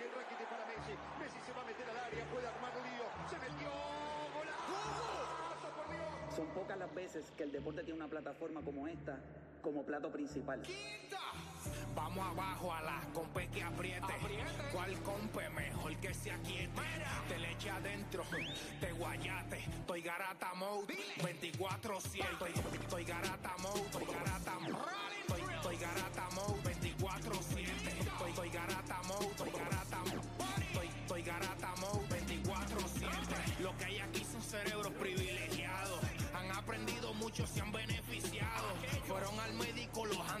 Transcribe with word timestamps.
Bien 0.00 0.12
Rakitic 0.16 0.48
para 0.48 0.64
Messi. 0.64 0.96
Messi 1.20 1.38
se 1.44 1.52
va 1.52 1.60
a 1.60 1.64
meter 1.66 1.90
al 1.90 1.98
área, 1.98 2.24
puede 2.32 2.48
armar 2.48 2.72
lío. 2.72 3.04
Se 3.28 3.36
metió. 3.36 3.68
¡Golazo, 4.32 5.68
por 5.76 5.92
Dios! 5.92 6.34
Son 6.34 6.46
pocas 6.54 6.78
las 6.78 6.94
veces 6.94 7.30
que 7.36 7.42
el 7.42 7.52
deporte 7.52 7.84
tiene 7.84 8.00
una 8.00 8.08
plataforma 8.08 8.62
como 8.62 8.86
esta 8.86 9.20
como 9.60 9.84
plato 9.84 10.10
principal. 10.10 10.62
Vamos 11.94 12.26
abajo 12.26 12.72
a 12.72 12.80
la 12.80 13.02
compe 13.12 13.48
que 13.48 13.62
apriete. 13.62 14.14
¿Cuál 14.72 14.94
compe 15.02 15.50
mejor 15.50 15.94
que 15.96 16.14
se 16.14 16.30
aquiete? 16.30 16.80
Te 17.28 17.38
le 17.38 17.52
eche 17.52 17.68
adentro, 17.68 18.24
te 18.80 18.92
guayate. 18.92 19.58
Estoy 19.58 20.00
garata 20.00 20.54
mode, 20.54 20.94
24-7. 21.18 22.24
Estoy, 22.32 22.52
estoy 22.80 23.04
garata 23.04 23.54
mode, 23.58 23.80
estoy 23.80 24.06
garata 24.06 24.58
mode. 24.60 24.78
Estoy, 25.20 25.54
estoy 25.54 25.76
garata 25.76 26.28
mode, 26.34 26.62
24-7. 26.62 27.68
Estoy, 28.00 28.30
estoy 28.30 28.48
garata 28.48 28.69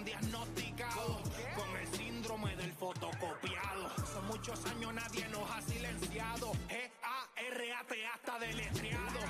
han 0.00 0.04
diagnosticado 0.04 1.20
con 1.56 1.76
el 1.76 1.88
síndrome 1.96 2.56
del 2.56 2.72
fotocopiado. 2.72 3.90
Son 4.12 4.26
muchos 4.26 4.64
años, 4.66 4.94
nadie 4.94 5.28
nos 5.28 5.50
ha 5.50 5.60
silenciado. 5.62 6.52
G-A-R-A-T 6.68 8.06
hasta 8.06 8.38
deletreado. 8.38 9.20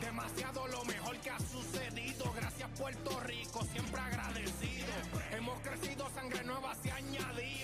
Demasiado 0.00 0.66
lo 0.68 0.84
mejor 0.84 1.16
que 1.18 1.30
ha 1.30 1.38
sucedido. 1.38 2.32
Gracias, 2.34 2.68
Puerto 2.78 3.20
Rico, 3.20 3.64
siempre 3.72 4.00
agradecido. 4.00 4.92
Hemos 5.32 5.60
crecido, 5.60 6.08
sangre 6.14 6.44
nueva 6.44 6.74
se 6.74 6.90
ha 6.90 6.96
añadido. 6.96 7.55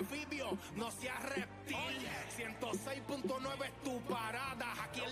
Anfibio, 0.00 0.58
no 0.76 0.90
seas 0.90 1.22
reptil. 1.22 1.76
106.9 2.36 3.64
es 3.64 3.82
tu 3.84 4.00
parada. 4.02 4.72
Aquí 4.82 5.02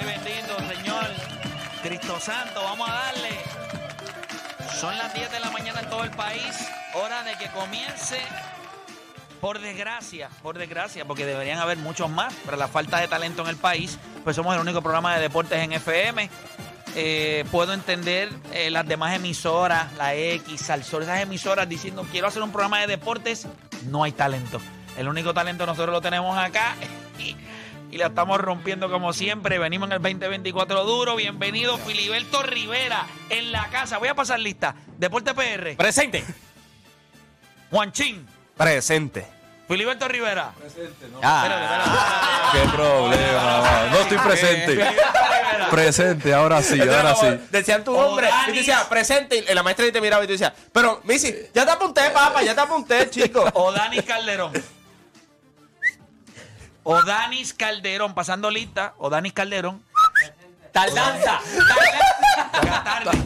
Ay, 0.00 0.06
bendito, 0.06 0.56
Señor. 0.74 1.06
Cristo 1.82 2.20
Santo, 2.20 2.62
vamos 2.62 2.88
a 2.88 2.92
darle. 2.92 3.40
Son 4.78 4.96
las 4.96 5.12
10 5.12 5.30
de 5.30 5.40
la 5.40 5.50
mañana 5.50 5.80
en 5.80 5.90
todo 5.90 6.04
el 6.04 6.10
país. 6.10 6.68
Hora 6.94 7.22
de 7.22 7.36
que 7.36 7.48
comience. 7.48 8.18
Por 9.40 9.58
desgracia, 9.60 10.28
por 10.42 10.58
desgracia, 10.58 11.04
porque 11.06 11.24
deberían 11.24 11.58
haber 11.58 11.78
muchos 11.78 12.10
más, 12.10 12.34
pero 12.44 12.56
la 12.56 12.68
falta 12.68 12.98
de 12.98 13.08
talento 13.08 13.42
en 13.42 13.48
el 13.48 13.56
país, 13.56 13.98
pues 14.22 14.36
somos 14.36 14.54
el 14.54 14.60
único 14.60 14.82
programa 14.82 15.14
de 15.14 15.22
deportes 15.22 15.58
en 15.58 15.72
FM. 15.72 16.28
Eh, 16.94 17.44
puedo 17.50 17.72
entender 17.72 18.30
eh, 18.52 18.70
las 18.70 18.86
demás 18.86 19.14
emisoras, 19.14 19.92
la 19.94 20.14
X, 20.14 20.60
Salsor, 20.60 21.04
esas 21.04 21.20
emisoras 21.20 21.68
diciendo 21.68 22.06
quiero 22.10 22.26
hacer 22.26 22.42
un 22.42 22.52
programa 22.52 22.80
de 22.80 22.86
deportes, 22.86 23.46
no 23.86 24.04
hay 24.04 24.12
talento. 24.12 24.60
El 24.98 25.08
único 25.08 25.32
talento 25.32 25.64
nosotros 25.64 25.92
lo 25.92 26.00
tenemos 26.02 26.36
acá 26.36 26.74
y, 27.90 27.98
la 27.98 28.06
estamos 28.06 28.38
rompiendo 28.40 28.90
como 28.90 29.12
siempre. 29.12 29.58
Venimos 29.58 29.88
en 29.88 29.92
el 29.94 30.02
2024 30.02 30.84
duro. 30.84 31.16
Bienvenido 31.16 31.78
Filiberto 31.78 32.42
Rivera 32.42 33.06
en 33.28 33.52
la 33.52 33.68
casa. 33.68 33.98
Voy 33.98 34.08
a 34.08 34.14
pasar 34.14 34.40
lista. 34.40 34.74
Deporte 34.98 35.34
PR. 35.34 35.76
Presente. 35.76 36.24
Juanchín. 37.70 38.26
Presente. 38.56 39.26
Filiberto 39.68 40.08
Rivera. 40.08 40.52
Ah, 41.22 42.50
Qué 42.52 42.68
problema. 42.70 43.88
No 43.92 44.00
estoy 44.00 44.18
presente. 44.18 44.84
Presente, 45.70 46.34
ahora 46.34 46.60
sí, 46.60 46.80
ahora 46.80 47.14
sí. 47.14 47.26
Decían 47.52 47.84
tu 47.84 47.92
nombre 47.92 48.28
y 48.48 48.50
te 48.50 48.58
decía 48.58 48.88
presente 48.88 49.44
y 49.48 49.54
la 49.54 49.62
maestra 49.62 49.90
te 49.92 50.00
miraba 50.00 50.24
y 50.24 50.26
te 50.26 50.32
decía, 50.32 50.52
pero 50.72 51.00
Missy, 51.04 51.32
ya 51.54 51.64
te 51.64 51.70
apunté, 51.70 52.10
papá, 52.10 52.42
ya 52.42 52.54
te 52.54 52.60
apunté, 52.60 53.08
chico. 53.10 53.44
O 53.54 53.70
Danis 53.70 54.02
Calderón. 54.02 54.52
O 56.90 57.04
Danis 57.04 57.54
Calderón. 57.54 58.14
Pasando 58.14 58.50
lista. 58.50 58.94
O 58.98 59.08
Danis 59.08 59.32
Calderón. 59.32 59.80
Tardanza. 60.72 61.38
Tarde. 62.84 63.18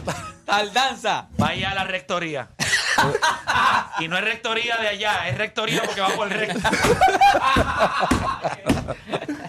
Tardanza. 0.44 1.28
Vaya 1.38 1.70
a 1.70 1.74
la 1.74 1.84
rectoría. 1.84 2.50
Y 4.00 4.08
no 4.08 4.18
es 4.18 4.24
rectoría 4.24 4.76
de 4.76 4.88
allá, 4.88 5.28
es 5.28 5.38
rectoría 5.38 5.82
porque 5.82 6.02
va 6.02 6.10
por 6.10 6.30
el 6.30 6.40
recto. 6.40 6.58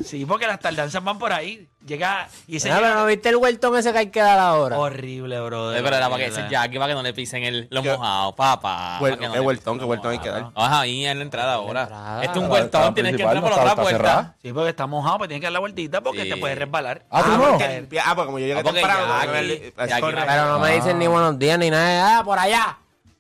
Sí, 0.06 0.26
porque 0.26 0.48
las 0.48 0.60
tardanzas 0.60 1.04
van 1.04 1.18
por 1.18 1.34
ahí. 1.34 1.68
Llega 1.86 2.28
y 2.48 2.60
se 2.60 2.72
Ah, 2.72 2.80
pero 2.82 2.96
¿no 2.96 3.06
viste 3.06 3.30
el 3.30 3.38
vueltón 3.38 3.78
ese 3.78 3.92
que 3.94 4.00
hay 4.00 4.10
que 4.10 4.20
dar 4.20 4.40
ahora? 4.40 4.80
Horrible, 4.80 5.40
bro. 5.42 5.72
Es 5.72 5.84
verdad, 5.84 6.10
para 6.10 6.18
que 6.18 6.26
ese 6.32 6.48
Jackie, 6.50 6.78
para 6.80 6.88
que 6.90 6.94
no 6.96 7.04
le 7.04 7.14
pisen 7.14 7.44
el, 7.44 7.68
los 7.70 7.86
mojados, 7.86 8.34
papá. 8.34 8.98
Para 9.00 9.18
que 9.18 9.28
no 9.30 9.44
vueltón, 9.44 9.78
los 9.78 9.86
vueltón 9.86 10.12
hay 10.14 10.20
que 10.20 10.30
dar. 10.30 10.52
Vas 10.54 10.72
ahí 10.74 11.06
en 11.06 11.18
la 11.20 11.24
entrada 11.24 11.54
ahora. 11.54 11.84
entrada. 11.84 12.24
Este 12.24 12.38
es 12.40 12.44
un 12.44 12.50
vueltón, 12.50 12.94
tienes 12.96 13.16
que 13.16 13.22
entrar 13.22 13.42
por 13.42 13.52
no 13.52 13.56
la 13.56 13.62
otra 13.62 13.70
está 13.72 13.82
puerta. 13.84 13.98
cerrada. 14.00 14.36
Sí, 14.42 14.52
porque 14.54 14.70
está 14.70 14.88
mojado, 14.88 15.18
pues 15.20 15.28
tienes 15.28 15.42
que 15.42 15.46
dar 15.46 15.54
la 15.54 15.60
vueltita 15.60 16.02
porque 16.02 16.24
Sí. 16.24 16.30
te 16.30 16.38
puedes 16.38 16.58
resbalar. 16.58 17.06
Ah, 17.12 17.22
tú 17.24 17.32
no. 17.38 17.52
porque, 17.52 18.00
ah, 18.04 18.16
porque 18.16 18.26
como 18.26 18.40
yo 18.40 18.48
llegué 18.48 18.60
Ah, 18.60 18.64
temprano, 18.64 19.06
no. 19.08 20.26
Pero 20.28 20.46
no 20.48 20.60
me 20.60 20.76
dicen 20.76 20.98
ni 21.00 21.08
buenos 21.08 21.38
días 21.38 21.60
ni 21.60 21.70
nada. 21.70 22.20
Ah, 22.20 22.24
por 22.24 22.40
allá. 22.40 22.78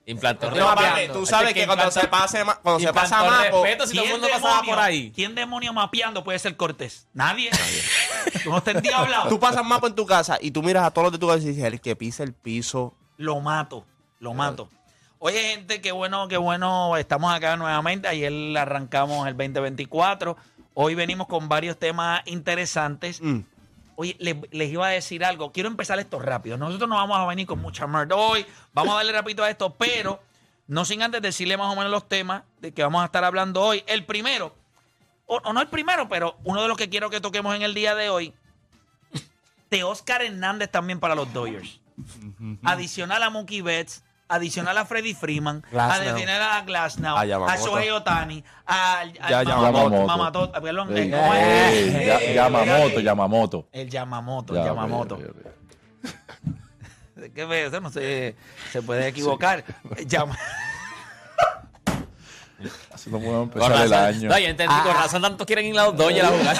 Implantó 0.08 0.52
No, 0.52 0.76
tú 1.14 1.24
Es 1.24 1.30
sabes 1.30 1.54
que 1.56 1.66
cuando 1.66 1.86
implantó- 1.86 2.00
se 2.02 2.08
pase 2.08 2.44
cuando 2.62 2.80
se 2.80 2.94
pasa 2.94 3.24
mapo, 3.24 3.64
respeto 3.64 3.88
si 3.88 3.96
todo 3.96 4.06
el 4.06 4.12
mundo 4.12 4.28
pasaba 4.32 4.54
demonio- 4.62 4.70
por 4.76 4.80
ahí. 4.84 5.12
¿Quién 5.16 5.34
demonio 5.34 5.74
mapeando 5.74 6.24
puede 6.24 6.38
ser 6.38 6.56
Cortés? 6.56 7.08
Nadie. 7.14 7.50
Tú 8.44 8.52
no 8.52 8.60
estás 8.60 8.76
endiablado. 8.76 9.30
tú 9.30 9.40
pasas 9.40 9.66
mapo 9.66 9.88
en 9.88 9.96
tu 9.96 10.06
casa 10.06 10.38
y 10.40 10.52
tú 10.52 10.62
miras 10.62 10.84
a 10.86 10.92
todos 10.92 11.06
los 11.06 11.12
de 11.14 11.18
tu 11.18 11.28
casa 11.28 11.40
y 11.42 11.46
dices, 11.48 11.64
el 11.64 11.82
que 11.82 11.96
pisa 11.96 12.24
el 12.24 12.34
piso. 12.34 12.94
Lo 13.18 13.40
mato, 13.40 13.84
lo 14.20 14.34
mato. 14.36 14.70
Oye, 15.18 15.42
gente, 15.56 15.82
qué 15.82 15.92
bueno, 15.92 16.28
qué 16.28 16.38
bueno. 16.38 16.98
Estamos 16.98 17.34
acá 17.34 17.56
nuevamente. 17.58 18.08
Ayer 18.08 18.32
arrancamos 18.58 19.26
el 19.28 19.36
2024. 19.36 20.38
Hoy 20.76 20.94
venimos 20.94 21.26
con 21.26 21.50
varios 21.50 21.80
temas 21.80 22.22
interesantes. 22.26 23.22
Mm. 23.22 23.40
Oye, 23.98 24.16
le- 24.20 24.42
les, 24.52 24.72
iba 24.72 24.88
a 24.88 24.90
decir 24.92 25.24
algo. 25.24 25.52
Quiero 25.52 25.70
empezar 25.70 25.98
esto 26.00 26.20
rápido. 26.20 26.58
Nosotros 26.58 26.90
no 26.90 26.96
vamos 26.96 27.18
a 27.18 27.26
venir 27.26 27.46
con 27.48 27.60
mucha 27.60 27.88
merda 27.88 28.16
hoy. 28.16 28.46
Vamos 28.74 28.94
a 28.94 28.98
darle 28.98 29.12
rapidito 29.14 29.44
a 29.44 29.50
esto, 29.50 29.74
pero 29.74 30.22
no 30.68 30.84
sin 30.86 31.02
antes 31.02 31.22
decirle 31.22 31.58
más 31.58 31.72
o 31.72 31.76
menos 31.76 31.92
los 31.92 32.08
temas 32.08 32.44
de 32.60 32.74
que 32.74 32.84
vamos 32.84 33.02
a 33.02 33.06
estar 33.06 33.24
hablando 33.24 33.62
hoy. 33.62 33.84
El 33.88 34.04
primero, 34.06 34.54
o, 35.28 35.38
o 35.38 35.54
no 35.54 35.62
el 35.62 35.68
primero, 35.68 36.10
pero 36.10 36.38
uno 36.44 36.62
de 36.62 36.68
los 36.68 36.78
que 36.78 36.90
quiero 36.90 37.10
que 37.10 37.22
toquemos 37.22 37.56
en 37.56 37.62
el 37.62 37.74
día 37.74 37.96
de 37.96 38.10
hoy, 38.10 38.34
de 39.70 39.84
Oscar 39.84 40.22
Hernández 40.22 40.70
también 40.72 41.00
para 41.00 41.16
los 41.16 41.32
Dodgers. 41.34 41.80
Adicional 42.64 43.24
a 43.24 43.30
Mookie 43.30 43.62
Betts, 43.62 44.04
adicional 44.28 44.78
a 44.78 44.86
Freddy 44.86 45.14
Freeman, 45.14 45.64
adicional 45.78 46.42
a 46.42 46.62
Glasnow, 46.62 47.16
A 47.18 47.22
a. 47.22 47.58
Shohei 47.58 47.90
Otani, 47.92 48.44
al, 48.66 49.14
al 49.22 49.30
Ya, 49.30 49.44
Yamamoto. 49.44 49.90
Mamamoto, 50.08 50.52
perdón, 50.54 50.98
Ey, 50.98 51.08
eh, 51.08 51.12
¿cómo 51.12 51.34
es? 51.34 51.44
ey, 51.44 51.90
Eh, 51.96 52.06
ya- 52.08 52.20
eh, 52.20 52.34
Yamamoto, 52.34 53.00
eh, 53.00 53.04
Yamamoto. 53.04 53.68
El 53.72 53.90
Yamamoto, 53.90 54.54
Ya, 54.56 54.62
el 54.62 54.66
Yamamoto. 54.68 55.16
ok. 55.16 55.22
¿Qué? 57.34 57.66
Eso 57.66 57.82
no 57.82 57.90
se, 57.90 58.36
se 58.72 58.82
puede 58.82 59.08
equivocar. 59.08 59.64
Llama- 60.08 60.38
Así 62.94 63.10
no 63.10 63.18
podemos 63.20 63.44
empezar 63.44 63.72
el 63.74 63.90
razón. 63.92 63.94
año. 64.16 64.30
No, 64.30 64.40
yo 64.40 64.48
entendí, 64.48 64.76
con 64.84 64.94
razón 64.96 65.22
tanto 65.22 65.46
quieren 65.46 65.66
ir 65.66 65.78
a 65.80 65.86
los 65.86 65.98
Dodgers 65.98 66.28
a 66.28 66.32
jugar. 66.38 66.58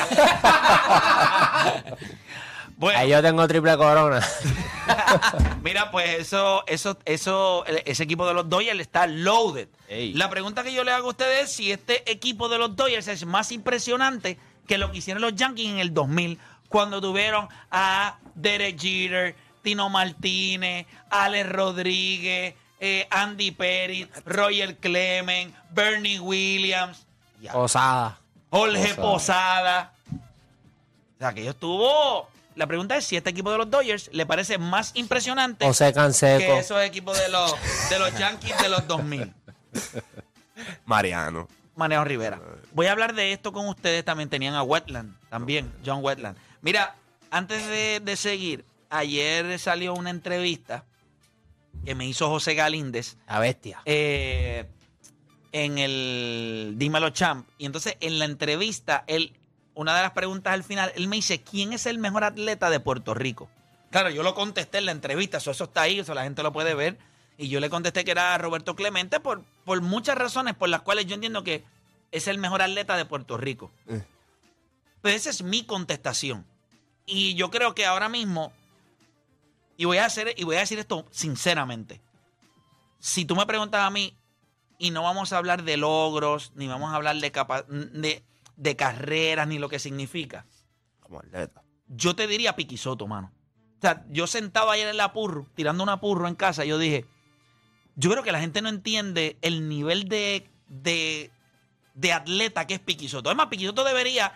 Bueno, 2.78 3.00
Ahí 3.00 3.10
yo 3.10 3.22
tengo 3.22 3.48
triple 3.48 3.78
corona. 3.78 4.20
Mira, 5.64 5.92
pues 5.92 6.20
eso, 6.20 6.64
eso, 6.68 6.98
eso, 7.06 7.66
ese 7.66 8.04
equipo 8.04 8.28
de 8.28 8.34
los 8.34 8.50
Dodgers 8.50 8.80
está 8.80 9.08
loaded. 9.08 9.68
Ey. 9.88 10.14
La 10.14 10.30
pregunta 10.30 10.64
que 10.64 10.74
yo 10.74 10.84
le 10.84 10.92
hago 10.92 11.08
a 11.08 11.12
ustedes 11.12 11.44
es 11.46 11.52
si 11.52 11.72
este 11.72 12.10
equipo 12.12 12.50
de 12.50 12.58
los 12.58 12.76
Dodgers 12.76 13.08
es 13.08 13.26
más 13.26 13.52
impresionante 13.52 14.38
que 14.68 14.78
lo 14.78 14.92
que 14.92 15.00
hicieron 15.00 15.22
los 15.22 15.36
Yankees 15.36 15.70
en 15.70 15.80
el 15.80 15.94
2000, 15.94 16.40
cuando 16.70 17.00
tuvieron 17.02 17.48
a 17.72 18.18
Derek 18.34 18.80
Jeter, 18.80 19.36
Tino 19.62 19.90
Martínez, 19.90 20.88
Alex 21.10 21.50
Rodríguez, 21.50 22.56
eh, 22.80 23.08
Andy 23.10 23.52
Perry, 23.52 24.10
Roger 24.26 24.78
Clement, 24.78 25.56
Bernie 25.72 26.20
Williams, 26.20 27.06
Posada. 27.52 28.20
Jorge 28.50 28.94
Posada. 28.96 28.96
Posada. 28.96 29.94
O 31.16 31.20
sea, 31.20 31.34
que 31.34 31.44
yo 31.44 31.52
estuvo... 31.52 32.28
La 32.56 32.68
pregunta 32.68 32.96
es 32.98 33.06
si 33.06 33.16
este 33.18 33.30
equipo 33.32 33.52
de 33.52 33.58
los 33.58 33.70
Dodgers 33.70 34.10
le 34.14 34.26
parece 34.26 34.58
más 34.58 34.92
impresionante 34.96 35.66
que 35.66 36.60
esos 36.60 36.82
equipos 36.84 37.18
de 37.20 37.30
los, 37.30 37.54
de 37.90 38.00
los 38.00 38.18
Yankees 38.18 38.58
de 38.60 38.70
los 38.70 38.88
2000. 38.88 39.34
Mariano. 40.86 41.48
Manejo 41.76 42.06
Rivera. 42.06 42.40
Voy 42.74 42.88
a 42.88 42.94
hablar 42.94 43.14
de 43.14 43.34
esto 43.34 43.52
con 43.52 43.68
ustedes. 43.68 44.06
También 44.06 44.30
tenían 44.30 44.54
a 44.56 44.64
Wetland, 44.64 45.18
también, 45.30 45.72
John 45.86 46.00
Wetland. 46.02 46.38
Mira, 46.62 46.96
antes 47.32 47.68
de, 47.68 48.00
de 48.02 48.16
seguir, 48.16 48.64
ayer 48.90 49.60
salió 49.60 49.94
una 49.94 50.10
entrevista 50.10 50.86
que 51.84 51.94
me 51.96 52.08
hizo 52.08 52.30
José 52.30 52.56
Galíndez 52.56 53.18
La 53.28 53.40
bestia. 53.40 53.82
eh, 53.86 54.66
en 55.52 55.78
el 55.78 56.74
Dímelo 56.78 57.10
Champ. 57.12 57.48
Y 57.58 57.66
entonces 57.66 57.98
en 58.00 58.20
la 58.20 58.26
entrevista, 58.26 59.04
él, 59.08 59.34
una 59.76 59.96
de 59.96 60.02
las 60.02 60.12
preguntas 60.12 60.54
al 60.54 60.64
final, 60.64 60.92
él 60.96 61.08
me 61.08 61.18
dice, 61.18 61.42
¿quién 61.42 61.72
es 61.74 61.86
el 61.86 62.00
mejor 62.00 62.24
atleta 62.24 62.70
de 62.70 62.80
Puerto 62.80 63.14
Rico? 63.14 63.50
Claro, 63.92 64.10
yo 64.10 64.24
lo 64.24 64.34
contesté 64.34 64.80
en 64.80 64.86
la 64.86 64.92
entrevista, 64.92 65.38
eso, 65.38 65.52
eso 65.52 65.66
está 65.66 65.82
ahí, 65.82 66.00
eso 66.00 66.14
la 66.14 66.24
gente 66.24 66.42
lo 66.44 66.52
puede 66.52 66.74
ver. 66.74 66.98
Y 67.38 67.50
yo 67.50 67.60
le 67.60 67.70
contesté 67.70 68.04
que 68.06 68.12
era 68.12 68.38
Roberto 68.38 68.76
Clemente 68.76 69.20
por, 69.20 69.44
por 69.66 69.82
muchas 69.82 70.18
razones 70.18 70.54
por 70.56 70.70
las 70.70 70.82
cuales 70.82 71.06
yo 71.06 71.16
entiendo 71.16 71.44
que 71.44 71.64
es 72.12 72.28
el 72.28 72.38
mejor 72.38 72.62
atleta 72.62 72.96
de 72.98 73.06
Puerto 73.06 73.38
Rico. 73.38 73.72
Eh. 73.88 74.04
Pero 75.02 75.16
esa 75.16 75.30
es 75.30 75.44
mi 75.44 75.64
contestación. 75.66 76.46
Y 77.06 77.36
yo 77.36 77.52
creo 77.52 77.76
que 77.76 77.86
ahora 77.86 78.10
mismo, 78.10 78.52
y 79.78 79.86
voy 79.86 79.98
a 79.98 80.06
hacer, 80.06 80.34
y 80.38 80.44
voy 80.46 80.56
a 80.56 80.60
decir 80.60 80.80
esto 80.80 81.06
sinceramente. 81.12 82.02
Si 83.00 83.26
tú 83.26 83.36
me 83.36 83.46
preguntas 83.46 83.82
a 83.82 83.90
mí, 83.90 84.16
y 84.78 84.92
no 84.92 85.04
vamos 85.04 85.32
a 85.32 85.38
hablar 85.38 85.64
de 85.64 85.78
logros, 85.78 86.52
ni 86.56 86.68
vamos 86.68 86.92
a 86.92 86.96
hablar 86.96 87.18
de, 87.18 87.32
capa- 87.32 87.66
de, 87.70 88.24
de 88.58 88.76
carreras, 88.76 89.48
ni 89.48 89.60
lo 89.60 89.70
que 89.70 89.80
significa. 89.80 90.46
Como 91.00 91.20
atleta. 91.20 91.64
Yo 91.88 92.16
te 92.16 92.28
diría 92.28 92.56
Piquisoto, 92.56 93.08
mano. 93.08 93.32
O 93.78 93.82
sea, 93.82 94.06
yo 94.10 94.28
sentado 94.28 94.72
ayer 94.72 94.88
en 94.88 94.98
la 94.98 95.14
purro, 95.14 95.48
tirando 95.54 95.84
una 95.84 96.00
purro 96.00 96.28
en 96.28 96.36
casa, 96.36 96.66
yo 96.66 96.78
dije, 96.78 97.06
yo 97.96 98.10
creo 98.10 98.24
que 98.24 98.32
la 98.32 98.40
gente 98.40 98.62
no 98.62 98.70
entiende 98.70 99.38
el 99.42 99.70
nivel 99.70 100.10
de, 100.10 100.50
de, 100.68 101.32
de 101.94 102.14
atleta 102.14 102.66
que 102.66 102.76
es 102.76 102.80
Piquisoto. 102.80 103.30
Además, 103.30 103.48
Piquisoto 103.48 103.84
debería, 103.84 104.34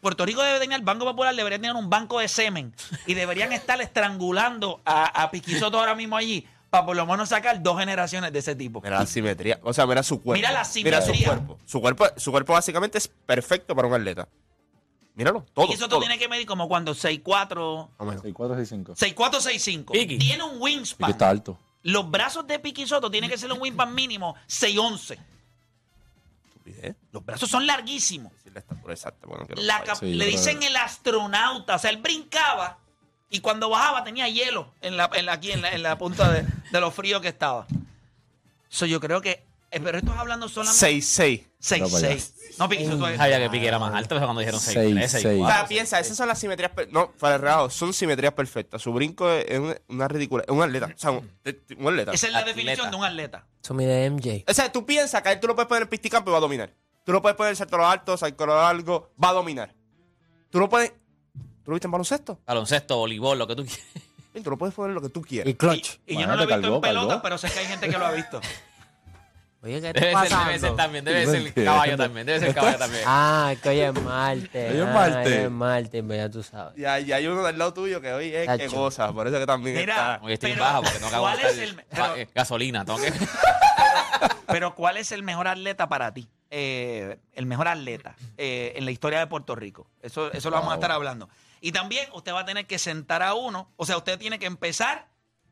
Puerto 0.00 0.26
Rico 0.26 0.42
debe 0.42 0.58
tener, 0.60 0.78
el 0.78 0.84
Banco 0.84 1.04
Popular 1.04 1.34
debería 1.34 1.58
tener 1.58 1.76
un 1.76 1.88
banco 1.88 2.20
de 2.20 2.28
semen 2.28 2.74
y 3.06 3.14
deberían 3.14 3.52
estar 3.52 3.80
estrangulando 3.80 4.82
a, 4.84 5.22
a 5.22 5.30
Piquisoto 5.30 5.78
ahora 5.78 5.94
mismo 5.94 6.16
allí 6.16 6.46
para 6.76 6.86
por 6.86 6.96
lo 6.96 7.06
menos 7.06 7.28
sacar 7.28 7.62
dos 7.62 7.78
generaciones 7.78 8.32
de 8.32 8.38
ese 8.38 8.54
tipo. 8.54 8.80
Mira 8.80 8.98
la 9.00 9.06
simetría. 9.06 9.58
O 9.62 9.72
sea, 9.72 9.86
mira 9.86 10.02
su 10.02 10.20
cuerpo. 10.22 10.38
Mira 10.38 10.52
la 10.52 10.62
Mira 10.82 11.00
su 11.00 11.06
simetría. 11.08 11.26
cuerpo. 11.28 11.58
Su 11.66 11.80
cuerpo, 11.80 12.06
su 12.16 12.30
cuerpo 12.30 12.52
básicamente 12.52 12.98
es 12.98 13.08
perfecto 13.08 13.74
para 13.74 13.88
un 13.88 13.94
atleta. 13.94 14.28
Míralo, 15.14 15.46
todo. 15.54 15.66
Piquisoto 15.66 15.88
todo. 15.90 16.00
tiene 16.00 16.18
que 16.18 16.28
medir 16.28 16.46
como 16.46 16.68
cuando 16.68 16.94
6'4, 16.94 17.88
Más 17.88 17.88
o 17.98 18.04
menos. 18.04 18.22
6465. 18.22 18.94
6'4, 18.94 19.84
6'5. 19.86 19.92
Piqui. 19.92 20.18
Tiene 20.18 20.42
un 20.44 20.56
Y 20.56 20.58
wingspan. 20.60 21.10
está 21.10 21.30
alto. 21.30 21.58
Los 21.82 22.10
brazos 22.10 22.46
de 22.46 22.58
Piquisoto 22.58 23.10
tienen 23.10 23.30
que 23.30 23.38
ser 23.38 23.50
un 23.52 23.60
wingspan 23.60 23.94
mínimo 23.94 24.34
6'11. 24.48 25.16
Estupidez. 26.48 26.96
Los 27.12 27.24
brazos 27.24 27.48
son 27.48 27.66
larguísimos. 27.66 28.32
Decir 28.34 28.52
la. 28.52 28.62
Bueno, 29.26 29.46
que 29.46 29.54
no 29.54 29.94
Sí, 29.96 30.14
le 30.14 30.26
dicen 30.26 30.62
el 30.62 30.76
astronauta. 30.76 31.76
O 31.76 31.78
sea, 31.78 31.90
él 31.90 31.98
brincaba 31.98 32.78
y 33.30 33.40
cuando 33.40 33.68
bajaba 33.68 34.04
tenía 34.04 34.28
hielo 34.28 34.72
en 34.80 34.96
la, 34.96 35.10
en 35.14 35.26
la- 35.26 35.32
aquí 35.32 35.52
en 35.52 35.62
la, 35.62 35.70
en 35.72 35.82
la 35.82 35.98
punta 35.98 36.30
de, 36.30 36.44
de 36.70 36.80
lo 36.80 36.90
frío 36.90 37.20
que 37.20 37.28
estaba. 37.28 37.66
So, 38.68 38.86
yo 38.86 39.00
creo 39.00 39.20
que. 39.20 39.44
eh, 39.70 39.80
pero 39.82 39.98
esto 39.98 40.12
es 40.12 40.18
hablando 40.18 40.48
solamente 40.48 40.86
6'6". 40.86 41.44
6'6. 41.62 42.32
No, 42.58 42.68
Piquisoto 42.68 43.06
es. 43.08 43.16
Sabía 43.18 43.38
que 43.38 43.50
Piqui 43.50 43.66
era 43.66 43.78
más 43.78 43.92
alto, 43.94 44.14
pero 44.14 44.26
cuando 44.26 44.40
dijeron 44.40 44.60
6, 44.60 44.74
Seis, 44.74 44.94
3, 44.94 45.10
6, 45.10 45.22
seis. 45.22 45.42
O 45.42 45.46
sea, 45.46 45.66
piensa, 45.66 46.00
esas 46.00 46.16
son 46.16 46.26
las 46.28 46.38
simetrías. 46.38 46.70
per- 46.72 46.90
No, 46.92 47.10
para 47.12 47.34
el 47.36 47.42
real, 47.42 47.70
son 47.70 47.92
simetrías 47.92 48.32
perfectas. 48.32 48.80
Su 48.80 48.92
brinco 48.92 49.30
es 49.30 49.44
es 49.48 49.58
una, 49.58 49.76
una 49.88 50.08
ridícula. 50.08 50.42
Es 50.46 50.50
un 50.50 50.62
atleta. 50.62 50.86
O 50.86 50.98
sea, 50.98 51.10
un, 51.10 51.30
un 51.78 51.88
atleta. 51.88 52.12
Esa 52.12 52.26
es 52.28 52.32
la 52.32 52.38
Atleta. 52.40 52.56
definición 52.56 52.90
de 52.90 52.96
un 52.96 53.04
atleta. 53.04 53.44
Eso 53.62 53.74
mide 53.74 54.08
MJ. 54.10 54.44
O 54.50 54.54
sea, 54.54 54.72
tú 54.72 54.86
piensas 54.86 55.20
que 55.22 55.28
a 55.28 55.32
él 55.32 55.40
tú 55.40 55.46
lo 55.48 55.54
puedes 55.54 55.68
poner 55.68 55.82
en 55.82 55.88
pisticampo 55.88 56.30
y 56.30 56.32
va 56.32 56.38
a 56.38 56.40
dominar. 56.40 56.72
Tú 57.04 57.12
lo 57.12 57.20
puedes 57.20 57.36
poner 57.36 57.50
en 57.50 57.56
salto 57.56 57.84
alto, 57.84 58.16
salto 58.16 58.46
largo, 58.46 59.10
va 59.22 59.28
a 59.30 59.32
dominar. 59.34 59.74
Tú 60.50 60.58
lo 60.60 60.68
puedes. 60.68 60.92
¿Tú 61.66 61.72
lo 61.72 61.74
viste 61.74 61.88
en 61.88 61.90
baloncesto? 61.90 62.38
Baloncesto, 62.46 62.96
voleibol, 62.96 63.36
lo 63.36 63.46
que 63.48 63.56
tú 63.56 63.64
quieras. 63.66 63.84
Tú 64.44 64.50
lo 64.50 64.56
puedes 64.56 64.72
poner 64.72 64.94
lo 64.94 65.00
que 65.00 65.08
tú 65.08 65.20
Y 65.22 65.24
quieras. 65.24 65.54
clutch. 65.58 65.96
Y 66.06 66.16
yo 66.16 66.26
no 66.28 66.36
lo 66.36 66.44
he 66.44 66.46
visto 66.46 66.74
en 66.76 66.80
pelota, 66.80 67.20
pero 67.20 67.36
sé 67.38 67.50
que 67.50 67.58
hay 67.58 67.66
gente 67.66 67.88
que 67.88 67.98
lo 67.98 68.06
ha 68.06 68.12
visto. 68.12 68.40
Oye, 69.62 69.80
¿qué 69.80 69.92
Debe 69.92 70.12
ser, 70.28 70.38
debe 70.38 70.58
ser 70.60 70.76
también, 70.76 71.04
debe 71.04 71.24
No 71.26 71.32
ser 71.32 71.40
el 71.40 71.64
caballo 71.64 71.96
también, 71.96 72.24
debe 72.26 72.38
ser 72.38 72.48
el 72.50 72.54
caballo 72.54 72.78
también. 72.78 73.02
Ah, 73.06 73.52
que 73.60 73.68
hoy 73.70 73.80
es 73.80 74.00
Marte. 74.00 74.70
Hoy 74.70 74.76
es 74.76 74.82
Ah, 74.86 74.92
Marte. 74.92 75.26
hoy 75.26 75.32
es 75.44 75.50
Marte, 75.50 76.04
ya 76.08 76.30
tú 76.30 76.42
sabes. 76.44 76.78
Y 76.78 76.84
hay, 76.84 77.04
y 77.04 77.12
hay 77.12 77.26
uno 77.26 77.42
del 77.42 77.58
lado 77.58 77.74
tuyo 77.74 78.00
que 78.00 78.12
hoy 78.12 78.32
es 78.32 78.48
que 78.58 78.66
cosa. 78.68 79.12
Por 79.12 79.26
eso 79.26 79.36
que 79.40 79.46
también 79.46 79.74
Mira, 79.76 79.94
está. 80.14 80.20
Hoy 80.24 80.34
estoy 80.34 80.52
Pero, 80.52 80.62
baja 80.62 80.82
porque 80.82 80.98
¿cuál 81.00 81.14
aguantar 81.16 81.50
es 81.50 81.58
el- 81.58 81.74
pero- 81.90 82.16
eh, 82.16 82.28
gasolina. 82.32 82.84
Tengo 82.84 83.00
que... 83.00 83.12
Pero 84.46 84.74
¿cuál 84.76 84.98
es 84.98 85.10
el 85.10 85.24
mejor 85.24 85.48
atleta 85.48 85.88
para 85.88 86.14
ti? 86.14 86.28
Eh, 86.50 87.18
el 87.32 87.46
mejor 87.46 87.66
atleta 87.66 88.14
eh, 88.38 88.74
en 88.76 88.84
la 88.84 88.92
historia 88.92 89.18
de 89.18 89.26
Puerto 89.26 89.56
Rico. 89.56 89.88
Eso, 90.00 90.30
eso 90.32 90.48
lo 90.50 90.56
vamos 90.56 90.70
a 90.70 90.74
estar 90.76 90.92
hablando. 90.92 91.28
Y 91.66 91.72
también 91.72 92.08
usted 92.12 92.32
va 92.32 92.42
a 92.42 92.44
tener 92.44 92.68
que 92.68 92.78
sentar 92.78 93.24
a 93.24 93.34
uno. 93.34 93.72
O 93.74 93.84
sea, 93.84 93.96
usted 93.96 94.20
tiene 94.20 94.38
que 94.38 94.46
empezar, 94.46 95.08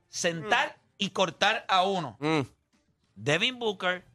sentar 0.08 0.78
y 0.96 1.10
cortar 1.10 1.64
a 1.66 1.82
uno. 1.82 2.16
Mm. 2.20 2.42
Devin 3.16 3.58
Booker, 3.58 4.06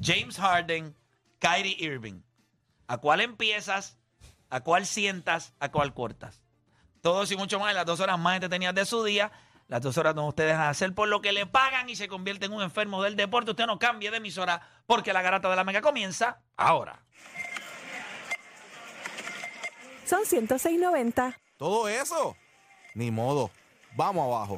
James 0.00 0.36
Harden, 0.36 0.96
Kyrie 1.38 1.76
Irving. 1.78 2.22
¿A 2.88 2.98
cuál 2.98 3.20
empiezas? 3.20 4.00
¿A 4.50 4.64
cuál 4.64 4.84
sientas? 4.84 5.54
¿A 5.60 5.70
cuál 5.70 5.94
cortas? 5.94 6.42
Todos 7.02 7.30
y 7.30 7.36
mucho 7.36 7.60
más 7.60 7.70
en 7.70 7.76
las 7.76 7.86
dos 7.86 8.00
horas 8.00 8.18
más 8.18 8.34
entretenidas 8.34 8.74
de 8.74 8.84
su 8.84 9.04
día. 9.04 9.30
Las 9.68 9.80
dos 9.80 9.96
horas 9.98 10.16
donde 10.16 10.30
ustedes 10.30 10.48
dejan 10.48 10.64
de 10.64 10.70
hacer 10.70 10.92
por 10.92 11.06
lo 11.06 11.20
que 11.20 11.30
le 11.30 11.46
pagan 11.46 11.88
y 11.88 11.94
se 11.94 12.08
convierte 12.08 12.46
en 12.46 12.52
un 12.52 12.62
enfermo 12.62 13.00
del 13.00 13.14
deporte. 13.14 13.52
Usted 13.52 13.66
no 13.66 13.78
cambie 13.78 14.10
de 14.10 14.16
emisora 14.16 14.60
porque 14.86 15.12
la 15.12 15.22
garata 15.22 15.48
de 15.48 15.54
la 15.54 15.62
mega 15.62 15.82
comienza 15.82 16.40
ahora. 16.56 17.04
Son 20.12 20.26
106.90. 20.26 21.38
Todo 21.56 21.88
eso. 21.88 22.36
Ni 22.94 23.10
modo. 23.10 23.50
Vamos 23.94 24.24
abajo. 24.24 24.56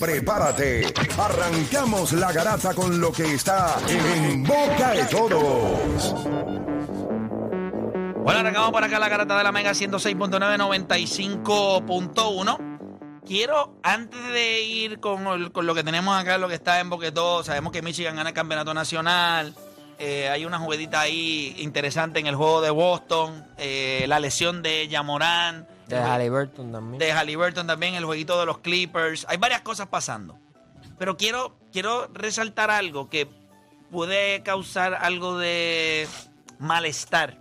prepárate. 0.00 0.92
Arrancamos 1.16 2.12
la 2.12 2.32
garata 2.32 2.74
con 2.74 3.00
lo 3.00 3.12
que 3.12 3.34
está 3.34 3.76
en 3.88 4.47
boca 4.48 4.90
de 4.92 5.04
todos. 5.04 6.14
Bueno, 8.24 8.40
arrancamos 8.40 8.70
por 8.72 8.82
acá 8.84 8.98
la 8.98 9.08
garata 9.08 9.38
de 9.38 9.44
la 9.44 9.52
Mega 9.52 9.70
106.9, 9.72 10.58
95.1. 10.58 12.58
Quiero, 13.26 13.78
antes 13.82 14.22
de 14.32 14.62
ir 14.62 15.00
con, 15.00 15.26
el- 15.28 15.52
con 15.52 15.66
lo 15.66 15.74
que 15.74 15.84
tenemos 15.84 16.18
acá, 16.18 16.38
lo 16.38 16.48
que 16.48 16.54
está 16.54 16.80
en 16.80 16.88
Boquetó, 16.90 17.42
sabemos 17.44 17.72
que 17.72 17.82
Michigan 17.82 18.16
gana 18.16 18.30
el 18.30 18.34
campeonato 18.34 18.72
nacional. 18.74 19.54
Eh, 19.98 20.28
hay 20.28 20.44
una 20.44 20.58
juguetita 20.58 21.00
ahí 21.00 21.54
interesante 21.58 22.20
en 22.20 22.26
el 22.26 22.34
juego 22.36 22.60
de 22.60 22.70
Boston. 22.70 23.46
eh, 23.58 24.04
la 24.08 24.20
lesión 24.20 24.62
de 24.62 24.88
Yamorán. 24.88 25.66
De 25.88 25.96
Halliburton 25.98 26.70
también. 26.72 26.98
De 26.98 27.12
Halliburton 27.12 27.66
también, 27.66 27.94
el 27.94 28.04
jueguito 28.04 28.38
de 28.38 28.46
los 28.46 28.58
Clippers. 28.58 29.26
Hay 29.28 29.38
varias 29.38 29.62
cosas 29.62 29.86
pasando. 29.88 30.38
Pero 30.98 31.16
quiero, 31.16 31.56
quiero 31.72 32.08
resaltar 32.12 32.70
algo 32.70 33.08
que 33.08 33.28
puede 33.90 34.42
causar 34.42 34.94
algo 34.94 35.38
de 35.38 36.06
malestar 36.58 37.38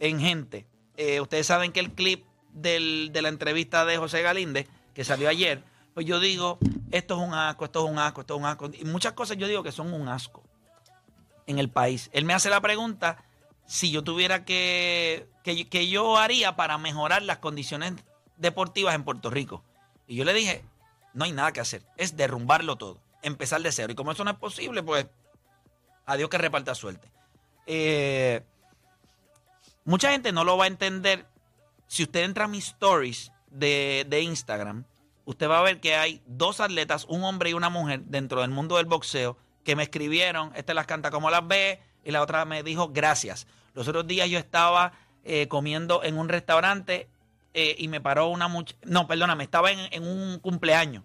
en 0.00 0.20
gente. 0.20 0.66
Eh, 0.96 1.20
ustedes 1.20 1.46
saben 1.46 1.72
que 1.72 1.80
el 1.80 1.92
clip 1.92 2.24
de 2.52 3.10
la 3.22 3.28
entrevista 3.28 3.84
de 3.84 3.96
José 3.96 4.22
Galíndez, 4.22 4.68
que 4.94 5.04
salió 5.04 5.28
ayer, 5.28 5.64
pues 5.94 6.06
yo 6.06 6.20
digo, 6.20 6.58
esto 6.90 7.14
es 7.14 7.28
un 7.28 7.34
asco, 7.34 7.64
esto 7.64 7.84
es 7.84 7.90
un 7.90 7.98
asco, 7.98 8.20
esto 8.22 8.34
es 8.34 8.40
un 8.40 8.46
asco. 8.46 8.70
Y 8.72 8.84
muchas 8.84 9.12
cosas 9.12 9.36
yo 9.36 9.46
digo 9.46 9.62
que 9.62 9.72
son 9.72 9.92
un 9.92 10.08
asco 10.08 10.42
en 11.46 11.58
el 11.58 11.70
país. 11.70 12.10
Él 12.12 12.24
me 12.24 12.34
hace 12.34 12.50
la 12.50 12.60
pregunta 12.60 13.24
si 13.66 13.90
yo 13.90 14.02
tuviera 14.04 14.44
que, 14.44 15.28
que, 15.42 15.68
que 15.68 15.88
yo 15.88 16.16
haría 16.16 16.56
para 16.56 16.78
mejorar 16.78 17.22
las 17.22 17.38
condiciones 17.38 17.94
deportivas 18.36 18.94
en 18.94 19.04
Puerto 19.04 19.30
Rico. 19.30 19.64
Y 20.06 20.16
yo 20.16 20.24
le 20.24 20.34
dije, 20.34 20.64
no 21.14 21.24
hay 21.24 21.32
nada 21.32 21.52
que 21.52 21.60
hacer, 21.60 21.82
es 21.96 22.16
derrumbarlo 22.16 22.76
todo, 22.76 23.00
empezar 23.22 23.62
de 23.62 23.72
cero. 23.72 23.92
Y 23.92 23.94
como 23.94 24.12
eso 24.12 24.24
no 24.24 24.30
es 24.30 24.38
posible, 24.38 24.82
pues 24.82 25.06
adiós 26.06 26.28
que 26.30 26.38
reparta 26.38 26.74
suerte. 26.74 27.10
Eh, 27.66 28.42
mucha 29.84 30.10
gente 30.10 30.32
no 30.32 30.44
lo 30.44 30.56
va 30.56 30.64
a 30.64 30.68
entender. 30.68 31.26
Si 31.86 32.02
usted 32.04 32.24
entra 32.24 32.44
a 32.44 32.48
mis 32.48 32.68
stories 32.68 33.32
de, 33.50 34.06
de 34.08 34.22
Instagram, 34.22 34.84
usted 35.24 35.48
va 35.48 35.58
a 35.58 35.62
ver 35.62 35.80
que 35.80 35.94
hay 35.94 36.22
dos 36.26 36.60
atletas, 36.60 37.04
un 37.08 37.22
hombre 37.24 37.50
y 37.50 37.54
una 37.54 37.68
mujer, 37.68 38.02
dentro 38.04 38.40
del 38.40 38.50
mundo 38.50 38.76
del 38.76 38.86
boxeo, 38.86 39.36
que 39.64 39.76
me 39.76 39.84
escribieron, 39.84 40.52
este 40.54 40.74
las 40.74 40.86
canta 40.86 41.10
como 41.10 41.30
las 41.30 41.46
ve, 41.46 41.80
y 42.04 42.10
la 42.10 42.22
otra 42.22 42.44
me 42.44 42.62
dijo 42.62 42.88
gracias. 42.88 43.46
Los 43.74 43.88
otros 43.88 44.06
días 44.06 44.28
yo 44.28 44.38
estaba 44.38 44.92
eh, 45.24 45.46
comiendo 45.48 46.02
en 46.02 46.18
un 46.18 46.28
restaurante 46.28 47.08
eh, 47.54 47.76
y 47.78 47.88
me 47.88 48.00
paró 48.00 48.28
una 48.28 48.48
muchacha, 48.48 48.78
no, 48.84 49.06
perdóname, 49.06 49.44
estaba 49.44 49.70
en, 49.70 49.80
en 49.90 50.06
un 50.06 50.38
cumpleaños 50.38 51.02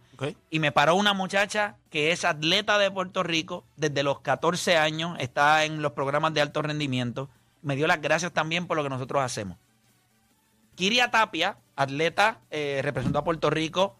y 0.49 0.59
me 0.59 0.71
paró 0.71 0.95
una 0.95 1.13
muchacha 1.13 1.75
que 1.89 2.11
es 2.11 2.25
atleta 2.25 2.77
de 2.77 2.89
Puerto 2.89 3.23
Rico 3.23 3.63
desde 3.75 4.03
los 4.03 4.21
14 4.21 4.77
años, 4.77 5.17
está 5.19 5.65
en 5.65 5.81
los 5.81 5.91
programas 5.91 6.33
de 6.33 6.41
alto 6.41 6.61
rendimiento. 6.61 7.29
Me 7.61 7.75
dio 7.75 7.87
las 7.87 8.01
gracias 8.01 8.31
también 8.31 8.65
por 8.65 8.77
lo 8.77 8.83
que 8.83 8.89
nosotros 8.89 9.21
hacemos. 9.21 9.57
Kiria 10.75 11.11
Tapia, 11.11 11.57
atleta, 11.75 12.39
eh, 12.51 12.81
representó 12.83 13.19
a 13.19 13.23
Puerto 13.23 13.49
Rico. 13.49 13.95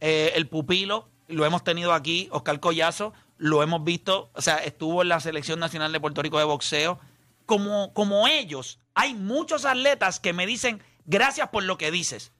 Eh, 0.00 0.32
el 0.34 0.48
pupilo, 0.48 1.08
lo 1.28 1.44
hemos 1.44 1.64
tenido 1.64 1.92
aquí, 1.92 2.28
Oscar 2.32 2.60
Collazo, 2.60 3.12
lo 3.38 3.62
hemos 3.62 3.82
visto, 3.84 4.30
o 4.34 4.40
sea, 4.40 4.56
estuvo 4.58 5.02
en 5.02 5.08
la 5.08 5.20
Selección 5.20 5.58
Nacional 5.58 5.92
de 5.92 6.00
Puerto 6.00 6.22
Rico 6.22 6.38
de 6.38 6.44
Boxeo. 6.44 6.98
Como, 7.46 7.92
como 7.92 8.28
ellos, 8.28 8.78
hay 8.94 9.14
muchos 9.14 9.64
atletas 9.64 10.20
que 10.20 10.32
me 10.32 10.46
dicen, 10.46 10.80
gracias 11.04 11.48
por 11.48 11.64
lo 11.64 11.78
que 11.78 11.90
dices. 11.90 12.32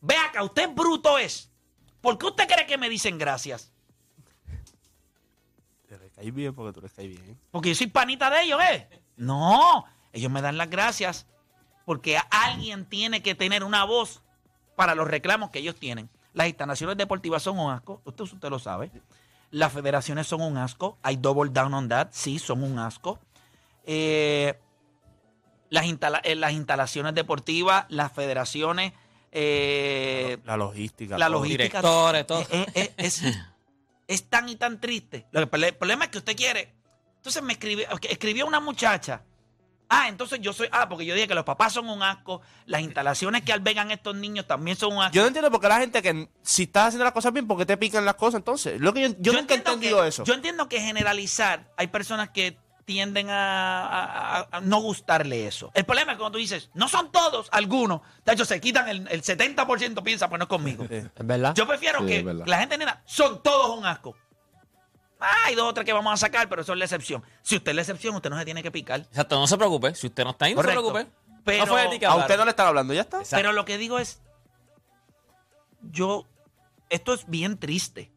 Ve 0.00 0.16
acá, 0.16 0.42
usted 0.42 0.70
bruto 0.70 1.18
es. 1.18 1.50
¿Por 2.00 2.18
qué 2.18 2.26
usted 2.26 2.48
cree 2.48 2.66
que 2.66 2.78
me 2.78 2.88
dicen 2.88 3.18
gracias? 3.18 3.72
Te 5.86 5.98
recaes 5.98 6.34
bien 6.34 6.54
porque 6.54 6.72
tú 6.72 6.80
les 6.80 6.92
caes 6.92 7.08
bien. 7.08 7.38
Porque 7.50 7.68
yo 7.70 7.74
soy 7.74 7.88
panita 7.88 8.30
de 8.30 8.42
ellos, 8.42 8.60
¿eh? 8.70 8.88
No, 9.16 9.84
ellos 10.12 10.30
me 10.30 10.40
dan 10.40 10.56
las 10.56 10.70
gracias 10.70 11.26
porque 11.84 12.18
alguien 12.30 12.86
tiene 12.86 13.22
que 13.22 13.34
tener 13.34 13.64
una 13.64 13.84
voz 13.84 14.22
para 14.76 14.94
los 14.94 15.08
reclamos 15.08 15.50
que 15.50 15.58
ellos 15.58 15.76
tienen. 15.76 16.08
Las 16.32 16.46
instalaciones 16.46 16.96
deportivas 16.96 17.42
son 17.42 17.58
un 17.58 17.70
asco, 17.72 18.00
usted, 18.04 18.24
usted 18.24 18.48
lo 18.48 18.58
sabe. 18.58 18.90
Las 19.50 19.72
federaciones 19.72 20.26
son 20.26 20.40
un 20.42 20.56
asco. 20.56 20.96
Hay 21.02 21.16
double 21.16 21.50
down 21.50 21.74
on 21.74 21.88
that, 21.88 22.08
sí, 22.12 22.38
son 22.38 22.62
un 22.62 22.78
asco. 22.78 23.18
Eh, 23.84 24.58
las, 25.70 25.86
instala- 25.86 26.20
eh, 26.24 26.34
las 26.34 26.52
instalaciones 26.52 27.14
deportivas, 27.14 27.86
las 27.88 28.12
federaciones, 28.12 28.92
eh, 29.32 30.38
La 30.44 30.56
logística. 30.56 31.16
la 31.18 31.28
logística. 31.28 31.64
Directores, 31.80 32.26
todo. 32.26 32.40
Es, 32.50 32.68
es- 32.74 32.90
es- 32.96 33.22
es 34.08 34.24
tan 34.28 34.48
y 34.48 34.56
tan 34.56 34.80
triste. 34.80 35.26
Lo 35.30 35.48
que- 35.48 35.56
el 35.66 35.74
problema 35.76 36.04
es 36.04 36.10
que 36.10 36.18
usted 36.18 36.36
quiere. 36.36 36.74
Entonces 37.16 37.42
me 37.42 37.52
escribió, 37.52 37.86
escribió 38.08 38.46
una 38.46 38.60
muchacha. 38.60 39.22
Ah, 39.92 40.08
entonces 40.08 40.38
yo 40.40 40.52
soy. 40.52 40.68
Ah, 40.70 40.88
porque 40.88 41.04
yo 41.04 41.14
dije 41.14 41.26
que 41.28 41.34
los 41.34 41.44
papás 41.44 41.72
son 41.72 41.88
un 41.88 42.02
asco. 42.02 42.40
Las 42.66 42.80
instalaciones 42.80 43.42
que 43.42 43.52
albergan 43.52 43.90
estos 43.90 44.14
niños 44.14 44.46
también 44.46 44.76
son 44.76 44.92
un 44.96 45.02
asco. 45.02 45.14
Yo 45.14 45.22
no 45.22 45.28
entiendo 45.28 45.50
por 45.50 45.60
qué 45.60 45.68
la 45.68 45.80
gente 45.80 46.00
que 46.00 46.28
si 46.42 46.62
estás 46.64 46.88
haciendo 46.88 47.04
las 47.04 47.12
cosas 47.12 47.32
bien, 47.32 47.46
¿por 47.48 47.58
qué 47.58 47.66
te 47.66 47.76
pican 47.76 48.04
las 48.04 48.14
cosas 48.14 48.38
entonces? 48.38 48.80
Lo 48.80 48.92
que 48.94 49.02
yo, 49.02 49.08
yo 49.18 49.32
nunca 49.32 49.54
he 49.54 49.58
entiendo 49.58 49.70
entendido 49.72 50.02
que- 50.02 50.08
eso. 50.08 50.24
Yo 50.24 50.34
entiendo 50.34 50.68
que 50.68 50.80
generalizar, 50.80 51.72
hay 51.76 51.88
personas 51.88 52.30
que 52.30 52.56
tienden 52.84 53.30
a, 53.30 53.86
a- 53.86 54.38
a- 54.40 54.48
a 54.52 54.60
no 54.60 54.80
gustarle 54.80 55.46
eso. 55.46 55.70
El 55.74 55.84
problema 55.84 56.12
es 56.12 56.18
cuando 56.18 56.32
tú 56.32 56.38
dices, 56.38 56.70
no 56.74 56.88
son 56.88 57.12
todos, 57.12 57.48
algunos. 57.52 58.00
De 58.24 58.32
hecho, 58.32 58.44
se 58.44 58.60
quitan 58.60 58.88
el, 58.88 59.06
el 59.08 59.22
70%, 59.22 60.02
piensa, 60.02 60.28
pues 60.28 60.38
no 60.38 60.44
es 60.44 60.48
conmigo. 60.48 60.86
Sí. 60.88 60.96
¿Es 61.14 61.26
verdad? 61.26 61.54
Yo 61.54 61.66
prefiero 61.66 62.00
Sí, 62.00 62.06
que 62.06 62.22
la 62.46 62.58
gente 62.58 62.76
nena, 62.78 63.02
son 63.06 63.42
todos 63.42 63.76
un 63.78 63.86
asco. 63.86 64.16
Ah, 65.20 65.30
hay 65.46 65.54
dos 65.54 65.68
o 65.68 65.74
tres 65.74 65.84
que 65.84 65.92
vamos 65.92 66.12
a 66.14 66.16
sacar, 66.16 66.48
pero 66.48 66.62
eso 66.62 66.72
es 66.72 66.78
la 66.78 66.86
excepción. 66.86 67.22
Si 67.42 67.56
usted 67.56 67.70
es 67.72 67.76
la 67.76 67.82
excepción, 67.82 68.14
usted 68.14 68.30
no 68.30 68.38
se 68.38 68.44
tiene 68.46 68.62
que 68.62 68.70
picar. 68.70 69.00
Exacto, 69.00 69.38
no 69.38 69.46
se 69.46 69.58
preocupe. 69.58 69.94
Si 69.94 70.06
usted 70.06 70.24
no 70.24 70.30
está 70.30 70.46
ahí, 70.46 70.52
no 70.54 70.62
Correcto. 70.62 70.82
se 70.86 70.90
preocupe. 70.92 71.12
Pero- 71.44 71.66
no 71.66 71.72
fue 71.72 71.82
de 71.82 71.88
ti 71.88 71.98
que 71.98 72.06
A 72.06 72.14
usted 72.16 72.36
no 72.38 72.44
le 72.44 72.50
están 72.50 72.66
hablando, 72.68 72.94
ya 72.94 73.02
está. 73.02 73.18
Exacto. 73.18 73.36
Pero 73.36 73.52
lo 73.52 73.64
que 73.66 73.76
digo 73.78 73.98
es, 73.98 74.20
yo, 75.82 76.26
esto 76.88 77.14
es 77.14 77.26
bien 77.28 77.58
triste. 77.58 78.10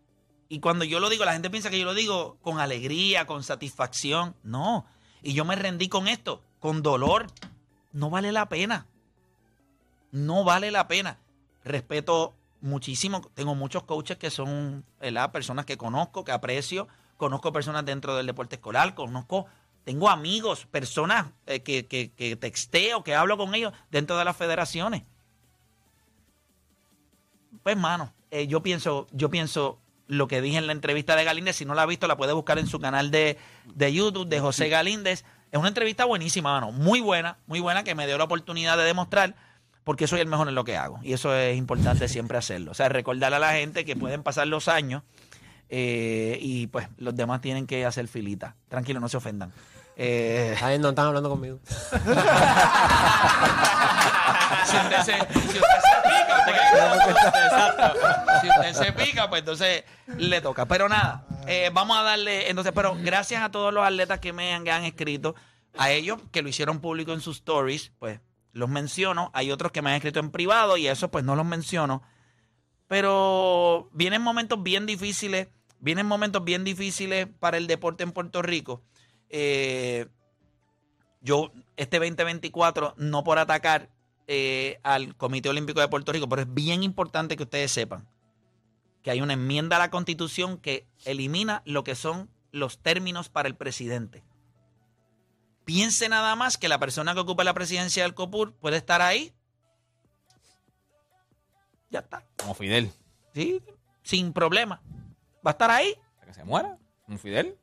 Y 0.50 0.60
cuando 0.60 0.86
yo 0.86 1.00
lo 1.00 1.10
digo, 1.10 1.26
la 1.26 1.34
gente 1.34 1.50
piensa 1.50 1.70
que 1.70 1.80
yo 1.80 1.86
lo 1.86 1.94
digo 1.94 2.38
con 2.42 2.60
alegría, 2.60 3.26
con 3.26 3.44
satisfacción. 3.44 4.36
No. 4.44 4.86
Y 5.22 5.34
yo 5.34 5.46
me 5.46 5.56
rendí 5.56 5.90
con 5.90 6.08
esto, 6.08 6.42
con 6.60 6.82
dolor. 6.82 7.28
No 7.92 8.10
vale 8.10 8.32
la 8.32 8.50
pena. 8.50 8.86
No 10.12 10.44
vale 10.44 10.72
la 10.72 10.88
pena. 10.88 11.18
Respeto 11.64 12.34
muchísimo. 12.62 13.22
Tengo 13.34 13.56
muchos 13.56 13.84
coaches 13.84 14.18
que 14.18 14.30
son 14.30 14.86
¿verdad? 15.00 15.32
personas 15.32 15.66
que 15.66 15.78
conozco, 15.78 16.24
que 16.24 16.32
aprecio. 16.32 16.88
Conozco 17.18 17.52
personas 17.52 17.86
dentro 17.86 18.16
del 18.16 18.26
deporte 18.26 18.56
escolar. 18.56 18.96
Conozco, 18.96 19.46
tengo 19.84 20.10
amigos, 20.10 20.66
personas 20.66 21.28
eh, 21.46 21.62
que, 21.62 21.86
que, 21.88 22.12
que 22.12 22.36
texteo, 22.36 23.04
que 23.04 23.16
hablo 23.16 23.38
con 23.38 23.56
ellos 23.56 23.74
dentro 23.92 24.18
de 24.18 24.26
las 24.26 24.36
federaciones. 24.36 25.04
Pues, 27.64 27.78
mano, 27.78 28.14
eh, 28.30 28.48
yo 28.48 28.62
pienso, 28.62 29.08
yo 29.12 29.30
pienso 29.30 29.80
lo 30.08 30.28
que 30.28 30.42
dije 30.42 30.58
en 30.58 30.68
la 30.68 30.74
entrevista 30.74 31.16
de 31.16 31.24
Galíndez. 31.24 31.56
Si 31.56 31.66
no 31.66 31.74
la 31.74 31.84
ha 31.84 31.86
visto, 31.86 32.08
la 32.08 32.18
puede 32.18 32.34
buscar 32.34 32.60
en 32.60 32.68
su 32.68 32.80
canal 32.80 33.12
de, 33.12 33.38
de 33.74 33.94
YouTube 33.94 34.28
de 34.28 34.40
José 34.40 34.70
Galíndez. 34.70 35.24
Es 35.52 35.60
una 35.60 35.68
entrevista 35.68 36.06
buenísima, 36.06 36.54
mano. 36.54 36.72
Muy 36.72 37.00
buena, 37.00 37.38
muy 37.48 37.60
buena, 37.60 37.84
que 37.84 37.96
me 37.96 38.08
dio 38.08 38.18
la 38.18 38.24
oportunidad 38.24 38.78
de 38.78 38.84
demostrar 38.84 39.36
porque 39.84 40.08
soy 40.08 40.22
el 40.22 40.28
mejor 40.28 40.48
en 40.48 40.56
lo 40.56 40.64
que 40.64 40.78
hago. 40.78 41.00
Y 41.04 41.14
eso 41.14 41.36
es 41.36 41.58
importante 41.58 42.08
siempre 42.08 42.38
hacerlo. 42.38 42.72
O 42.72 42.74
sea, 42.74 42.90
recordarle 42.90 43.36
a 43.36 43.40
la 43.40 43.54
gente 43.54 43.86
que 43.86 43.96
pueden 43.96 44.24
pasar 44.24 44.48
los 44.48 44.68
años 44.68 45.04
eh, 45.70 46.38
y 46.42 46.68
pues 46.68 46.88
los 46.98 47.16
demás 47.16 47.42
tienen 47.42 47.68
que 47.68 47.86
hacer 47.86 48.08
filita. 48.08 48.56
Tranquilo, 48.70 49.00
no 49.00 49.10
se 49.10 49.18
ofendan. 49.18 49.52
Eh, 49.96 50.56
no 50.80 50.90
están 50.90 51.08
hablando 51.08 51.30
conmigo. 51.30 51.60
si 54.66 54.78
usted 54.78 55.02
se, 55.04 55.14
si 55.14 55.58
usted 55.58 55.83
se 56.46 57.14
pica, 57.14 57.94
pues, 57.94 58.42
si 58.42 58.50
usted 58.50 58.74
se 58.74 58.94
pica, 58.94 59.30
pues 59.30 59.40
entonces 59.40 59.84
le 60.18 60.42
toca. 60.42 60.66
Pero 60.66 60.90
nada, 60.90 61.26
eh, 61.48 61.70
vamos 61.74 61.98
a 61.98 62.04
darle, 62.04 62.50
entonces, 62.50 62.74
pero 62.74 62.96
gracias 63.00 63.42
a 63.42 63.52
todos 63.52 63.74
los 63.74 63.86
atletas 63.86 64.20
que 64.20 64.34
me 64.34 64.54
han, 64.54 64.64
que 64.64 64.72
han 64.72 64.84
escrito, 64.84 65.36
a 65.78 65.92
ellos 65.92 66.20
que 66.32 66.42
lo 66.42 66.50
hicieron 66.50 66.80
público 66.80 67.14
en 67.14 67.22
sus 67.22 67.38
stories, 67.38 67.92
pues 68.00 68.20
los 68.52 68.70
menciono. 68.70 69.32
Hay 69.34 69.52
otros 69.52 69.72
que 69.72 69.82
me 69.82 69.90
han 69.90 69.96
escrito 69.96 70.20
en 70.20 70.32
privado 70.32 70.78
y 70.78 70.88
eso 70.88 71.10
pues 71.12 71.24
no 71.24 71.36
los 71.36 71.46
menciono. 71.46 72.04
Pero 72.88 73.90
vienen 73.92 74.22
momentos 74.22 74.62
bien 74.62 74.86
difíciles, 74.86 75.48
vienen 75.80 76.06
momentos 76.06 76.44
bien 76.44 76.64
difíciles 76.64 77.28
para 77.40 77.58
el 77.58 77.68
deporte 77.68 78.04
en 78.04 78.12
Puerto 78.12 78.42
Rico. 78.42 78.84
Eh, 79.30 80.08
yo, 81.22 81.52
este 81.78 81.98
2024, 81.98 82.94
no 82.98 83.24
por 83.24 83.40
atacar 83.40 83.90
eh, 84.28 84.80
al 84.84 85.16
Comité 85.16 85.50
Olímpico 85.50 85.82
de 85.82 85.88
Puerto 85.88 86.12
Rico, 86.12 86.30
pero 86.30 86.42
es 86.42 86.54
bien 86.54 86.84
importante 86.84 87.36
que 87.36 87.44
ustedes 87.44 87.72
sepan 87.72 88.08
que 89.04 89.12
hay 89.12 89.22
una 89.22 89.34
enmienda 89.34 89.76
a 89.76 89.80
la 89.80 89.92
Constitución 89.92 90.58
que 90.58 90.88
elimina 91.04 91.62
lo 91.66 91.84
que 91.84 91.94
son 91.94 92.30
los 92.52 92.80
términos 92.80 93.30
para 93.30 93.50
el 93.50 93.56
presidente. 93.56 94.24
Piense 95.66 96.10
nada 96.10 96.36
más 96.36 96.58
que 96.58 96.70
la 96.70 96.80
persona 96.80 97.14
que 97.14 97.20
ocupa 97.20 97.44
la 97.44 97.54
presidencia 97.54 98.04
del 98.04 98.14
COPUR 98.14 98.54
puede 98.54 98.78
estar 98.78 99.02
ahí. 99.02 99.34
Ya 101.90 102.00
está. 102.00 102.26
Como 102.38 102.54
Fidel. 102.54 102.92
Sí, 103.34 103.62
sin 104.04 104.34
problema. 104.34 104.82
Va 105.46 105.52
a 105.52 105.54
estar 105.54 105.70
ahí. 105.70 105.96
Hasta 106.14 106.26
que 106.26 106.34
se 106.34 106.44
muera. 106.44 106.78
Como 107.06 107.18
Fidel. 107.18 107.58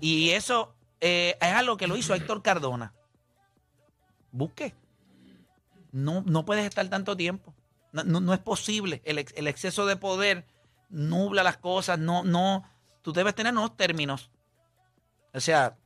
Y 0.00 0.30
eso 0.30 0.74
eh, 1.00 1.36
es 1.40 1.52
algo 1.52 1.76
que 1.76 1.86
lo 1.86 1.96
hizo 1.96 2.14
Héctor 2.14 2.42
Cardona. 2.42 2.94
Busque. 4.30 4.74
No, 5.92 6.22
no 6.26 6.44
puedes 6.44 6.64
estar 6.64 6.88
tanto 6.88 7.16
tiempo. 7.16 7.54
No, 7.92 8.02
no- 8.04 8.20
no 8.20 8.32
es 8.34 8.40
posible. 8.40 9.00
El, 9.04 9.18
ex- 9.18 9.34
el 9.36 9.46
exceso 9.46 9.86
de 9.86 9.96
poder 9.96 10.46
nubla 10.88 11.42
las 11.42 11.58
cosas. 11.58 11.98
No, 11.98 12.24
no. 12.24 12.64
Tú 13.02 13.12
debes 13.12 13.34
tener 13.34 13.52
unos 13.52 13.76
términos. 13.76 14.30
O 15.34 15.40
sea, 15.40 15.76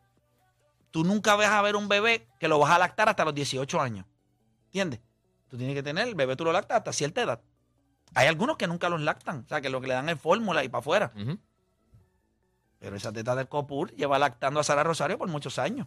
tú 0.91 1.05
nunca 1.05 1.35
vas 1.37 1.49
a 1.49 1.63
ver 1.63 1.77
un 1.77 1.89
bebé 1.89 2.29
que 2.41 2.49
lo 2.49 2.59
vas 2.59 2.71
a 2.71 2.79
lactar 2.79 3.09
hasta 3.09 3.25
los 3.25 3.35
18 3.35 3.81
años. 3.81 4.07
¿Entiendes? 4.67 5.01
Tú 5.49 5.57
tienes 5.57 5.75
que 5.75 5.83
tener, 5.83 6.09
el 6.09 6.15
bebé 6.15 6.35
tú 6.37 6.45
lo 6.45 6.53
lactas 6.53 6.79
hasta 6.79 6.93
cierta 6.93 7.23
edad. 7.23 7.41
Hay 8.15 8.27
algunos 8.29 8.57
que 8.57 8.67
nunca 8.67 8.89
los 8.89 9.01
lactan, 9.01 9.45
o 9.45 9.49
sea, 9.49 9.61
que 9.61 9.69
lo 9.71 9.81
que 9.81 9.89
le 9.89 9.95
dan 9.95 10.09
es 10.09 10.21
fórmula 10.21 10.65
y 10.65 10.69
para 10.69 10.81
afuera. 10.81 11.13
Pero 12.79 12.97
esa 12.97 13.13
teta 13.13 13.35
del 13.35 13.49
Copur 13.49 13.91
lleva 13.95 14.19
lactando 14.19 14.61
a 14.61 14.65
Sara 14.65 14.83
Rosario 14.85 15.19
por 15.19 15.29
muchos 15.29 15.59
años. 15.59 15.87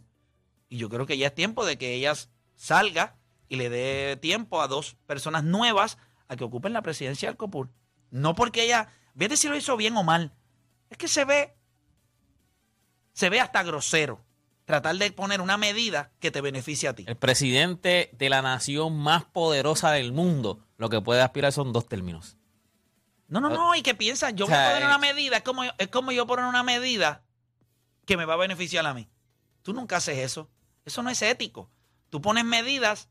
Y 0.70 0.78
yo 0.78 0.90
creo 0.90 1.06
que 1.06 1.18
ya 1.18 1.28
es 1.28 1.36
tiempo 1.36 1.66
de 1.66 1.78
que 1.78 1.94
ella 1.94 2.14
salga 2.56 3.16
y 3.50 3.56
le 3.56 3.70
dé 3.70 4.16
tiempo 4.16 4.62
a 4.62 4.68
dos 4.68 4.96
personas 5.06 5.44
nuevas 5.44 5.98
a 6.28 6.36
que 6.36 6.44
ocupen 6.44 6.72
la 6.72 6.84
presidencia 6.84 7.28
del 7.28 7.38
Copur. 7.38 7.70
No 8.12 8.36
porque 8.36 8.64
ella, 8.64 8.88
fíjate 9.18 9.36
si 9.36 9.50
lo 9.50 9.58
hizo 9.58 9.76
bien 9.76 9.98
o 9.98 10.04
mal. 10.04 10.34
Es 10.90 10.98
que 10.98 11.08
se 11.08 11.26
ve, 11.26 11.56
se 13.14 13.30
ve 13.30 13.42
hasta 13.42 13.64
grosero 13.64 14.24
tratar 14.66 14.96
de 14.96 15.12
poner 15.12 15.42
una 15.42 15.58
medida 15.58 16.12
que 16.20 16.30
te 16.30 16.42
beneficie 16.42 16.88
a 16.88 16.94
ti. 16.94 17.04
El 17.08 17.18
presidente 17.18 18.12
de 18.14 18.30
la 18.30 18.44
nación 18.44 18.98
más 18.98 19.26
poderosa 19.26 19.92
del 19.92 20.14
mundo, 20.14 20.64
lo 20.78 20.90
que 20.90 21.02
puede 21.02 21.22
aspirar 21.22 21.52
son 21.52 21.74
dos 21.74 21.88
términos. 21.88 22.38
No, 23.28 23.40
no, 23.42 23.50
no, 23.50 23.76
y 23.76 23.82
que 23.82 23.96
piensa, 23.96 24.30
yo 24.32 24.46
O 24.46 24.48
voy 24.48 24.58
a 24.58 24.70
poner 24.70 24.86
una 24.86 24.98
medida, 24.98 25.38
es 25.38 25.44
como, 25.44 25.64
es 25.64 25.88
como 25.90 26.12
yo 26.12 26.26
poner 26.28 26.46
una 26.46 26.64
medida 26.64 27.24
que 28.06 28.18
me 28.18 28.26
va 28.26 28.36
a 28.36 28.38
beneficiar 28.38 28.86
a 28.86 28.94
mí. 28.94 29.08
Tú 29.64 29.74
nunca 29.74 29.98
haces 29.98 30.20
eso. 30.20 30.50
Eso 30.86 31.04
no 31.04 31.10
es 31.10 31.22
ético. 31.22 31.70
Tú 32.10 32.22
pones 32.22 32.46
medidas 32.46 33.08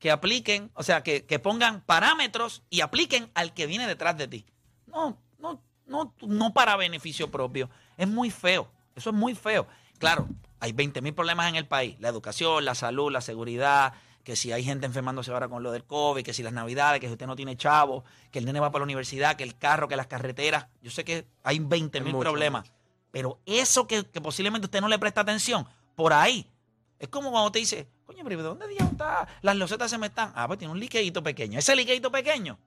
que 0.00 0.10
apliquen, 0.10 0.72
o 0.74 0.82
sea, 0.82 1.02
que, 1.02 1.26
que 1.26 1.38
pongan 1.38 1.82
parámetros 1.82 2.62
y 2.70 2.80
apliquen 2.80 3.30
al 3.34 3.54
que 3.54 3.66
viene 3.66 3.86
detrás 3.86 4.16
de 4.16 4.26
ti. 4.26 4.46
No, 4.86 5.18
no, 5.38 5.62
no, 5.86 6.14
no 6.22 6.52
para 6.52 6.74
beneficio 6.76 7.30
propio. 7.30 7.70
Es 7.96 8.08
muy 8.08 8.30
feo. 8.30 8.72
Eso 8.96 9.10
es 9.10 9.16
muy 9.16 9.34
feo. 9.34 9.68
Claro, 9.98 10.26
hay 10.58 10.72
20 10.72 11.02
mil 11.02 11.14
problemas 11.14 11.48
en 11.50 11.56
el 11.56 11.68
país. 11.68 11.96
La 12.00 12.08
educación, 12.08 12.64
la 12.64 12.74
salud, 12.74 13.12
la 13.12 13.20
seguridad, 13.20 13.92
que 14.24 14.36
si 14.36 14.52
hay 14.52 14.64
gente 14.64 14.86
enfermándose 14.86 15.30
ahora 15.32 15.48
con 15.48 15.62
lo 15.62 15.70
del 15.70 15.84
COVID, 15.84 16.24
que 16.24 16.32
si 16.32 16.42
las 16.42 16.54
navidades, 16.54 16.98
que 16.98 17.06
si 17.06 17.12
usted 17.12 17.26
no 17.26 17.36
tiene 17.36 17.56
chavo, 17.58 18.04
que 18.30 18.38
el 18.38 18.46
nene 18.46 18.58
va 18.58 18.70
para 18.70 18.80
la 18.80 18.84
universidad, 18.84 19.36
que 19.36 19.44
el 19.44 19.58
carro, 19.58 19.86
que 19.86 19.96
las 19.96 20.06
carreteras. 20.06 20.66
Yo 20.80 20.90
sé 20.90 21.04
que 21.04 21.26
hay 21.42 21.58
20 21.58 22.00
mil 22.00 22.14
mucho, 22.14 22.22
problemas. 22.22 22.72
Pero 23.10 23.38
eso 23.44 23.86
que, 23.86 24.04
que 24.04 24.22
posiblemente 24.22 24.64
usted 24.64 24.80
no 24.80 24.88
le 24.88 24.98
presta 24.98 25.20
atención, 25.20 25.66
por 25.94 26.14
ahí. 26.14 26.50
Es 26.98 27.08
como 27.08 27.30
cuando 27.30 27.52
te 27.52 27.58
dice, 27.58 27.88
coño, 28.10 28.24
pero 28.24 28.36
¿de 28.38 28.42
dónde 28.42 28.66
diablos 28.68 28.92
está? 28.92 29.28
Las 29.42 29.56
losetas 29.56 29.90
se 29.90 29.96
me 29.98 30.08
están. 30.08 30.32
Ah, 30.34 30.46
pues 30.48 30.58
tiene 30.58 30.72
un 30.72 30.80
liqueíto 30.80 31.22
pequeño. 31.22 31.58
Ese 31.58 31.76
liqueíto 31.76 32.10
pequeño, 32.10 32.58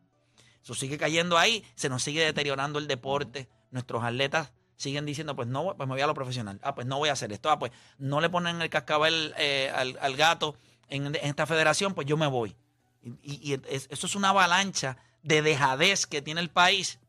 eso 0.61 0.73
sigue 0.73 0.97
cayendo 0.97 1.37
ahí, 1.37 1.63
se 1.75 1.89
nos 1.89 2.01
sigue 2.03 2.23
deteriorando 2.23 2.79
el 2.79 2.87
deporte. 2.87 3.49
Nuestros 3.71 4.03
atletas 4.03 4.53
siguen 4.77 5.05
diciendo, 5.05 5.35
pues 5.35 5.47
no, 5.49 5.75
pues 5.75 5.87
me 5.87 5.95
voy 5.95 6.01
a 6.01 6.07
lo 6.07 6.13
profesional. 6.13 6.59
Ah, 6.63 6.73
pues 6.75 6.87
no 6.87 6.97
voy 6.97 7.09
a 7.09 7.13
hacer 7.13 7.31
esto. 7.33 7.49
Ah, 7.49 7.59
pues 7.59 7.71
no 7.97 8.21
le 8.21 8.29
ponen 8.29 8.61
el 8.61 8.69
cascabel 8.69 9.33
eh, 9.37 9.69
al, 9.75 10.15
gato 10.15 10.55
en, 10.87 11.13
esta 11.15 11.45
federación, 11.45 11.93
pues 11.93 12.07
yo 12.07 12.15
me 12.15 12.27
voy. 12.27 12.55
Y, 13.01 13.09
y- 13.21 13.51
y 13.53 13.61
es- 13.67 13.87
eso 13.89 14.07
es 14.07 14.15
una 14.15 14.29
avalancha 14.29 14.95
de 15.23 15.41
dejadez 15.41 16.05
que 16.05 16.21
tiene 16.21 16.39
el 16.39 16.49
país. 16.49 16.99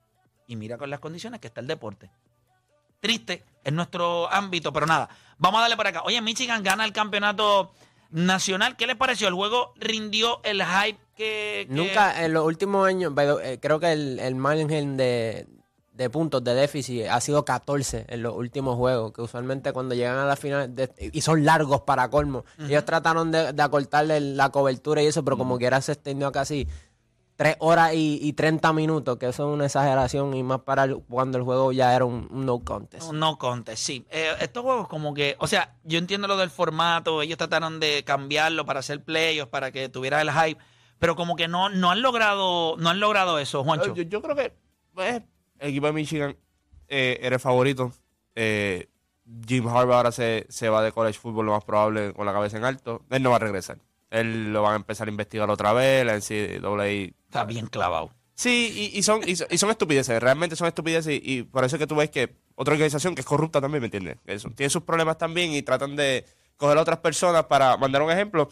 Y 0.49 0.57
mira 0.57 0.77
con 0.77 0.91
las 0.91 0.99
condiciones 1.01 1.39
que 1.41 1.47
está 1.47 1.61
el 1.61 1.69
deporte. 1.69 2.11
Triste 3.01 3.45
en 3.63 3.77
nuestro 3.77 4.31
ámbito, 4.33 4.73
pero 4.73 4.87
nada. 4.87 5.09
Vamos 5.39 5.59
a 5.59 5.63
darle 5.63 5.77
para 5.77 5.91
acá. 5.91 6.03
Oye, 6.05 6.21
Michigan 6.21 6.63
gana 6.63 6.85
el 6.85 6.93
campeonato 6.93 7.73
nacional. 8.15 8.77
¿Qué 8.77 8.87
les 8.87 8.97
pareció? 8.97 9.29
¿El 9.29 9.35
juego 9.35 9.75
rindió 9.77 10.41
el 10.45 10.63
hype 10.65 10.99
que... 11.17 11.67
que- 11.69 11.75
Nunca, 11.75 12.25
en 12.25 12.33
los 12.33 12.45
últimos 12.47 12.87
años, 12.87 13.13
eh, 13.43 13.59
creo 13.61 13.79
que 13.81 13.93
el, 13.93 14.19
el 14.21 14.35
margen 14.37 14.97
de, 14.97 15.47
de 15.93 16.11
puntos 16.11 16.43
de 16.45 16.55
déficit 16.55 17.07
ha 17.07 17.21
sido 17.21 17.45
14 17.45 18.07
en 18.09 18.23
los 18.23 18.35
últimos 18.35 18.77
juegos, 18.77 19.13
que 19.13 19.21
usualmente 19.23 19.73
cuando 19.73 19.95
llegan 19.95 20.17
a 20.19 20.25
la 20.27 20.37
final, 20.37 20.75
de- 20.75 20.91
y 21.13 21.21
son 21.21 21.45
largos 21.45 21.83
para 21.83 22.09
colmo, 22.09 22.45
ellos 22.59 22.85
trataron 22.85 23.31
de, 23.33 23.53
de 23.53 23.63
acortarle 23.63 24.21
la 24.21 24.49
cobertura 24.51 25.03
y 25.03 25.07
eso, 25.07 25.25
pero 25.25 25.37
como 25.37 25.59
quiera 25.59 25.81
se 25.81 25.93
extendió 25.93 26.29
a 26.29 26.33
casi 26.33 26.67
3 27.37 27.57
horas 27.59 27.95
y, 27.95 28.19
y 28.23 28.33
30 28.35 28.73
minutos, 28.73 29.19
que 29.19 29.27
eso 29.27 29.49
es 29.49 29.55
una 29.55 29.65
exageración, 29.67 30.35
y 30.35 30.43
más 30.43 30.61
para 30.61 30.85
el- 30.85 30.99
cuando 31.09 31.37
el 31.39 31.45
juego 31.45 31.73
ya 31.73 31.95
era 31.95 32.05
un, 32.05 32.29
un 32.31 32.47
no 32.47 32.61
contest. 32.61 33.09
Un 33.11 33.19
No 33.19 33.39
contest, 33.39 33.83
sí. 33.83 34.07
Eh, 34.11 34.31
estos 34.41 34.63
juegos 34.63 34.87
como 34.89 35.15
que, 35.15 35.37
o 35.41 35.47
sea, 35.49 35.75
yo 35.83 35.99
entiendo 35.99 36.29
lo 36.29 36.37
del 36.37 36.51
formato, 36.51 37.23
ellos 37.23 37.37
trataron 37.39 37.81
de 37.81 38.05
cambiarlo 38.05 38.65
para 38.65 38.81
hacer 38.81 39.03
playoffs, 39.03 39.51
para 39.51 39.73
que 39.73 39.89
tuviera 39.89 40.21
el 40.23 40.31
hype, 40.31 40.61
pero 41.01 41.17
como 41.17 41.35
que 41.35 41.49
no, 41.49 41.69
no 41.71 41.91
han 41.91 42.03
logrado, 42.03 42.77
no 42.79 42.89
han 42.91 43.01
logrado 43.01 43.39
eso, 43.41 43.65
Juancho. 43.65 43.95
Yo, 43.95 44.03
yo 44.05 44.23
creo 44.23 44.37
que 44.37 44.55
pues, 44.95 45.23
el 45.59 45.69
equipo 45.71 45.87
de 45.87 45.93
Michigan 45.93 46.37
eh, 46.89 47.19
era 47.21 47.37
el 47.37 47.41
favorito. 47.41 47.93
Eh, 48.37 48.89
Jim 49.49 49.67
Harbaugh 49.67 49.95
ahora 49.97 50.13
se, 50.13 50.47
se 50.51 50.69
va 50.69 50.83
de 50.83 50.93
college 50.93 51.19
football, 51.19 51.47
lo 51.47 51.53
más 51.53 51.65
probable, 51.65 52.13
con 52.13 52.27
la 52.27 52.33
cabeza 52.33 52.59
en 52.59 52.65
alto. 52.65 53.03
Él 53.11 53.23
no 53.23 53.31
va 53.31 53.37
a 53.37 53.41
regresar. 53.41 53.79
Él 54.21 54.53
lo 54.53 54.63
van 54.63 54.73
a 54.73 54.77
empezar 54.77 55.09
a 55.09 55.11
investigar 55.11 55.51
otra 55.51 55.73
vez. 55.73 56.05
La 56.07 56.15
NCAA 56.17 57.11
Está 57.27 57.45
bien 57.45 57.67
clavado. 57.67 58.13
Sí, 58.37 58.91
y, 58.93 58.99
y 58.99 59.03
son, 59.03 59.21
y, 59.29 59.37
son- 59.37 59.47
y 59.51 59.59
son 59.59 59.71
estupideces, 59.71 60.21
realmente 60.21 60.57
son 60.57 60.67
estupideces 60.67 61.13
y, 61.15 61.23
y 61.25 61.43
por 61.45 61.65
eso 61.65 61.77
es 61.77 61.81
que 61.81 61.87
tú 61.87 61.95
ves 61.95 62.11
que 62.11 62.35
otra 62.57 62.75
organización 62.75 63.15
que 63.15 63.21
es 63.21 63.27
corrupta 63.27 63.61
también, 63.61 63.81
¿me 63.81 63.87
entiendes? 63.87 64.17
Eso, 64.27 64.51
tiene 64.51 64.71
sus 64.71 64.83
problemas 64.83 65.19
también 65.19 65.53
y 65.53 65.63
tratan 65.63 65.95
de 65.95 66.25
coger 66.57 66.79
a 66.79 66.81
otras 66.83 66.99
personas 66.99 67.45
para 67.45 67.77
mandar 67.77 68.03
un 68.03 68.11
ejemplo. 68.11 68.49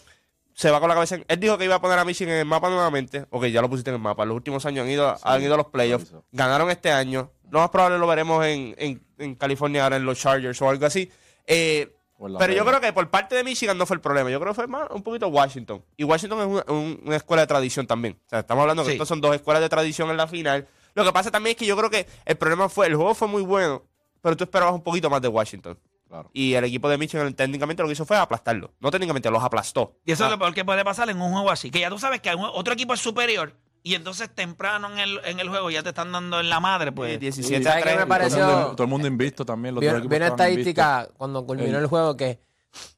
Se 0.54 0.70
va 0.70 0.78
con 0.80 0.88
la 0.88 0.94
cabeza 0.94 1.16
en... 1.16 1.24
Él 1.26 1.40
dijo 1.40 1.56
que 1.58 1.64
iba 1.64 1.76
a 1.76 1.80
poner 1.80 1.98
a 1.98 2.04
Michigan 2.04 2.34
en 2.34 2.40
el 2.40 2.44
mapa 2.46 2.68
nuevamente. 2.68 3.24
Ok, 3.30 3.46
ya 3.46 3.60
lo 3.62 3.68
pusiste 3.70 3.90
en 3.90 3.96
el 3.96 4.02
mapa. 4.02 4.24
Los 4.24 4.36
últimos 4.36 4.64
años 4.66 4.84
han 4.84 4.90
ido, 4.90 5.16
han 5.22 5.42
ido 5.42 5.54
a 5.54 5.56
los 5.56 5.66
playoffs. 5.68 6.12
Ganaron 6.30 6.70
este 6.70 6.92
año. 6.92 7.32
Lo 7.50 7.58
más 7.60 7.70
probable 7.70 7.98
lo 7.98 8.06
veremos 8.06 8.44
en, 8.46 8.74
en, 8.78 9.02
en 9.18 9.34
California 9.34 9.82
ahora 9.84 9.96
en 9.96 10.04
los 10.04 10.18
Chargers 10.20 10.60
o 10.62 10.68
algo 10.68 10.84
así. 10.86 11.10
Eh, 11.46 11.92
Pero 12.38 12.52
yo 12.52 12.64
creo 12.64 12.80
que 12.80 12.92
por 12.92 13.08
parte 13.10 13.34
de 13.34 13.44
Michigan 13.44 13.76
no 13.78 13.86
fue 13.86 13.94
el 13.96 14.00
problema. 14.00 14.30
Yo 14.30 14.38
creo 14.40 14.52
que 14.52 14.56
fue 14.56 14.66
más 14.66 14.88
un 14.90 15.02
poquito 15.02 15.28
Washington. 15.28 15.84
Y 15.96 16.04
Washington 16.04 16.40
es 16.40 16.46
una, 16.46 16.64
un- 16.68 17.00
una 17.04 17.16
escuela 17.16 17.42
de 17.42 17.46
tradición 17.46 17.86
también. 17.86 18.18
O 18.26 18.28
sea, 18.28 18.40
estamos 18.40 18.62
hablando 18.62 18.82
que 18.84 18.90
Sí. 18.90 18.92
estos 18.94 19.08
son 19.08 19.20
dos 19.20 19.34
escuelas 19.34 19.62
de 19.62 19.68
tradición 19.68 20.10
en 20.10 20.16
la 20.16 20.26
final. 20.26 20.66
Lo 20.94 21.04
que 21.04 21.12
pasa 21.12 21.30
también 21.30 21.52
es 21.52 21.56
que 21.58 21.66
yo 21.66 21.76
creo 21.76 21.90
que 21.90 22.06
el 22.24 22.36
problema 22.36 22.68
fue, 22.68 22.86
el 22.86 22.96
juego 22.96 23.14
fue 23.14 23.28
muy 23.28 23.42
bueno, 23.42 23.82
pero 24.20 24.36
tú 24.36 24.44
esperabas 24.44 24.74
un 24.74 24.82
poquito 24.82 25.08
más 25.10 25.22
de 25.22 25.28
Washington. 25.28 25.78
Claro. 26.08 26.28
Y 26.34 26.52
el 26.52 26.64
equipo 26.64 26.90
de 26.90 26.98
Michigan 26.98 27.32
técnicamente 27.32 27.82
lo 27.82 27.88
que 27.88 27.94
hizo 27.94 28.04
fue 28.04 28.18
aplastarlo. 28.18 28.70
No 28.80 28.90
técnicamente, 28.90 29.30
los 29.30 29.42
aplastó. 29.42 29.94
Y 30.04 30.12
eso 30.12 30.24
Ah, 30.24 30.26
es 30.26 30.32
lo 30.32 30.38
peor 30.38 30.52
que 30.52 30.62
puede 30.64 30.84
pasar 30.84 31.08
en 31.08 31.18
un 31.20 31.32
juego 31.32 31.50
así. 31.50 31.70
Que 31.70 31.80
ya 31.80 31.88
tú 31.88 31.98
sabes 31.98 32.20
que 32.20 32.34
un- 32.34 32.44
otro 32.52 32.74
equipo 32.74 32.92
es 32.92 33.00
superior 33.00 33.54
y 33.82 33.94
entonces 33.94 34.30
temprano 34.34 34.90
en 34.92 34.98
el, 34.98 35.20
en 35.24 35.40
el 35.40 35.48
juego 35.48 35.70
ya 35.70 35.82
te 35.82 35.88
están 35.90 36.12
dando 36.12 36.40
en 36.40 36.48
la 36.48 36.60
madre, 36.60 36.92
pues. 36.92 37.18
17 37.18 37.62
¿Sabes 37.64 37.82
a 37.84 37.86
me 37.88 37.94
3. 37.94 38.06
pareció? 38.06 38.38
Todo 38.38 38.48
el 38.50 38.56
mundo, 38.60 38.76
todo 38.76 38.84
el 38.84 38.90
mundo 38.90 39.06
invisto 39.08 39.44
también. 39.44 39.74
Los 39.74 39.82
Vi, 39.82 39.88
una 40.16 40.26
estadística 40.28 41.08
cuando 41.16 41.44
culminó 41.46 41.76
El- 41.78 41.82
el 41.84 41.86
juego 41.86 42.16
que 42.16 42.40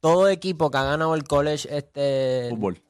todo 0.00 0.28
equipo 0.28 0.70
que 0.70 0.78
ha 0.78 0.84
ganado 0.84 1.14
el 1.14 1.24
college 1.24 1.68
este. 1.76 2.46
Fútbol. 2.50 2.80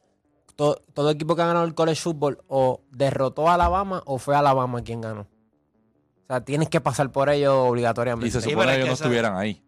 to- 0.55 0.81
todo 0.93 1.09
equipo 1.09 1.35
que 1.35 1.41
ha 1.41 1.47
ganado 1.47 1.65
el 1.65 1.73
college 1.73 1.99
football 2.01 2.37
o 2.47 2.81
derrotó 2.91 3.49
a 3.49 3.55
Alabama 3.55 4.01
o 4.05 4.17
fue 4.19 4.35
Alabama 4.35 4.81
quien 4.83 5.01
ganó. 5.01 5.21
O 5.21 6.27
sea, 6.27 6.41
tienes 6.45 6.69
que 6.69 6.79
pasar 6.81 7.11
por 7.11 7.29
ello 7.29 7.63
obligatoriamente. 7.65 8.27
Y 8.27 8.31
se 8.31 8.39
supone 8.41 8.71
que 8.73 8.77
esa- 8.79 8.87
no 8.87 8.93
estuvieran 8.93 9.35
ahí. 9.37 9.61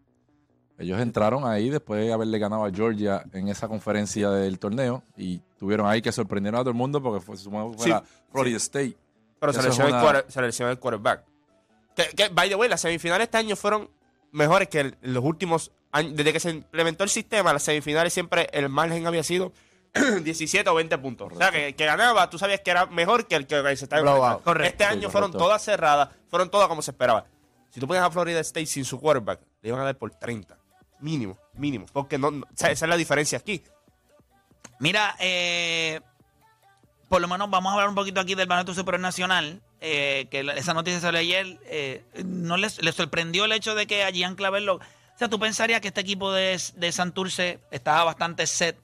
Ellos 0.80 1.00
entraron 1.02 1.46
ahí 1.46 1.70
después 1.70 2.06
de 2.06 2.14
haberle 2.14 2.38
ganado 2.38 2.64
a 2.66 2.72
Georgia 2.72 3.24
en 3.34 3.48
esa 3.48 3.68
conferencia 3.68 4.30
del 4.30 4.60
torneo 4.60 5.04
y 5.18 5.40
tuvieron 5.58 5.88
ahí 5.88 6.02
que 6.02 6.12
sorprendieron 6.12 6.60
a 6.60 6.62
todo 6.62 6.70
el 6.70 6.76
mundo 6.76 7.02
porque 7.02 7.20
fue, 7.26 7.36
supone 7.38 7.72
que 7.72 7.78
fuera 7.80 8.04
Florida 8.32 8.58
State. 8.58 8.96
Pero 9.40 9.54
se 9.54 9.60
es 9.60 9.66
lesionó, 9.66 9.90
una- 9.90 9.98
el 10.00 10.04
quarter- 10.06 10.32
se 10.32 10.42
lesionó 10.42 10.72
el 10.72 10.80
quarterback. 10.80 11.24
Que, 11.96 12.04
que, 12.16 12.30
by 12.30 12.48
the 12.50 12.56
way, 12.56 12.70
las 12.70 12.82
semifinales 12.82 13.26
este 13.26 13.38
año 13.38 13.56
fueron 13.56 13.90
mejores 14.32 14.68
que 14.68 14.82
el- 14.82 14.98
los 15.02 15.24
últimos 15.24 15.72
años. 15.92 16.16
Desde 16.16 16.32
que 16.32 16.40
se 16.40 16.52
implementó 16.52 17.04
el 17.04 17.10
sistema, 17.10 17.54
las 17.54 17.64
semifinales 17.64 18.14
siempre 18.14 18.48
el 18.54 18.70
margen 18.70 19.08
había 19.08 19.24
sido 19.24 19.52
17 20.24 20.70
o 20.70 20.76
20 20.76 20.96
puntos. 21.00 21.34
O 21.34 21.38
sea, 21.38 21.50
que, 21.50 21.74
que 21.76 21.86
ganaba, 21.86 22.30
tú 22.30 22.38
sabías 22.38 22.62
que 22.62 22.70
era 22.70 22.86
mejor 22.86 23.26
que 23.26 23.36
el 23.36 23.48
que 23.48 23.56
se 23.76 23.86
estaba. 23.86 24.02
Correcto. 24.44 24.70
Este 24.74 24.84
Sí, 24.84 24.90
año 24.92 25.10
fueron 25.10 25.32
todas 25.32 25.64
cerradas, 25.64 26.10
fueron 26.30 26.52
todas 26.52 26.68
como 26.68 26.84
se 26.84 26.92
esperaba. 26.92 27.26
Si 27.72 27.80
tú 27.80 27.88
pones 27.88 28.04
a 28.04 28.12
Florida 28.12 28.40
State 28.42 28.66
sin 28.68 28.86
su 28.86 29.00
quarterback, 29.00 29.40
le 29.62 29.70
iban 29.70 29.82
a 29.82 29.86
dar 29.86 29.98
por 29.98 30.12
30. 30.12 30.56
Mínimo, 31.00 31.38
mínimo. 31.54 31.86
Porque 31.94 32.18
no, 32.18 32.32
no- 32.32 32.46
esa 32.56 32.72
es 32.72 32.82
la 32.82 32.98
diferencia 32.98 33.38
aquí. 33.38 33.64
Mira, 34.80 35.16
eh, 35.20 36.02
por 37.10 37.22
lo 37.22 37.28
menos 37.28 37.50
vamos 37.50 37.70
a 37.72 37.74
hablar 37.74 37.90
un 37.90 37.96
poquito 37.96 38.20
aquí 38.20 38.36
del 38.36 38.48
Baloncesto 38.48 38.80
Superior 38.82 39.02
Nacional. 39.02 39.62
eh, 39.80 40.28
que 40.32 40.40
esa 40.56 40.74
noticia 40.74 41.00
salió 41.00 41.20
ayer. 41.20 41.60
eh, 41.66 42.04
¿No 42.26 42.58
les, 42.58 42.82
les 42.84 42.96
sorprendió 42.96 43.46
el 43.46 43.52
hecho 43.52 43.76
de 43.76 43.86
que 43.86 44.04
a 44.04 44.12
Gian 44.12 44.36
Clavel 44.36 44.66
lo. 44.66 44.76
O 44.78 44.82
sea, 45.20 45.30
tú 45.30 45.40
pensarías 45.40 45.82
que 45.82 45.88
este 45.90 46.02
equipo 46.02 46.32
de, 46.32 46.60
de 46.76 46.92
Santurce 46.92 47.60
estaba 47.72 48.04
bastante 48.04 48.48
set 48.48 48.76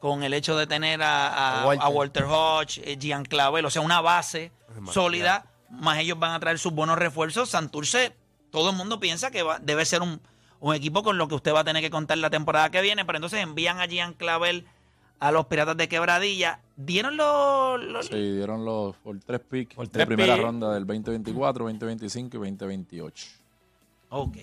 con 0.00 0.24
el 0.24 0.34
hecho 0.34 0.56
de 0.56 0.66
tener 0.66 1.00
a, 1.02 1.60
a- 1.62 1.66
Walter. 1.66 1.84
a 1.86 1.88
Walter 1.88 2.24
Hodge, 2.24 2.78
eh, 2.84 2.98
Gian 3.00 3.24
Clavel, 3.24 3.64
o 3.64 3.70
sea, 3.70 3.82
una 3.82 4.00
base 4.00 4.50
sólida. 4.92 5.46
Más 5.70 5.98
ellos 5.98 6.18
van 6.18 6.32
a 6.32 6.40
traer 6.40 6.58
sus 6.58 6.72
buenos 6.72 6.98
refuerzos. 6.98 7.48
Santurce, 7.50 8.12
todo 8.50 8.70
el 8.70 8.76
mundo 8.76 8.98
piensa 9.00 9.30
que 9.30 9.42
va- 9.44 9.58
debe 9.60 9.84
ser 9.84 10.02
un, 10.02 10.20
un 10.62 10.74
equipo 10.76 11.02
con 11.02 11.18
lo 11.18 11.26
que 11.28 11.34
usted 11.34 11.52
va 11.52 11.60
a 11.60 11.64
tener 11.64 11.82
que 11.82 11.90
contar 11.90 12.16
la 12.18 12.30
temporada 12.30 12.70
que 12.70 12.80
viene, 12.80 13.04
pero 13.04 13.18
entonces 13.18 13.40
envían 13.40 13.80
a 13.80 13.86
Gian 13.88 14.14
Clavel 14.14 14.64
a 15.18 15.32
los 15.32 15.46
Piratas 15.46 15.76
de 15.76 15.88
Quebradilla. 15.88 16.60
Dieron 16.76 17.16
los... 17.16 17.82
los- 17.82 18.06
Sí, 18.06 18.14
dieron 18.36 18.64
los 18.64 18.94
por 18.96 19.18
tres 19.20 19.40
picks 19.40 19.74
tres 19.76 19.90
de 19.92 20.06
primera 20.06 20.36
ronda 20.36 20.72
del 20.72 20.86
2024, 20.86 21.64
2025 21.64 22.36
y 22.36 22.38
2028. 22.40 23.26
Ok. 24.10 24.36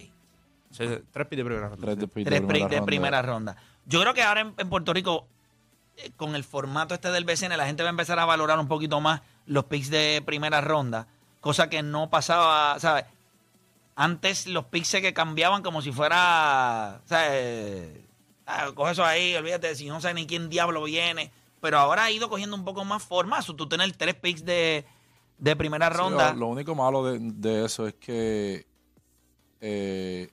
Sí, 0.71 0.85
tres 1.11 1.27
picks 1.27 1.37
de 1.37 1.43
primera 1.45 1.69
ronda. 1.69 1.77
Tres 1.85 1.97
de 1.97 2.07
pick 2.07 2.27
de 2.27 2.41
primera 2.41 2.53
picks 2.53 2.69
de 2.69 2.75
ronda. 2.77 2.85
primera 2.85 3.21
ronda. 3.21 3.55
Yo 3.85 4.01
creo 4.01 4.13
que 4.13 4.21
ahora 4.23 4.41
en, 4.41 4.53
en 4.57 4.69
Puerto 4.69 4.93
Rico, 4.93 5.25
eh, 5.97 6.11
con 6.17 6.35
el 6.35 6.43
formato 6.43 6.93
este 6.93 7.11
del 7.11 7.23
BCN, 7.25 7.55
la 7.57 7.65
gente 7.65 7.81
va 7.83 7.89
a 7.89 7.91
empezar 7.91 8.19
a 8.19 8.25
valorar 8.25 8.59
un 8.59 8.67
poquito 8.67 8.99
más 9.01 9.21
los 9.45 9.63
picks 9.65 9.89
de 9.89 10.21
primera 10.25 10.59
ronda, 10.61 11.07
cosa 11.39 11.69
que 11.69 11.81
no 11.81 12.09
pasaba, 12.09 12.77
¿sabes? 12.79 13.05
Antes 14.01 14.47
los 14.47 14.63
se 14.83 15.01
que 15.01 15.13
cambiaban 15.13 15.61
como 15.61 15.81
si 15.81 15.91
fuera. 15.91 17.01
Ah, 18.45 18.71
coge 18.73 18.93
eso 18.93 19.03
ahí, 19.03 19.35
olvídate, 19.35 19.75
si 19.75 19.87
no 19.89 19.99
sé 19.99 20.13
ni 20.13 20.25
quién 20.25 20.47
diablo 20.47 20.83
viene. 20.83 21.33
Pero 21.59 21.79
ahora 21.79 22.05
ha 22.05 22.11
ido 22.11 22.29
cogiendo 22.29 22.55
un 22.55 22.63
poco 22.63 22.85
más 22.85 23.03
forma. 23.03 23.41
So, 23.41 23.57
tú 23.57 23.67
tener 23.67 23.91
tres 23.97 24.15
picks 24.15 24.45
de, 24.45 24.85
de 25.37 25.55
primera 25.57 25.89
ronda. 25.89 26.31
lo, 26.31 26.39
lo 26.39 26.47
único 26.47 26.75
malo 26.75 27.03
de, 27.03 27.19
de 27.19 27.65
eso 27.65 27.87
es 27.87 27.95
que 27.95 28.65
eh, 29.59 30.29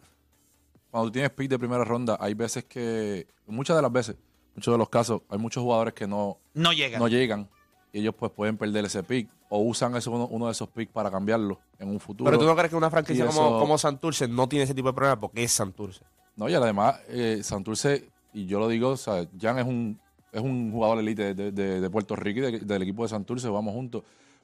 cuando 0.93 1.09
tú 1.09 1.15
tienes 1.15 1.33
pick 1.33 1.51
de 1.51 1.59
primera 1.59 1.83
ronda, 1.83 2.17
hay 2.21 2.35
veces 2.35 2.67
que, 2.67 3.27
muchas 3.47 3.75
de 3.75 3.83
las 3.83 3.91
veces, 3.91 4.15
muchos 4.55 4.73
de 4.73 4.79
los 4.79 4.89
casos, 4.89 5.23
hay 5.29 5.39
muchos 5.39 5.65
jugadores 5.65 5.93
que 5.93 6.07
no, 6.07 6.39
no 6.55 6.73
llega. 6.73 7.01
no 7.01 7.09
llegan 7.09 7.49
y 7.93 8.01
ellos 8.01 8.15
pues 8.19 8.33
pueden 8.33 8.57
perder 8.57 8.85
ese 8.85 9.03
pick 9.03 9.29
o 9.49 9.59
usan 9.61 9.95
eso, 9.97 10.11
uno, 10.11 10.27
uno 10.29 10.47
de 10.47 10.53
esos 10.53 10.69
picks 10.69 10.93
para 10.93 11.11
cambiarlo 11.11 11.59
en 11.79 11.89
un 11.89 12.01
futuro. 12.01 12.31
Pero 12.31 12.39
tú 12.39 12.47
no 12.47 12.55
crees 12.57 12.71
que 12.71 12.77
una 12.77 12.91
franquicia 12.91 13.25
Y 13.25 13.29
como, 13.29 13.41
eso- 13.49 13.59
como 13.59 13.79
Santurce 13.79 14.29
no 14.29 14.49
tiene 14.49 14.65
ese 14.65 14.75
tipo 14.75 14.89
de 14.89 14.95
problemas 14.95 15.19
porque 15.19 15.45
es 15.45 15.53
Santurce. 15.53 16.03
No, 16.37 16.49
y 16.49 16.55
además, 16.55 17.01
eh, 17.09 17.41
Santurce, 17.43 18.11
y 18.35 18.47
yo 18.47 18.59
lo 18.59 18.69
digo, 18.69 18.91
o 18.91 18.97
sea, 18.97 19.27
Jan 19.41 19.59
es 19.59 19.65
un, 19.67 19.99
es 20.33 20.43
un 20.43 20.71
jugador 20.73 20.99
elite 20.99 21.35
de, 21.35 21.53
de- 21.53 21.81
de 21.81 21.91
Puerto 21.91 22.15
Rico 22.17 22.41
y 22.41 22.43
de- 22.53 22.59
del 22.61 22.83
equipo 22.83 23.05
de 23.05 23.09
Santurce, 23.09 23.49
vamos 23.49 23.73
juntos. 23.73 24.03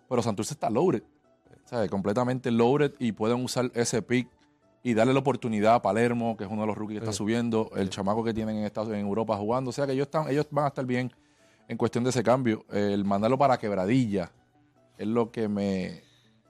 Pero 0.09 0.23
Santurce 0.23 0.55
está 0.55 0.71
loaded, 0.71 1.03
sea, 1.65 1.87
completamente 1.89 2.51
loaded 2.51 2.93
y 2.99 3.13
pueden 3.13 3.43
usar 3.45 3.71
ese 3.75 4.01
pick 4.03 4.29
y 4.83 4.95
darle 4.95 5.13
la 5.13 5.21
oportunidad 5.21 5.75
a 5.75 5.83
Palermo, 5.83 6.37
que 6.37 6.45
es 6.45 6.51
uno 6.51 6.63
de 6.63 6.67
los 6.67 6.77
rookies 6.77 6.99
que 7.01 7.05
está 7.05 7.13
subiendo, 7.13 7.71
el 7.77 7.89
chamaco 7.91 8.25
que 8.25 8.33
tienen 8.35 8.57
en, 8.57 8.65
Estados, 8.65 8.89
en 8.93 9.01
Europa 9.01 9.37
jugando. 9.37 9.71
O 9.71 9.73
sea, 9.73 9.87
que 9.87 9.93
ellos, 9.93 10.07
están, 10.07 10.29
ellos 10.31 10.47
van 10.51 10.65
a 10.65 10.69
estar 10.69 10.85
bien 10.87 11.13
en 11.69 11.77
cuestión 11.77 12.05
de 12.05 12.11
ese 12.11 12.23
cambio. 12.23 12.65
El 12.71 13.05
mandarlo 13.05 13.39
para 13.39 13.59
quebradilla 13.59 14.31
es 14.99 15.07
lo 15.07 15.31
que 15.31 15.49
me, 15.49 16.03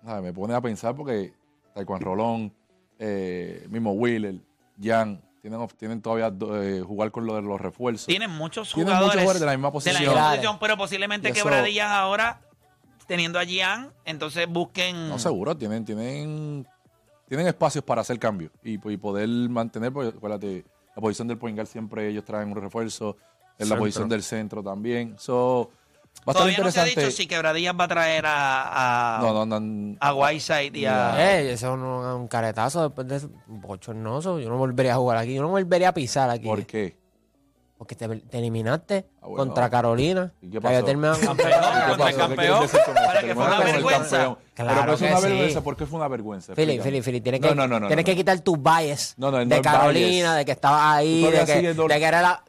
¿sabes? 0.04 0.22
me 0.22 0.32
pone 0.32 0.54
a 0.54 0.60
pensar 0.60 0.94
porque 0.96 1.32
Taekwondo 1.74 2.04
Rolón, 2.06 2.52
eh, 2.98 3.66
mismo 3.70 3.92
Wheeler, 3.92 4.36
Jan, 4.82 5.22
tienen, 5.40 5.66
tienen 5.76 6.00
todavía 6.02 6.30
do- 6.30 6.62
eh, 6.62 6.80
jugar 6.82 7.10
con 7.10 7.26
lo 7.26 7.34
de 7.34 7.42
los 7.42 7.60
refuerzos. 7.60 8.06
Tienen 8.06 8.30
muchos 8.30 8.72
Tienen 8.72 8.88
jugadores, 8.94 9.06
muchos 9.06 9.20
jugadores 9.22 9.40
de 9.40 9.46
la 9.46 9.52
misma 9.52 9.68
de 9.68 9.70
la 9.70 9.72
posición. 9.72 9.98
misma 10.00 10.12
Claro. 10.14 10.30
posición, 10.36 10.58
pero 10.60 10.76
posiblemente 10.76 11.28
eso- 11.30 11.42
quebradillas 11.42 11.88
ahora, 11.90 12.40
teniendo 13.06 13.38
a 13.38 13.44
Gian, 13.44 13.92
entonces 14.04 14.46
busquen... 14.48 15.08
No, 15.08 15.18
seguro, 15.18 15.56
tienen, 15.56 15.84
tienen, 15.84 16.66
tienen 17.28 17.46
espacios 17.48 17.82
para 17.84 18.00
hacer 18.02 18.18
cambios 18.18 18.52
y, 18.62 18.74
y 18.90 18.96
poder 18.96 19.28
mantener, 19.28 19.92
porque 19.92 20.16
acuérdate, 20.16 20.64
la 20.94 21.00
posición 21.02 21.26
del 21.26 21.38
point 21.38 21.56
guard 21.56 21.66
siempre 21.66 22.08
ellos 22.08 22.24
traen 22.24 22.48
un 22.50 22.56
refuerzo, 22.56 23.16
en 23.62 23.68
la 23.68 23.76
posición 23.76 24.08
del 24.08 24.22
centro 24.22 24.62
también. 24.62 25.14
So, 25.18 25.70
va 25.70 26.18
a 26.26 26.30
estar 26.30 26.34
Todavía 26.34 26.58
no 26.58 26.70
se 26.70 26.80
ha 26.80 26.84
dicho 26.84 27.10
si 27.10 27.26
quebradillas 27.26 27.74
va 27.78 27.84
a 27.84 27.88
traer 27.88 28.24
a, 28.26 29.18
a, 29.18 29.22
no, 29.22 29.44
no, 29.46 29.60
no, 29.60 29.96
a 30.00 30.14
Whiteside 30.14 30.76
y 30.78 30.84
a... 30.86 31.14
Eh, 31.40 31.52
eso 31.52 31.76
no 31.76 32.08
es 32.10 32.16
un 32.20 32.28
caretazo 32.28 32.82
después 32.84 33.06
de 33.08 33.16
eso, 33.16 33.30
bochornoso. 33.46 34.38
Yo 34.38 34.48
no 34.48 34.56
volvería 34.58 34.92
a 34.94 34.96
jugar 34.96 35.18
aquí. 35.18 35.34
Yo 35.34 35.42
no 35.42 35.48
volvería 35.48 35.88
a 35.88 35.94
pisar 35.94 36.28
aquí. 36.30 36.46
¿Por 36.46 36.64
qué? 36.66 37.00
Porque 37.78 37.96
te, 37.96 38.06
te 38.08 38.38
eliminaste 38.38 39.06
Ah, 39.16 39.26
bueno. 39.26 39.36
contra 39.38 39.68
Carolina. 39.68 40.32
¿Y 40.40 40.50
qué 40.50 40.60
pasó? 40.60 40.84
¿Qué 40.86 40.92
contra 41.26 41.50
pasó? 41.50 42.06
el 42.06 42.12
¿Qué 42.12 42.16
campeón. 42.16 42.68
Para 42.94 43.20
Que 43.22 43.34
fue 43.34 43.44
una 43.44 43.58
vergüenza. 43.58 44.16
campeón. 44.18 44.38
Claro 44.54 44.80
Pero 44.84 44.96
que 44.98 45.04
una 45.04 45.16
sí. 45.16 45.26
vergüenza. 45.26 45.60
¿Por 45.64 45.76
qué 45.76 45.86
fue 45.86 45.98
una 45.98 46.06
vergüenza? 46.08 46.52
Explícame. 46.52 46.82
Philly, 46.88 47.02
Philly, 47.02 47.20
tienes 47.20 47.40
No, 47.40 47.48
que, 47.48 47.54
no, 47.56 47.66
no, 47.66 47.80
no, 47.80 47.86
tienes 47.88 48.04
no. 48.04 48.06
que 48.06 48.14
quitar 48.16 48.38
tus 48.38 48.62
bias 48.62 49.14
No, 49.16 49.32
no, 49.32 49.44
no 49.44 49.46
de 49.56 49.60
Carolina, 49.62 50.08
bias. 50.28 50.36
de 50.36 50.44
que 50.44 50.52
estabas 50.52 50.80
ahí, 50.96 51.22
de 51.24 51.44
que, 51.44 51.74
de 51.74 51.88
que 51.98 52.04
era 52.04 52.22
la... 52.22 52.44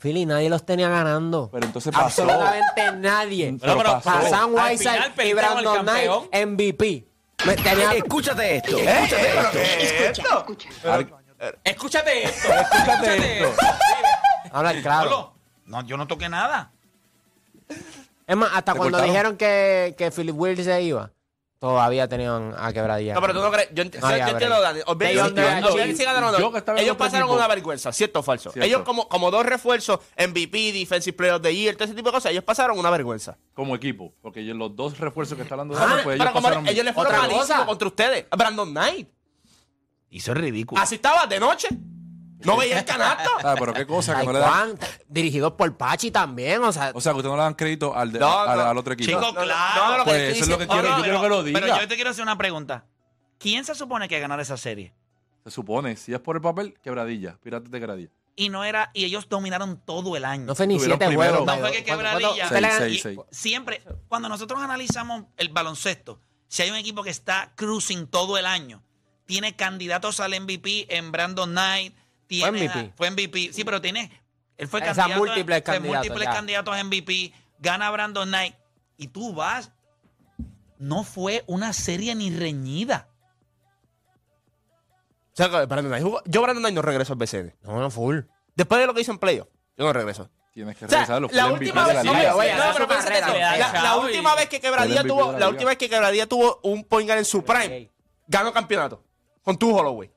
Philly, 0.00 0.26
nadie 0.26 0.48
los 0.48 0.64
tenía 0.64 0.88
ganando. 0.88 1.48
Pero 1.52 1.66
entonces 1.66 1.92
pasó. 1.92 2.22
Absolutamente 2.22 2.92
nadie. 2.96 3.56
Pero 3.60 3.78
pero 3.78 4.00
Whiteside 4.48 5.12
y 5.24 5.34
Brandon 5.34 5.82
Knight. 5.82 6.10
MVP. 6.46 7.04
Me- 7.46 7.56
tenía- 7.56 7.92
Escúchate 7.92 8.56
esto. 8.56 8.76
Escúchate 8.78 9.38
esto. 9.38 10.28
Escúchate 11.64 12.24
esto. 12.24 12.48
Escúchate 12.52 13.42
esto. 13.42 13.54
Habla 14.52 14.82
claro. 14.82 15.34
No, 15.66 15.84
yo 15.84 15.96
no 15.96 16.06
toqué 16.06 16.28
nada. 16.28 16.72
Es 18.26 18.36
más, 18.36 18.50
hasta 18.54 18.72
¿Te 18.72 18.78
cuando 18.78 18.98
cortaron? 18.98 19.06
dijeron 19.14 19.36
que, 19.36 19.94
que 19.98 20.10
Philip 20.10 20.34
Wills 20.38 20.64
se 20.64 20.82
iba, 20.82 21.10
todavía 21.58 22.08
tenían 22.08 22.54
a 22.56 22.72
quebradilla. 22.72 23.14
No, 23.14 23.20
pero 23.20 23.34
tú 23.34 23.40
no 23.40 23.50
crees. 23.50 23.68
Yo, 23.72 23.82
ent- 23.84 23.98
No, 24.00 24.10
yo 24.10 24.16
ya, 24.16 24.28
entiendo. 24.30 24.60
Dani. 24.60 24.80
Yo 25.14 25.24
entiendo. 25.24 25.78
en 25.78 26.78
Ellos 26.78 26.96
pasaron 26.96 27.30
una 27.30 27.46
vergüenza, 27.48 27.92
¿cierto 27.92 28.20
o 28.20 28.22
falso? 28.22 28.50
Cierto. 28.52 28.66
Ellos, 28.66 28.82
como, 28.82 29.08
como 29.08 29.30
dos 29.30 29.44
refuerzos, 29.44 29.98
MVP, 30.16 30.72
Defensive 30.72 31.16
Player 31.16 31.34
of 31.34 31.42
the 31.42 31.54
Year, 31.54 31.74
todo 31.74 31.84
ese 31.84 31.94
tipo 31.94 32.08
de 32.10 32.14
cosas, 32.14 32.32
ellos 32.32 32.44
pasaron 32.44 32.78
una 32.78 32.90
vergüenza. 32.90 33.36
Como 33.54 33.74
equipo. 33.74 34.12
Porque 34.22 34.40
ellos- 34.40 34.56
los 34.56 34.74
dos 34.76 34.98
refuerzos 34.98 35.36
que 35.36 35.42
está 35.42 35.54
hablando 35.54 35.74
de 35.74 35.80
Ah, 35.82 36.00
pues 36.02 36.16
ellos 36.16 36.18
pero 36.18 36.32
como 36.32 36.42
pasaron. 36.48 36.66
ellos 36.68 36.84
le 36.84 36.92
fueron 36.92 37.14
Otra 37.14 37.28
malísimos 37.28 37.64
contra 37.66 37.88
ustedes. 37.88 38.26
Brandon 38.36 38.70
Knight. 38.70 39.08
Hizo 40.10 40.32
ridículo. 40.34 40.80
Así 40.80 40.94
estaba 40.94 41.26
de 41.26 41.38
noche. 41.40 41.68
No 42.44 42.56
veía 42.56 42.78
el 42.78 42.84
canasto. 42.84 43.30
Ah, 43.42 43.54
pero 43.58 43.72
qué 43.74 43.86
cosa 43.86 44.18
que 44.20 44.26
no 44.26 44.32
le 44.32 44.38
dan. 44.38 44.76
Taekwondo, 44.76 45.04
dirigido 45.08 45.56
por 45.56 45.76
Pachi 45.76 46.10
también, 46.10 46.62
o 46.62 46.72
sea, 46.72 46.92
O 46.94 47.00
sea, 47.00 47.12
que 47.12 47.18
ustedes 47.18 47.32
no 47.32 47.36
le 47.36 47.42
dan 47.42 47.54
crédito 47.54 47.94
al, 47.96 48.12
de- 48.12 48.18
No, 48.20 48.38
al, 48.40 48.58
no. 48.58 48.64
al 48.64 48.78
otro 48.78 48.92
equipo. 48.94 49.10
Chico, 49.10 49.34
claro. 49.34 49.82
no, 49.84 49.96
lo 49.98 50.04
que 50.04 50.10
Pues 50.10 50.22
eso 50.34 50.42
es 50.44 50.48
lo 50.48 50.58
que 50.58 50.66
quiero, 50.68 50.96
yo 50.96 51.02
quiero 51.02 51.20
que 51.22 51.28
lo 51.28 51.42
diga. 51.42 51.60
Pero 51.60 51.80
yo 51.80 51.88
te 51.88 51.94
quiero 51.96 52.10
hacer 52.10 52.22
una 52.22 52.38
pregunta. 52.38 52.84
¿Quién 53.38 53.64
se 53.64 53.74
supone 53.74 54.08
que 54.08 54.18
ganara 54.20 54.42
esa 54.42 54.56
serie? 54.56 54.94
Se 55.44 55.50
supone, 55.50 55.96
si 55.96 56.12
es 56.12 56.20
por 56.20 56.36
el 56.36 56.42
papel, 56.42 56.74
quebradilla, 56.82 57.38
piratas 57.42 57.70
de 57.70 57.78
quebradilla. 57.80 58.10
Y 58.36 58.50
no 58.50 58.62
era, 58.64 58.90
y 58.94 59.04
ellos 59.04 59.28
dominaron 59.28 59.80
todo 59.84 60.16
el 60.16 60.24
año. 60.24 60.44
no 60.46 60.54
fue 60.54 60.66
ni 60.68 60.78
siete 60.78 61.06
primero. 61.08 61.38
juegos. 61.38 61.46
No 61.46 61.58
fue 61.60 61.72
que 61.72 61.84
¿cuánto- 61.84 62.02
quebradilla. 62.04 62.28
cuánto- 62.28 62.44
usted 62.44 62.60
le 62.60 62.68
Seis, 62.68 62.72
ganó- 62.72 62.84
seis, 62.84 62.96
Y 62.96 63.00
seis. 63.02 63.18
Siempre, 63.30 63.82
cuando 64.08 64.28
nosotros 64.28 64.60
analizamos 64.62 65.24
el 65.36 65.48
baloncesto, 65.48 66.20
si 66.46 66.62
hay 66.62 66.70
un 66.70 66.76
equipo 66.76 67.02
que 67.02 67.10
está 67.10 67.52
cruising 67.56 68.06
todo 68.06 68.38
el 68.38 68.46
año, 68.46 68.82
tiene 69.26 69.56
candidatos 69.56 70.20
al 70.20 70.34
MVP 70.34 70.86
en 70.96 71.10
Brandon 71.10 71.50
Knight, 71.50 71.96
tiene, 72.28 72.68
MVP. 72.68 72.92
fue 72.96 73.10
MVP, 73.10 73.52
sí, 73.52 73.64
pero 73.64 73.80
tiene, 73.80 74.10
él 74.56 74.68
fue 74.68 74.80
candidato, 74.80 75.16
múltiples 75.16 75.56
fue 75.56 75.62
candidatos, 75.62 75.96
múltiples 75.96 76.24
ya. 76.28 76.32
candidatos 76.32 76.74
a 76.76 76.84
MVP, 76.84 77.32
gana 77.58 77.90
Brandon 77.90 78.28
Knight, 78.28 78.54
y 78.96 79.08
tú 79.08 79.34
vas, 79.34 79.72
no 80.78 81.02
fue 81.02 81.42
una 81.46 81.72
serie 81.72 82.14
ni 82.14 82.30
reñida. 82.30 83.08
O 85.32 85.36
sea, 85.38 85.48
Brandon 85.48 85.86
Knight 85.88 86.02
jugó- 86.04 86.22
Yo, 86.26 86.42
Brandon 86.42 86.62
Knight, 86.62 86.74
no 86.74 86.82
regreso 86.82 87.12
al 87.12 87.18
BCN. 87.18 87.54
No, 87.62 87.78
no, 87.80 87.90
full. 87.90 88.20
Después 88.54 88.80
de 88.80 88.86
lo 88.86 88.94
que 88.94 89.00
hizo 89.02 89.12
en 89.12 89.18
playoff, 89.18 89.48
yo 89.76 89.84
no 89.84 89.92
regreso. 89.92 90.28
Tienes 90.52 90.76
que 90.76 90.86
O 90.86 90.88
sea, 90.88 90.98
revisarlo. 90.98 91.28
Fue 91.28 91.36
la 91.36 91.46
última 91.46 91.86
de 91.86 91.94
vez, 91.94 92.04
la 92.04 93.96
última 93.96 94.34
vez 94.34 94.48
que 94.48 94.60
Fue 94.60 94.70
MVP 94.86 95.08
tuvo, 95.08 95.32
la 95.38 95.48
última 95.48 95.68
vez 95.68 95.78
que 95.78 95.88
Quebradilla 95.88 96.26
tuvo 96.26 96.58
un 96.64 96.82
point 96.84 97.06
guard 97.08 97.18
en 97.20 97.24
su 97.24 97.44
prime, 97.44 97.88
ganó 98.26 98.52
campeonato 98.52 99.04
con 99.42 99.56
tu 99.56 99.76
Holloway. 99.76 100.10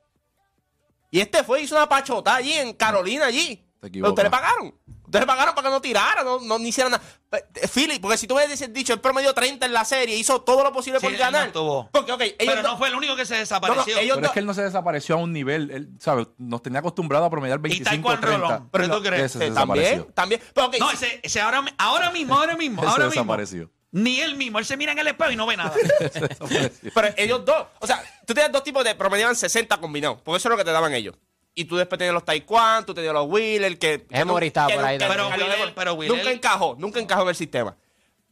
Y 1.12 1.20
este 1.20 1.44
fue 1.44 1.60
hizo 1.62 1.76
una 1.76 1.88
pachota 1.88 2.34
allí 2.34 2.54
en 2.54 2.72
Carolina 2.72 3.26
allí. 3.26 3.56
Te 3.80 3.90
Pero 3.90 4.08
ustedes 4.08 4.26
le 4.26 4.30
pagaron. 4.30 4.74
Ustedes 5.04 5.22
le 5.22 5.26
pagaron 5.26 5.54
para 5.54 5.68
que 5.68 5.72
no 5.74 5.80
tirara, 5.82 6.22
no, 6.24 6.38
no, 6.40 6.58
hicieran 6.60 6.92
nada. 6.92 7.04
Eh, 7.32 7.68
Philly, 7.68 7.98
porque 7.98 8.16
si 8.16 8.26
tú 8.26 8.34
hubieses 8.34 8.72
dicho, 8.72 8.94
él 8.94 9.00
promedió 9.00 9.34
30 9.34 9.66
en 9.66 9.72
la 9.74 9.84
serie, 9.84 10.16
hizo 10.16 10.40
todo 10.40 10.62
lo 10.64 10.72
posible 10.72 11.00
Sí, 11.00 11.06
por 11.06 11.14
ganar. 11.16 11.50
no. 11.54 11.90
Porque, 11.92 12.12
ok, 12.12 12.20
ellos 12.22 12.34
Pero 12.38 12.62
no- 12.62 12.68
no 12.70 12.78
fue 12.78 12.88
el 12.88 12.94
único 12.94 13.14
que 13.14 13.26
se 13.26 13.34
no, 13.34 13.36
no, 13.36 13.40
desapareció. 13.40 13.98
ellos 13.98 14.14
Pero 14.14 14.20
no- 14.22 14.26
es 14.28 14.32
que 14.32 14.38
él 14.38 14.46
no 14.46 14.54
se 14.54 14.62
desapareció 14.62 15.16
a 15.16 15.18
un 15.18 15.32
nivel, 15.34 15.70
él, 15.70 15.88
¿sabes? 15.98 16.28
Nos 16.38 16.62
tenía 16.62 16.78
acostumbrado 16.78 17.26
a 17.26 17.30
promediar 17.30 17.58
y 17.58 17.62
25 17.62 17.90
Taekwondo 18.08 18.20
30. 18.26 18.46
Rolón. 18.48 18.68
¿Pero 18.72 18.96
tú 18.96 19.02
crees? 19.02 19.22
Ese 19.24 19.38
se 19.40 19.46
eh, 19.48 19.50
también, 19.50 19.84
desapareció. 19.84 20.14
también. 20.14 20.40
Pero, 20.54 20.66
ok, 20.68 20.76
No, 20.78 20.90
ese, 20.92 21.20
ese 21.22 21.40
ahora, 21.42 21.62
ahora 21.76 22.10
mismo, 22.10 22.34
ahora 22.34 22.56
mismo, 22.56 22.80
Ese 22.82 22.90
ahora 22.90 23.04
mismo. 23.06 23.22
desapareció. 23.22 23.70
Ni 23.92 24.20
él 24.20 24.36
mismo, 24.36 24.58
él 24.58 24.64
se 24.64 24.76
mira 24.76 24.92
en 24.92 24.98
el 24.98 25.06
espejo 25.08 25.30
y 25.30 25.36
no 25.36 25.46
ve 25.46 25.56
nada. 25.56 25.72
Pero 26.94 27.08
ellos 27.16 27.44
dos, 27.44 27.66
o 27.78 27.86
sea, 27.86 28.02
tú 28.26 28.34
tenías 28.34 28.50
dos 28.50 28.64
tipos 28.64 28.82
de 28.84 28.94
promediaban 28.94 29.36
60 29.36 29.76
combinados, 29.78 30.18
porque 30.22 30.38
eso 30.38 30.48
es 30.48 30.50
lo 30.50 30.56
que 30.56 30.64
te 30.64 30.70
daban 30.72 30.94
ellos. 30.94 31.14
Y 31.54 31.66
tú 31.66 31.76
después 31.76 31.98
tenías 31.98 32.14
los 32.14 32.24
Taekwondo, 32.24 32.86
tú 32.86 32.94
tenías 32.94 33.12
los 33.12 33.26
Wheeler, 33.28 33.78
que... 33.78 34.06
estaba 34.10 34.68
que 34.68 34.74
por 34.74 34.84
ahí 34.84 34.98
Pero 34.98 35.28
Wheeler- 35.28 35.72
pero 35.74 35.94
Wheeler- 35.94 36.16
Nunca 36.16 36.30
encajó, 36.30 36.76
nunca 36.78 37.00
encajó 37.00 37.22
en 37.22 37.28
el 37.28 37.34
sistema. 37.34 37.76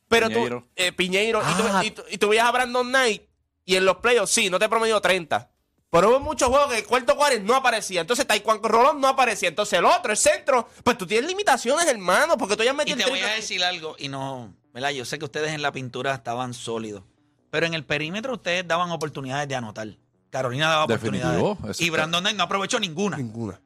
Pero 0.09 0.29
Piñeiro. 0.29 0.61
tú, 0.63 0.69
eh, 0.77 0.93
Piñeiro, 0.93 1.41
y, 1.43 1.55
tú, 1.55 1.63
Ah. 1.71 1.85
y, 1.85 1.91
tú, 1.91 2.03
y 2.11 2.19
tú 2.19 2.29
veías 2.31 2.47
a 2.47 2.51
Brandon 2.51 2.89
Knight, 2.89 3.23
y 3.67 3.77
en 3.77 3.85
los 3.85 3.99
playoffs, 3.99 4.33
sí, 4.33 4.49
no 4.51 4.59
te 4.59 4.69
promedió 4.69 5.01
30. 5.01 5.51
Pero 5.91 6.09
hubo 6.09 6.21
muchos 6.21 6.49
juegos 6.49 6.71
que 6.73 6.79
el 6.79 6.87
cuarto 6.87 7.17
cuarto 7.17 7.39
no 7.41 7.55
aparecía. 7.55 8.01
Entonces 8.01 8.27
Taekwondo 8.27 8.69
Rolón 8.69 9.01
no 9.01 9.09
aparecía. 9.09 9.49
Entonces 9.49 9.79
el 9.79 9.85
otro, 9.85 10.13
el 10.13 10.17
centro, 10.17 10.69
pues 10.85 10.97
tú 10.97 11.05
tienes 11.07 11.29
limitaciones, 11.29 11.85
hermano, 11.87 12.39
porque 12.39 12.57
tú 12.57 12.63
ya 12.63 12.71
y 12.73 12.75
metido 12.75 12.97
te 12.97 13.11
voy 13.11 13.21
a 13.21 13.29
decir 13.35 13.63
algo, 13.63 13.97
y 13.99 14.09
no, 14.09 14.55
¿verdad? 14.73 14.91
Yo 14.91 15.05
sé 15.05 15.19
que 15.19 15.25
ustedes 15.25 15.53
en 15.53 15.63
la 15.63 15.73
pintura 15.73 16.15
estaban 16.15 16.55
sólidos, 16.55 17.03
pero 17.51 17.67
en 17.67 17.75
el 17.75 17.85
perímetro 17.85 18.35
ustedes 18.35 18.67
daban 18.67 18.91
oportunidades 18.91 19.49
de 19.49 19.55
anotar. 19.57 19.89
Carolina 20.31 20.69
daba 20.69 20.87
Definitivo, 20.87 21.51
oportunidades. 21.51 21.81
Y 21.81 21.91
Brandon 21.91 22.21
Knight 22.23 22.37
no 22.37 22.45
aprovechó 22.45 22.79
ninguna. 22.79 23.17
Ninguna. 23.17 23.61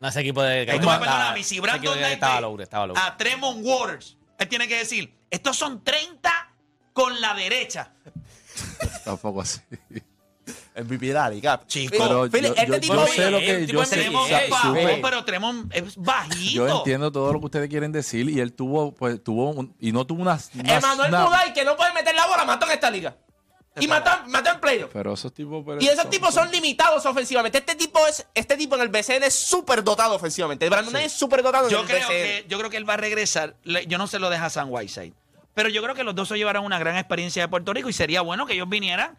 No, 0.00 0.08
ese 0.08 0.20
equipo 0.20 0.42
de... 0.42 0.62
Es 0.62 0.68
tú 0.68 0.72
me 0.72 0.78
perdonas 0.80 1.00
estaba- 1.02 1.30
a 1.30 1.34
mí, 1.34 1.42
si 1.44 1.54
ese 1.56 1.60
Brandon 1.62 1.78
equipo 1.82 1.94
de- 1.94 2.00
Knight 2.00 2.14
estaba 2.14 2.40
loaded, 2.40 2.62
estaba 2.64 3.06
a 3.06 3.16
Tremont 3.16 3.60
Waters, 3.64 4.16
él 4.38 4.48
tiene 4.48 4.66
que 4.68 4.78
decir, 4.78 5.14
estos 5.30 5.56
son 5.56 5.82
30 5.84 6.30
con 6.92 7.20
la 7.20 7.34
derecha. 7.34 7.92
Tampoco 9.04 9.40
así. 9.42 9.60
MVP 10.76 11.06
de 11.06 11.14
la 11.14 11.28
liga. 11.30 11.60
Chico. 11.66 11.90
Pero 11.98 12.26
yo- 12.26 12.38
este 12.38 12.66
yo- 12.66 12.80
tipo 12.80 12.94
yo 12.94 13.06
sé 13.06 13.30
lo 13.30 13.38
que- 13.38 13.66
yo 13.66 13.82
es 13.82 13.88
sé- 13.88 14.06
es 14.06 14.12
bajo, 14.50 14.68
supe- 14.74 15.00
pero 15.02 15.24
Tremont 15.24 15.74
es 15.74 15.96
bajito. 15.96 16.66
Yo 16.66 16.78
entiendo 16.78 17.10
todo 17.10 17.32
lo 17.32 17.40
que 17.40 17.46
ustedes 17.46 17.68
quieren 17.68 17.92
decir 17.92 18.28
y 18.28 18.40
él 18.40 18.52
tuvo, 18.52 18.94
pues, 18.94 19.22
tuvo 19.22 19.50
un- 19.50 19.74
y 19.80 19.92
no 19.92 20.06
tuvo 20.06 20.22
unas. 20.22 20.50
unas- 20.54 20.82
Emanuel 20.84 21.08
una- 21.10 21.24
Muday, 21.24 21.52
que 21.52 21.64
no 21.64 21.76
puede 21.76 21.92
meter 21.92 22.14
la 22.14 22.26
bola, 22.26 22.44
mató 22.44 22.66
en 22.66 22.72
esta 22.72 22.90
liga. 22.90 23.16
Y 23.78 23.86
mató, 23.86 24.10
mató 24.26 24.50
en 24.50 24.60
playoff. 24.60 24.90
Pero 24.92 25.14
esos 25.14 25.32
tipos. 25.32 25.62
pero 25.64 25.80
Y 25.80 25.86
esos 25.86 26.10
tipos 26.10 26.34
son 26.34 26.50
limitados 26.50 27.06
ofensivamente. 27.06 27.58
Este 27.58 27.76
tipo 27.76 28.04
es, 28.06 28.26
este 28.34 28.56
tipo 28.56 28.74
en 28.74 28.82
el 28.82 28.88
BCN 28.88 29.24
es 29.26 29.34
súper 29.34 29.82
dotado 29.84 30.16
ofensivamente. 30.16 30.68
Brandon 30.68 30.96
es 30.96 31.12
súper 31.12 31.42
dotado 31.42 31.66
en 31.66 31.70
Yo 31.70 31.80
el 31.80 31.86
creo, 31.86 32.08
BCN. 32.08 32.08
que, 32.42 32.46
yo 32.48 32.58
creo 32.58 32.68
que 32.68 32.76
él 32.76 32.88
va 32.88 32.94
a 32.94 32.98
regresar. 32.98 33.54
Yo 33.86 33.96
no 33.96 34.06
se 34.08 34.18
lo 34.18 34.28
deja 34.28 34.46
a 34.46 34.50
San 34.50 34.68
Whiteside. 34.70 35.12
Pero 35.54 35.68
yo 35.68 35.82
creo 35.82 35.94
que 35.94 36.02
los 36.04 36.14
dos 36.14 36.28
se 36.28 36.36
llevarán 36.36 36.64
una 36.64 36.78
gran 36.78 36.96
experiencia 36.96 37.42
de 37.42 37.48
Puerto 37.48 37.72
Rico 37.72 37.88
y 37.88 37.92
sería 37.92 38.20
bueno 38.22 38.44
que 38.44 38.54
ellos 38.54 38.68
vinieran 38.68 39.16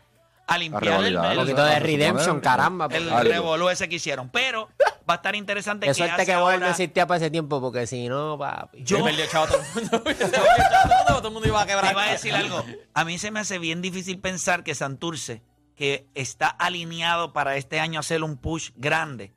a 0.54 0.58
limpiar 0.58 1.04
el, 1.06 1.16
el, 1.18 1.36
poquito 1.38 1.64
de 1.64 1.80
redemption, 1.80 2.40
caramba. 2.42 2.86
el 2.92 3.04
porque- 3.04 3.14
Algo. 3.16 3.32
revolú 3.32 3.70
ese 3.70 3.88
que 3.90 3.96
hicieron. 3.96 4.30
Pero 4.30 4.70
va 5.10 5.14
a 5.14 5.18
estar 5.18 5.36
interesante 5.36 5.88
que 5.88 5.94
suerte 5.94 6.26
que 6.26 6.36
Boyle 6.36 6.60
no 6.60 6.68
existía 6.68 7.08
para 7.08 7.18
ese 7.18 7.30
tiempo, 7.32 7.60
porque 7.62 7.88
si 7.88 8.08
no, 8.10 8.38
papi. 8.38 8.84
Yo- 8.84 9.00
Yo 9.00 9.04
perdió 9.04 9.26
chavo 9.28 9.46
a 9.46 9.48
todo 9.50 9.62
el 9.62 9.74
mundo. 9.76 10.02
Todo 10.04 10.10
el 10.10 10.18
mundo, 10.18 11.06
todo 11.18 11.28
el 11.28 11.34
mundo 11.34 11.48
iba 11.48 11.62
a 11.62 11.66
Te 11.66 11.72
quebrar. 11.72 11.92
iba 11.92 12.04
a 12.04 12.12
decir 12.12 12.34
algo. 12.34 12.64
A 12.94 13.06
mí 13.06 13.18
se 13.18 13.32
me 13.32 13.40
hace 13.40 13.60
bien 13.60 13.82
difícil 13.82 14.20
pensar 14.20 14.64
que 14.64 14.76
Santurce, 14.76 15.42
que 15.76 16.06
está 16.16 16.48
alineado 16.48 17.34
para 17.34 17.56
este 17.56 17.80
año 17.80 18.00
hacer 18.00 18.24
un 18.24 18.38
push 18.38 18.72
grande, 18.76 19.34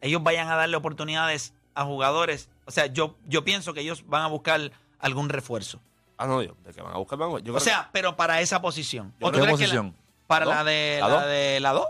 ellos 0.00 0.22
vayan 0.22 0.48
a 0.48 0.56
darle 0.56 0.76
oportunidades 0.76 1.54
a 1.74 1.84
jugadores. 1.84 2.50
O 2.66 2.70
sea, 2.70 2.86
yo, 2.86 3.16
yo 3.26 3.44
pienso 3.44 3.72
que 3.72 3.80
ellos 3.80 4.04
van 4.06 4.22
a 4.22 4.26
buscar 4.26 4.72
algún 4.98 5.28
refuerzo. 5.28 5.80
Ah, 6.16 6.26
no, 6.26 6.42
yo, 6.42 6.54
de 6.64 6.72
que 6.72 6.82
van 6.82 6.94
a 6.94 6.98
buscar, 6.98 7.18
van 7.18 7.28
a- 7.30 7.32
yo 7.40 7.52
O 7.52 7.56
creo 7.56 7.60
sea, 7.60 7.88
pero 7.92 8.16
para 8.16 8.40
esa 8.40 8.60
posición. 8.60 9.12
¿Qué 9.18 9.24
¿O 9.24 9.32
tú 9.32 9.40
crees 9.40 9.46
que 9.46 9.50
la- 9.52 9.56
posición? 9.58 9.96
para 10.26 10.44
¿La 10.46 10.50
la 10.52 10.58
dos? 10.58 10.66
de 10.66 10.98
¿La 11.00 11.08
la, 11.08 11.14
dos? 11.14 11.26
de 11.26 11.60
la 11.60 11.72
2. 11.72 11.86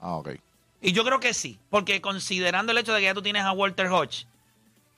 Ah, 0.00 0.14
ok. 0.16 0.28
Y 0.80 0.92
yo 0.92 1.04
creo 1.04 1.20
que 1.20 1.32
sí, 1.34 1.58
porque 1.70 2.00
considerando 2.00 2.72
el 2.72 2.78
hecho 2.78 2.92
de 2.92 3.00
que 3.00 3.06
ya 3.06 3.14
tú 3.14 3.22
tienes 3.22 3.44
a 3.44 3.52
Walter 3.52 3.86
Hodge, 3.88 4.26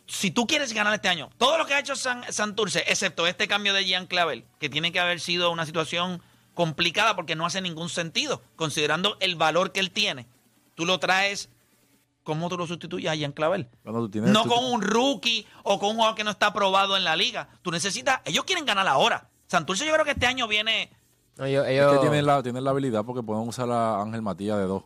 si 0.07 0.31
tú 0.31 0.46
quieres 0.46 0.72
ganar 0.72 0.92
este 0.94 1.09
año, 1.09 1.31
todo 1.38 1.57
lo 1.59 1.66
que 1.66 1.74
ha 1.74 1.79
hecho 1.79 1.94
San, 1.96 2.31
Santurce, 2.33 2.85
excepto 2.88 3.27
este 3.27 3.48
cambio 3.48 3.72
de 3.74 3.85
Jean 3.85 4.07
Clavel, 4.07 4.44
que 4.59 4.68
tiene 4.68 4.92
que 4.92 5.00
haber 5.00 5.20
sido 5.20 5.50
una 5.50 5.64
situación 5.66 6.22
complicada 6.55 7.16
porque 7.16 7.37
no 7.37 7.46
hace 7.46 7.61
ningún 7.61 7.88
sentido, 7.88 8.42
considerando 8.57 9.16
el 9.20 9.37
valor 9.37 9.72
que 9.72 9.81
él 9.81 9.90
tiene, 9.90 10.27
tú 10.74 10.85
lo 10.87 10.98
traes, 11.00 11.48
¿cómo 12.24 12.48
tú 12.48 12.56
lo 12.58 12.66
sustituyes 12.66 13.10
a 13.10 13.14
Jean 13.14 13.30
Clavel? 13.32 13.68
Cuando 13.82 14.00
tú 14.00 14.08
tienes- 14.10 14.30
No 14.30 14.44
con 14.46 14.64
un 14.64 14.82
rookie 14.82 15.46
o 15.62 15.78
con 15.78 15.90
un 15.90 15.94
jugador 15.96 16.16
que 16.16 16.24
no 16.24 16.30
está 16.32 16.46
aprobado 16.48 16.96
en 16.96 17.04
la 17.04 17.14
liga. 17.14 17.48
Tú 17.62 17.70
necesitas, 17.70 18.20
ellos 18.24 18.44
quieren 18.44 18.64
ganar 18.64 18.88
ahora. 18.88 19.28
Santurce 19.46 19.87
yo 19.87 19.92
creo 19.92 20.04
que 20.04 20.10
este 20.12 20.26
año 20.26 20.48
viene 20.48 20.90
No, 21.37 21.44
ellos, 21.44 21.64
Es 21.66 21.72
ellos- 21.72 21.92
que 21.94 21.98
tienen 21.98 22.26
la, 22.26 22.42
tienen 22.42 22.64
la 22.64 22.70
habilidad 22.70 23.04
porque 23.04 23.22
pueden 23.22 23.46
usar 23.48 23.70
a 23.70 24.00
Ángel 24.02 24.22
Matías 24.22 24.56
de 24.58 24.64
dos. 24.64 24.84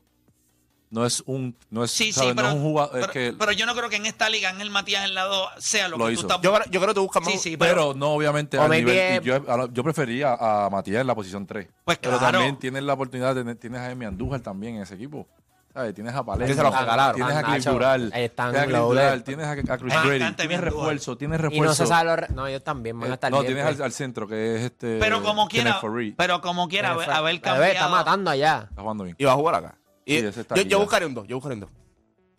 No 0.91 1.05
es 1.05 1.23
un. 1.27 1.55
No 1.69 1.85
es, 1.85 1.91
Sí, 1.91 2.13
¿sabes? 2.13 2.31
sí, 2.31 2.35
no 2.35 2.37
pero, 2.37 2.49
es 2.49 2.55
un 2.55 2.63
jugador. 2.63 2.93
pero, 2.95 3.05
es 3.05 3.11
que, 3.13 3.35
pero 3.39 3.53
yo 3.53 3.67
no 3.67 3.75
creo 3.75 3.91
que 3.91 3.97
en 3.97 4.07
esta 4.07 4.31
liga 4.31 4.49
Ángel 4.49 4.71
Matías 4.71 5.05
en 5.05 5.13
lado 5.15 5.47
sea 5.59 5.87
lo, 5.89 5.99
Lo 5.99 6.07
que 6.07 6.13
hizo. 6.15 6.23
tú 6.23 6.29
estás 6.29 6.41
Yo, 6.43 6.51
yo 6.71 6.81
creo 6.81 6.87
que 6.89 6.95
tú 6.95 7.03
buscas 7.03 7.23
más. 7.23 7.33
Sí, 7.35 7.39
sí, 7.39 7.57
pero, 7.59 7.75
pero, 7.75 7.95
no, 7.95 8.13
obviamente, 8.15 8.57
al 8.59 8.71
nivel. 8.71 9.23
y 9.23 9.27
yo, 9.27 9.69
yo 9.71 9.85
prefería 9.85 10.33
a 10.41 10.71
Matías 10.71 11.03
en 11.03 11.07
la 11.07 11.15
posición 11.15 11.47
3. 11.47 11.69
Pues 11.85 11.99
Pero 11.99 12.17
claro. 12.17 12.39
también 12.39 12.59
tienes 12.59 12.83
la 12.85 12.95
oportunidad 12.95 13.35
de 13.35 13.43
tener, 13.43 13.57
tienes 13.57 13.81
a 13.83 13.91
Emi 13.91 14.07
Andújar 14.07 14.41
también 14.41 14.77
en 14.77 14.83
ese 14.83 14.95
equipo. 14.95 15.29
¿Sabes? 15.73 15.95
Tienes 15.95 16.15
a 16.15 16.25
Palermo. 16.25 16.47
Que 16.49 16.55
se 16.55 16.63
los 16.63 16.79
regalaron. 16.79 17.17
Tienes 17.17 17.37
a 17.37 17.43
Cliff 17.43 17.55
Nacho, 17.59 17.73
Dural. 17.73 18.13
están 18.15 18.51
tienes 18.53 18.63
a 18.63 18.67
Cliff. 18.67 18.79
Dural, 18.89 19.23
Tienes 19.25 19.47
a, 19.47 19.51
a 19.51 19.79
Chris 19.79 19.81
Brady. 19.95 20.17
encanta 20.17 20.43
Tienes 20.43 20.59
Emi 20.59 20.65
refuerzo. 20.65 21.17
Tienes 21.19 21.39
y 21.39 21.43
refuerzo. 21.43 21.65
no 21.65 21.75
se 21.75 21.87
sabe 21.87 22.05
los 22.09 22.19
re- 22.19 22.29
No, 22.35 22.47
ellos 22.47 22.65
también 22.65 22.99
van 22.99 23.11
a 23.11 23.13
Eh, 23.13 23.15
estar 23.15 23.31
no, 23.31 23.41
bien, 23.41 23.47
tienes 23.55 23.65
pues. 23.65 23.77
al, 23.81 23.85
al 23.85 23.93
centro 23.93 24.27
que 24.27 24.57
es 24.57 24.63
este. 24.63 24.99
pero 24.99 25.23
como 25.23 25.47
Kenneth 25.47 25.77
quiera, 25.81 26.15
pero 26.17 26.41
como 26.41 26.69
quiera 26.69 26.91
haber, 26.93 27.11
haber 27.11 27.35
Bebé, 27.35 27.41
cambiado. 27.41 27.73
está 27.75 27.89
matando 27.89 28.31
allá. 28.31 28.67
Está 28.71 28.83
jugando 28.83 29.05
bien. 29.05 29.17
Y 29.19 29.25
va 29.25 29.33
a 29.33 29.37
jugar 29.37 29.55
acá. 29.57 29.79
Y 30.05 30.19
Sí, 30.21 30.27
ese 30.27 30.41
está 30.41 30.55
yo, 30.57 30.81
buscaré 30.81 31.07
un 31.07 31.15
2. 31.15 31.27
Yo 31.29 31.37
buscaré 31.37 31.55
un 31.55 31.61
2. 31.61 31.71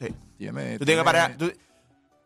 Sí. 0.01 0.07
Tiene, 0.37 0.51
Tú 0.51 0.55
tienes 0.59 0.77
que 0.79 0.85
tiene- 0.85 1.03
parear. 1.03 1.37
Tú, 1.37 1.51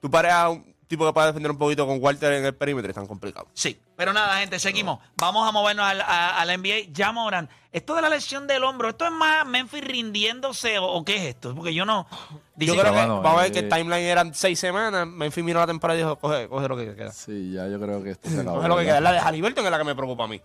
tú 0.02 0.10
pareas 0.10 0.36
a 0.36 0.50
un 0.50 0.73
tipo 0.94 1.06
que 1.06 1.14
pueda 1.14 1.28
defender 1.28 1.52
un 1.52 1.58
poquito 1.58 1.86
con 1.88 1.98
Walter 2.02 2.34
en 2.34 2.46
el 2.46 2.56
perímetro. 2.56 2.90
Es 2.90 2.96
tan 2.96 3.08
complicado. 3.08 3.48
Sí, 3.54 3.80
pero 3.96 4.14
nada, 4.14 4.38
gente, 4.40 4.58
seguimos. 4.60 5.00
Vamos 5.18 5.48
a 5.48 5.52
movernos 5.52 5.86
al, 5.86 6.02
a, 6.02 6.40
al 6.42 6.48
NBA. 6.60 6.92
Ya 6.92 7.12
Moran, 7.12 7.50
esto 7.72 7.96
de 7.96 8.02
la 8.02 8.10
lesión 8.10 8.48
del 8.48 8.64
hombro, 8.64 8.90
¿esto 8.90 9.06
es 9.06 9.12
más 9.12 9.46
Memphis 9.46 9.84
rindiéndose 9.84 10.78
o, 10.80 10.86
o 10.86 11.04
qué 11.06 11.16
es 11.18 11.22
esto? 11.24 11.54
Porque 11.56 11.74
yo 11.74 11.86
no. 11.86 12.08
Yo 12.56 12.74
creo 12.74 12.86
que- 12.86 12.92
Bueno, 12.92 13.22
vamos 13.22 13.40
a 13.40 13.44
ver 13.44 13.52
eh, 13.52 13.54
que 13.54 13.60
el 13.60 13.70
timeline 13.70 14.06
eran 14.06 14.34
6 14.34 14.60
semanas. 14.60 15.08
Memphis 15.08 15.44
miró 15.44 15.60
la 15.60 15.68
temporada 15.68 16.00
y 16.00 16.04
dijo: 16.04 16.18
coge, 16.18 16.48
coge 16.48 16.68
lo 16.68 16.78
que 16.78 16.96
queda. 16.96 17.12
Sí, 17.12 17.52
ya 17.54 17.68
yo 17.68 17.80
creo 17.80 18.04
que 18.04 18.12
esto 18.12 18.30
se 18.30 18.36
acabó. 18.42 18.58
Coge 18.58 18.68
lo 18.70 18.78
que 18.78 18.86
queda. 18.86 19.02
La 19.02 19.12
de 19.12 19.20
Halliburton 19.20 19.66
es 19.66 19.72
la 19.72 19.78
que 19.78 19.84
me 19.84 19.96
preocupa 19.96 20.24
a 20.26 20.28
mí. 20.28 20.40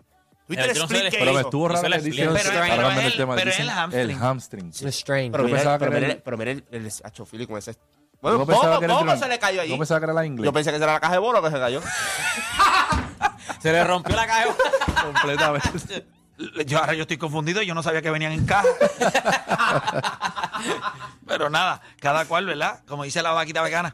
¿Tuviste 0.46 0.64
el 0.64 0.72
Pero 0.72 1.24
no 1.26 1.30
el- 1.30 1.34
me 1.34 1.40
estuvo 1.42 1.68
raro 1.68 1.86
el. 1.86 1.92
Pero 1.92 2.32
el 2.32 3.48
el- 3.50 3.60
el 3.60 3.70
hamstring. 3.70 4.00
El 4.00 4.16
hamstring. 4.16 5.32
Pero 5.32 5.44
mira, 5.44 5.78
pero 5.78 5.92
el- 5.92 6.38
mira 6.38 6.50
el, 6.52 6.64
el, 6.70 6.90
Yo 8.20 8.22
Bueno, 8.22 8.38
no 8.38 8.46
pensaba 8.46 8.68
¿cómo, 8.68 8.78
que 8.80 8.84
era 8.86 8.94
cómo 8.94 9.12
el- 9.12 9.18
se 9.18 9.28
le 9.28 9.38
cayó 9.38 9.60
allí? 9.60 9.72
No 9.72 9.78
pensaba 9.78 10.00
que 10.00 10.04
era 10.04 10.12
la 10.12 10.26
inglés. 10.26 10.44
Yo 10.44 10.52
pensé 10.52 10.70
que 10.70 10.76
era 10.76 10.92
la 10.92 10.98
caja 11.00 11.12
de 11.12 11.18
bola 11.20 11.40
que 11.40 11.50
se 11.50 11.58
cayó. 11.58 11.80
Se 13.60 13.72
le 13.72 13.82
rompió 13.82 14.14
la 14.14 14.26
caja. 14.26 14.44
completamente. 15.04 16.06
Yo 16.66 16.78
ahora 16.78 16.94
yo 16.94 17.02
estoy 17.02 17.16
confundido, 17.16 17.60
yo 17.62 17.74
no 17.74 17.82
sabía 17.82 18.00
que 18.02 18.10
venían 18.10 18.30
en 18.30 18.46
caja. 18.46 18.68
Pero 21.26 21.50
nada, 21.50 21.80
cada 22.00 22.24
cual, 22.26 22.46
¿verdad? 22.46 22.80
Como 22.86 23.02
dice 23.04 23.22
la 23.22 23.32
vaquita 23.32 23.62
vegana. 23.62 23.92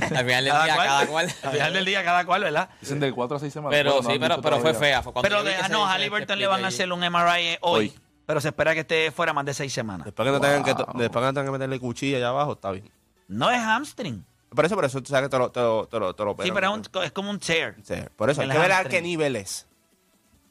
Al 0.00 0.08
final 0.08 0.44
del 0.44 0.44
día, 0.44 0.76
cada 0.76 1.06
cual. 1.06 1.34
Al 1.42 1.52
final 1.52 1.72
del 1.72 1.84
día, 1.84 2.04
cada 2.04 2.24
cual, 2.24 2.42
¿verdad? 2.42 2.68
Dicen 2.80 2.98
de 3.00 3.12
4 3.12 3.36
a 3.36 3.40
6 3.40 3.52
semanas. 3.52 3.76
Pero 3.76 3.92
Bueno, 3.94 4.10
sí, 4.10 4.18
pero, 4.18 4.40
pero 4.40 4.60
fue 4.60 4.74
fea. 4.74 5.02
Fue 5.02 5.12
Pero 5.22 5.38
yo 5.38 5.44
de, 5.44 5.54
ah, 5.56 5.68
no, 5.68 5.86
se 5.86 5.92
Halliburton 5.92 6.38
le 6.38 6.46
van 6.46 6.64
a 6.64 6.68
hacer 6.68 6.92
un 6.92 7.00
MRI 7.00 7.58
hoy, 7.60 7.88
Hoy. 7.88 7.98
Pero 8.26 8.40
se 8.40 8.48
espera 8.48 8.74
que 8.74 8.80
esté 8.80 9.10
fuera 9.10 9.32
más 9.32 9.44
de 9.44 9.54
seis 9.54 9.72
semanas. 9.72 10.04
Después 10.04 10.26
que 10.26 10.32
no 10.32 10.40
tengan 10.40 10.64
que, 10.64 10.74
después 10.74 11.22
que 11.22 11.26
no 11.26 11.32
tengan 11.32 11.46
que 11.46 11.50
meterle 11.52 11.78
cuchilla 11.80 12.16
allá 12.18 12.28
abajo, 12.28 12.52
está 12.52 12.70
bien. 12.70 12.90
No 13.32 13.50
es 13.50 13.58
hamstring. 13.60 14.24
Por 14.50 14.64
eso, 14.66 14.74
por 14.74 14.84
eso 14.84 15.02
tú 15.02 15.08
sabes 15.10 15.28
que 15.28 15.30
te 15.30 15.38
lo, 15.38 15.50
te 15.50 15.60
lo, 15.60 15.86
te 15.88 15.98
lo, 15.98 16.14
te 16.14 16.24
lo 16.24 16.36
Sí, 16.42 16.50
pero 16.52 16.68
es, 16.74 16.74
un- 16.94 17.02
es 17.02 17.12
como 17.12 17.30
un 17.30 17.38
tear. 17.38 17.74
Sí, 17.82 17.94
por 18.16 18.28
eso 18.30 18.42
hay 18.42 18.48
el 18.48 18.52
que 18.52 18.58
ver 18.58 18.72
a 18.72 18.76
hamstring. 18.78 18.90
qué 19.02 19.02
nivel 19.08 19.36
es. 19.36 19.66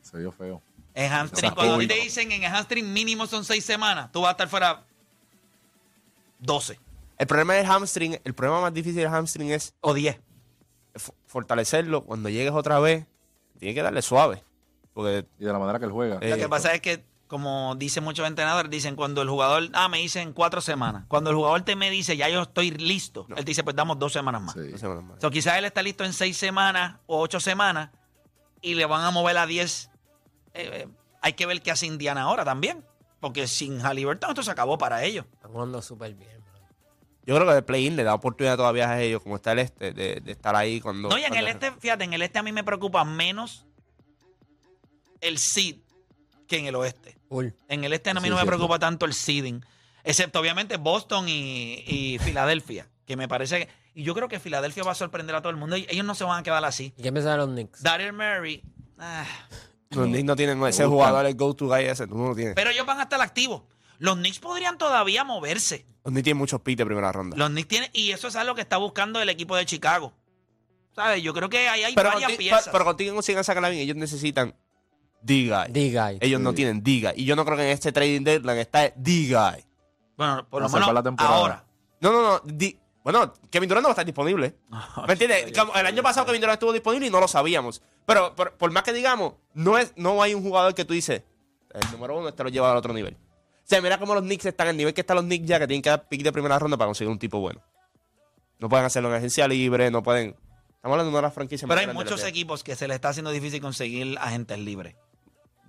Se 0.02 0.18
vio 0.18 0.32
feo. 0.32 0.62
Es 0.94 1.12
hamstring. 1.12 1.52
Cuando 1.54 1.76
a 1.76 1.80
ti 1.80 1.88
te 1.88 1.94
dicen 1.96 2.32
en 2.32 2.44
el 2.44 2.52
hamstring 2.52 2.92
mínimo 2.92 3.28
son 3.28 3.46
seis 3.46 3.64
semanas, 3.64 4.12
tú 4.12 4.22
vas 4.22 4.30
a 4.30 4.32
estar 4.32 4.48
fuera 4.50 4.84
12 6.40 6.80
El 7.18 7.28
problema 7.28 7.54
del 7.54 7.66
hamstring, 7.66 8.20
el 8.24 8.34
problema 8.34 8.62
más 8.62 8.74
difícil 8.74 9.02
del 9.02 9.08
hamstring 9.14 9.52
es 9.52 9.74
o 9.82 9.94
10. 9.94 10.20
f- 10.96 11.12
fortalecerlo. 11.28 12.04
Cuando 12.04 12.30
llegues 12.30 12.52
otra 12.54 12.80
vez, 12.80 13.06
tienes 13.60 13.76
que 13.76 13.84
darle 13.84 14.02
suave. 14.02 14.44
Porque 14.94 15.26
Y 15.40 15.46
de 15.46 15.54
la 15.54 15.60
manera 15.60 15.78
que 15.80 15.86
él 15.86 15.92
juega. 15.92 16.18
Eh, 16.22 16.32
Lo 16.32 16.38
que 16.38 16.50
pasa 16.50 16.74
es 16.74 16.82
que, 16.82 17.04
como 17.32 17.76
dicen 17.78 18.04
muchos 18.04 18.28
entrenadores, 18.28 18.70
dicen 18.70 18.98
cuando 18.98 19.22
el 19.22 19.30
jugador, 19.30 19.70
ah, 19.72 19.88
me 19.88 20.00
dicen 20.00 20.34
cuatro 20.34 20.60
semanas. 20.60 21.06
Cuando 21.08 21.30
el 21.30 21.38
jugador 21.38 21.62
te 21.62 21.78
me 21.78 21.90
dice, 21.90 22.18
ya 22.18 22.28
yo 22.28 22.42
estoy 22.42 22.72
listo, 22.72 23.26
él 23.38 23.46
dice, 23.46 23.64
pues 23.64 23.74
damos 23.74 23.98
dos 23.98 24.12
semanas 24.12 24.42
más. 24.42 24.54
Sí. 24.54 24.78
sé, 24.78 24.86
bueno, 24.86 25.02
más. 25.02 25.22
So, 25.22 25.32
quizás 25.32 25.58
él 25.58 25.64
está 25.64 25.82
listo 25.82 26.04
en 26.04 26.12
seis 26.12 26.36
semanas 26.36 26.98
o 27.06 27.22
ocho 27.22 27.40
semanas 27.40 27.92
y 28.62 28.74
le 28.74 28.86
van 28.86 29.06
a 29.06 29.12
mover 29.12 29.38
a 29.38 29.46
10. 29.46 29.92
Eh, 30.54 30.70
eh, 30.74 30.88
hay 31.22 31.32
que 31.32 31.46
ver 31.46 31.62
qué 31.62 31.72
hace 31.72 31.86
Indiana 31.86 32.24
ahora 32.24 32.44
también. 32.44 32.84
Porque 33.22 33.48
sin 33.48 33.80
Halliburton 33.80 34.32
esto 34.32 34.44
se 34.44 34.52
acabó 34.52 34.78
para 34.78 35.02
ellos. 35.06 35.26
Están 35.32 35.54
jugando 35.54 35.82
súper 35.82 36.14
bien. 36.14 36.38
man. 36.44 36.70
Yo 37.26 37.36
creo 37.36 37.48
que 37.48 37.56
el 37.56 37.64
play-in 37.64 37.96
le 37.96 38.04
da 38.04 38.14
oportunidad 38.14 38.58
todavía 38.58 38.90
a 38.90 39.02
ellos, 39.02 39.22
como 39.22 39.38
está 39.38 39.54
el 39.54 39.60
este, 39.60 39.94
de, 39.94 40.20
de 40.20 40.32
estar 40.34 40.54
ahí 40.54 40.82
cuando. 40.82 41.08
No, 41.08 41.18
y 41.18 41.24
en 41.24 41.36
el 41.36 41.48
este, 41.48 41.72
fíjate, 41.72 42.04
en 42.04 42.12
el 42.12 42.24
este 42.24 42.40
a 42.40 42.44
mí 42.44 42.52
me 42.52 42.66
preocupa 42.66 43.06
menos 43.06 43.66
el 45.22 45.38
seed 45.38 45.78
que 46.46 46.58
en 46.58 46.66
el 46.66 46.76
oeste. 46.76 47.21
En 47.70 47.84
el 47.84 47.94
este 47.94 48.10
a 48.10 48.14
mí 48.16 48.20
Sí, 48.22 48.30
no 48.30 48.36
me 48.36 48.42
cierto. 48.42 48.46
preocupa 48.48 48.78
tanto 48.80 49.06
el 49.06 49.14
seeding. 49.14 49.64
Excepto, 50.04 50.40
obviamente, 50.40 50.78
Boston 50.78 51.28
y, 51.30 51.84
y 51.88 52.20
Filadelfia. 52.20 52.90
Que 53.06 53.16
me 53.16 53.28
parece 53.28 53.60
que. 53.60 53.70
Y 53.94 54.04
yo 54.04 54.14
creo 54.14 54.28
que 54.28 54.40
Filadelfia 54.40 54.84
va 54.84 54.92
a 54.94 54.96
sorprender 54.96 55.36
a 55.36 55.42
todo 55.42 55.50
el 55.52 55.58
mundo. 55.58 55.78
y 55.78 55.86
Ellos 55.90 56.06
no 56.06 56.16
se 56.16 56.24
van 56.24 56.40
a 56.40 56.44
quedar 56.44 56.64
así. 56.66 56.94
¿Y 56.98 57.04
qué 57.04 57.12
piensan 57.12 57.34
de 57.34 57.38
los 57.38 57.50
Knicks? 57.50 57.84
Daryl 57.84 58.14
Murray. 58.14 58.64
ah, 59.00 59.26
Los 59.90 60.08
Knicks 60.08 60.24
no 60.26 60.36
tienen 60.36 60.64
ese 60.66 60.86
jugador, 60.86 61.26
el 61.26 61.36
go-to 61.36 61.68
guy 61.68 61.84
ese, 61.86 62.08
tú 62.08 62.18
no 62.18 62.30
lo 62.30 62.36
tienes. 62.36 62.56
pero 62.56 62.70
ellos 62.70 62.86
van 62.86 63.00
a 63.00 63.04
estar 63.04 63.20
activos. 63.22 63.64
Los 64.00 64.16
Knicks 64.16 64.40
podrían 64.40 64.78
todavía 64.78 65.24
moverse. 65.24 65.86
Los 66.04 66.12
Knicks 66.12 66.24
tienen 66.24 66.38
muchos 66.40 66.62
de 66.64 66.86
primera 66.86 67.12
ronda. 67.12 67.38
Los 67.38 67.50
Knicks 67.50 67.68
tienen. 67.68 67.90
Y 67.94 68.12
eso 68.12 68.28
es 68.28 68.36
algo 68.36 68.56
que 68.56 68.62
está 68.62 68.78
buscando 68.78 69.22
el 69.22 69.30
equipo 69.30 69.56
de 69.56 69.66
Chicago. 69.66 70.14
¿Sabes? 70.96 71.22
Yo 71.24 71.34
creo 71.34 71.50
que 71.50 71.70
ahí 71.70 71.84
hay 71.84 71.94
pero, 71.96 72.10
varias 72.12 72.32
piezas. 72.34 72.70
pero 72.72 72.84
contigo 72.84 73.14
consigan 73.14 73.44
sacar 73.44 73.62
la 73.62 73.70
bien, 73.70 73.84
ellos 73.84 73.96
necesitan 73.96 74.56
D-Guy. 75.22 75.72
D-Guy. 75.72 76.18
Ellos 76.22 76.42
no 76.42 76.54
tienen 76.54 76.84
D-Guy. 76.84 77.14
Y 77.16 77.26
yo 77.26 77.36
no 77.36 77.46
creo 77.46 77.58
que 77.58 77.64
en 77.64 77.70
este 77.70 77.92
trading 77.92 78.24
deadline 78.24 78.58
está 78.60 78.92
D-Guy. 78.96 79.66
bueno, 80.18 80.48
por 80.50 80.62
lo 80.62 80.70
menos 80.70 80.94
la 80.94 81.04
temporada. 81.04 81.36
ahora. 81.36 81.66
No, 82.00 82.12
no, 82.12 82.22
no. 82.22 82.42
D- 82.46 82.78
bueno, 83.04 83.34
Kevin 83.50 83.68
Durant 83.70 83.84
no 83.84 83.88
va 83.90 83.92
a 83.92 83.94
estar 83.94 84.06
disponible. 84.06 84.56
¿Me 85.08 85.14
entiendes? 85.14 85.58
Como 85.58 85.74
el 85.74 85.86
año 85.86 86.04
pasado 86.04 86.26
Kevin 86.26 86.42
Durant 86.42 86.56
estuvo 86.58 86.74
disponible 86.74 87.08
y 87.08 87.10
no 87.10 87.20
lo 87.20 87.28
sabíamos. 87.28 87.82
Pero 88.06 88.36
por, 88.36 88.54
por 88.54 88.72
más 88.72 88.84
que 88.84 88.94
digamos, 88.94 89.34
no, 89.54 89.78
es, 89.78 89.94
no 89.96 90.22
hay 90.22 90.34
un 90.34 90.44
jugador 90.44 90.76
que 90.76 90.86
tú 90.86 90.94
dices, 90.94 91.24
el 91.74 91.92
número 91.92 92.18
uno 92.18 92.30
este 92.30 92.44
lo 92.44 92.50
lleva 92.50 92.72
al 92.72 92.78
otro 92.78 92.94
nivel. 92.94 93.16
O 93.16 93.64
sea, 93.72 93.82
mira 93.82 93.98
cómo 94.00 94.14
los 94.14 94.24
Knicks 94.24 94.46
están, 94.46 94.68
el 94.68 94.78
nivel 94.78 94.94
que 94.94 95.02
están 95.02 95.16
los 95.16 95.26
Knicks 95.26 95.48
ya, 95.48 95.60
que 95.60 95.68
tienen 95.68 95.82
que 95.82 95.90
dar 95.90 96.08
pick 96.10 96.24
de 96.24 96.32
primera 96.32 96.60
ronda 96.60 96.78
para 96.78 96.88
conseguir 96.88 97.12
un 97.12 97.20
tipo 97.20 97.40
bueno. 97.40 97.62
No 98.60 98.70
pueden 98.70 98.86
hacerlo 98.86 99.10
en 99.10 99.16
agencia 99.16 99.48
libre, 99.48 99.90
no 99.90 100.04
pueden... 100.04 100.36
Estamos 100.76 100.94
hablando 100.96 101.04
de 101.06 101.10
una 101.10 101.18
de 101.20 101.22
las 101.24 101.34
franquicias 101.34 101.70
Pero 101.70 101.80
más 101.80 101.88
hay 101.88 101.94
muchos 101.94 102.24
equipos 102.26 102.64
que 102.64 102.76
se 102.76 102.88
les 102.88 102.96
está 102.96 103.10
haciendo 103.10 103.32
difícil 103.32 103.62
conseguir 103.62 104.18
agentes 104.20 104.60
libres. 104.60 104.96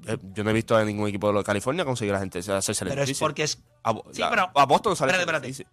Eh, 0.07 0.19
Yo 0.35 0.43
no 0.45 0.51
he 0.51 0.53
visto 0.53 0.77
a 0.77 0.85
ningún 0.85 1.09
equipo 1.09 1.33
de 1.33 1.45
California 1.45 1.85
conseguir 1.85 2.13
a 2.13 2.17
la 2.17 2.21
gente 2.21 2.39
hacerse 2.39 2.85
Pero 2.85 3.03
es 3.03 3.19
porque 3.19 3.45
es. 3.45 3.59
A, 3.85 3.93
Sí, 4.13 4.21
la- 4.21 4.31
pero- 4.31 4.51
a 4.55 4.67
Boston 4.67 4.97
sale 4.97 5.13
espérate, 5.13 5.23
espérate. 5.23 5.47
difícil. 5.47 5.67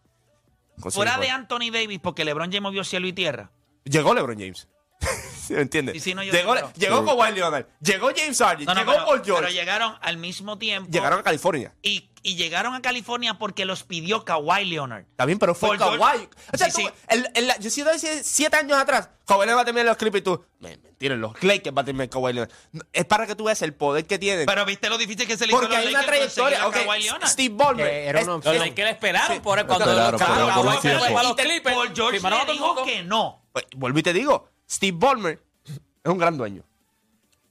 Conseguir 0.79 1.07
Fuera 1.07 1.17
de. 1.19 1.29
Anthony 1.29 1.71
Davis, 1.71 1.99
porque 2.01 2.23
LeBron 2.23 2.47
James 2.51 2.61
movió 2.61 2.83
cielo 2.83 3.07
y 3.07 3.13
tierra. 3.13 3.51
Llegó 3.83 4.13
LeBron 4.13 4.37
James. 4.39 4.67
¿Sí 5.47 5.53
¿Me 5.53 5.61
entiendes? 5.61 5.95
Sí, 5.95 5.99
sí, 5.99 6.13
no, 6.13 6.21
yo 6.23 6.31
llegó 6.31 6.53
llegó 6.75 7.05
Kawhi 7.05 7.33
Leonard. 7.33 7.65
Llegó 7.81 8.09
James 8.15 8.37
Harden. 8.37 8.65
No, 8.65 8.73
no, 8.75 8.79
llegó 8.81 8.91
pero, 8.93 9.05
Paul 9.05 9.21
George. 9.25 9.41
pero 9.47 9.53
llegaron 9.53 9.95
al 10.01 10.17
mismo 10.17 10.57
tiempo. 10.57 10.91
Llegaron 10.91 11.19
a 11.19 11.23
California. 11.23 11.73
y, 11.81 12.09
y 12.21 12.35
llegaron 12.35 12.75
a 12.75 12.81
California 12.81 13.33
porque 13.39 13.65
los 13.65 13.83
pidió 13.83 14.23
Kawhi 14.25 14.65
Leonard. 14.65 15.05
Está 15.09 15.25
bien, 15.25 15.39
pero 15.39 15.55
fue 15.55 15.69
Paul 15.77 15.79
Kawhi. 15.79 15.97
George- 15.97 16.29
O 16.53 16.57
sea, 16.57 16.69
Sí, 16.69 16.83
tú- 16.83 16.87
sí. 16.89 16.93
el- 17.07 17.29
el- 17.33 17.59
yo 17.61 17.69
si 17.69 17.81
siete 18.23 18.57
años 18.57 18.77
atrás, 18.77 19.09
Kawhi 19.25 19.39
Leonard 19.45 19.57
va 19.57 19.61
a 19.61 19.65
terminar 19.65 19.85
los 19.87 19.97
Clippers 19.97 20.21
y 20.21 20.23
tú, 20.25 20.45
"Me- 20.59 20.69
mentira, 20.69 20.88
en 21.07 21.21
los 21.21 21.41
Lakers 21.41 21.75
va 21.75 21.81
a 21.81 21.85
terminar 21.85 22.09
Kawhi 22.09 22.33
Leonard. 22.33 22.51
No, 22.71 22.83
Es 22.91 23.05
para 23.05 23.25
que 23.25 23.35
tú 23.35 23.45
veas 23.45 23.61
el 23.61 23.73
poder 23.73 24.05
que 24.05 24.19
tienen. 24.19 24.45
Pero 24.45 24.65
viste 24.65 24.89
lo 24.89 24.97
difícil 24.97 25.25
que 25.27 25.37
se 25.37 25.45
le 25.45 25.51
hizo 25.53 25.61
porque 25.61 25.75
a 25.75 25.79
los 25.79 25.87
hay 25.87 25.93
una 25.95 26.05
trayectoria. 26.05 26.63
a 26.63 26.67
Ok, 26.67 26.73
Kawhi 26.73 27.03
Leonard. 27.03 27.29
Steve 27.29 27.55
Ballmer. 27.55 27.87
Que 27.87 28.13
Los 28.13 28.27
opción. 28.27 28.59
Lakers 28.59 28.91
esperaron 28.91 29.41
por 29.41 29.59
él 29.59 29.65
cuando 29.65 29.85
a 29.85 31.23
los 31.23 31.35
Clippers. 31.35 31.75
Paul 31.75 31.91
George 31.95 32.19
le 32.19 32.53
dijo 32.53 32.83
que 32.83 33.03
no. 33.03 33.45
Pues, 33.51 33.65
vuelvo 33.75 33.99
y 33.99 34.03
te 34.03 34.13
digo, 34.13 34.49
Steve 34.69 34.97
Ballmer 34.99 35.41
es 35.65 36.11
un 36.11 36.17
gran 36.17 36.37
dueño. 36.37 36.63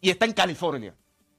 Y 0.00 0.10
está 0.10 0.26
en 0.26 0.32
California. 0.32 0.94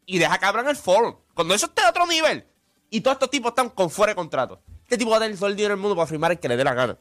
Y 0.06 0.18
deja 0.18 0.38
que 0.38 0.46
abran 0.46 0.68
el 0.68 0.76
foro. 0.76 1.26
Cuando 1.34 1.54
eso 1.54 1.68
esté 1.68 1.84
a 1.84 1.90
otro 1.90 2.06
nivel. 2.08 2.46
Y 2.90 3.02
todos 3.02 3.16
estos 3.16 3.30
tipos 3.30 3.50
están 3.52 3.70
con 3.70 3.90
fuera 3.90 4.12
de 4.12 4.16
contrato. 4.16 4.62
Este 4.84 4.98
tipo 4.98 5.12
va 5.12 5.18
a 5.18 5.20
tener 5.20 5.38
todo 5.38 5.48
el 5.48 5.56
dinero 5.56 5.76
del 5.76 5.82
mundo 5.82 5.96
para 5.96 6.08
firmar 6.08 6.32
el 6.32 6.40
que 6.40 6.50
le 6.50 6.58
dé 6.58 6.64
la 6.64 6.74
gana. 6.74 6.98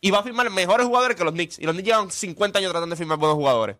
Y 0.00 0.10
va 0.10 0.20
a 0.20 0.22
firmar 0.22 0.48
mejores 0.50 0.86
jugadores 0.86 1.16
que 1.16 1.24
los 1.24 1.32
Knicks. 1.34 1.58
Y 1.58 1.64
los 1.64 1.74
Knicks 1.74 1.86
llevan 1.86 2.10
50 2.10 2.58
años 2.58 2.70
tratando 2.70 2.94
de 2.94 2.98
firmar 2.98 3.18
buenos 3.18 3.36
jugadores. 3.36 3.76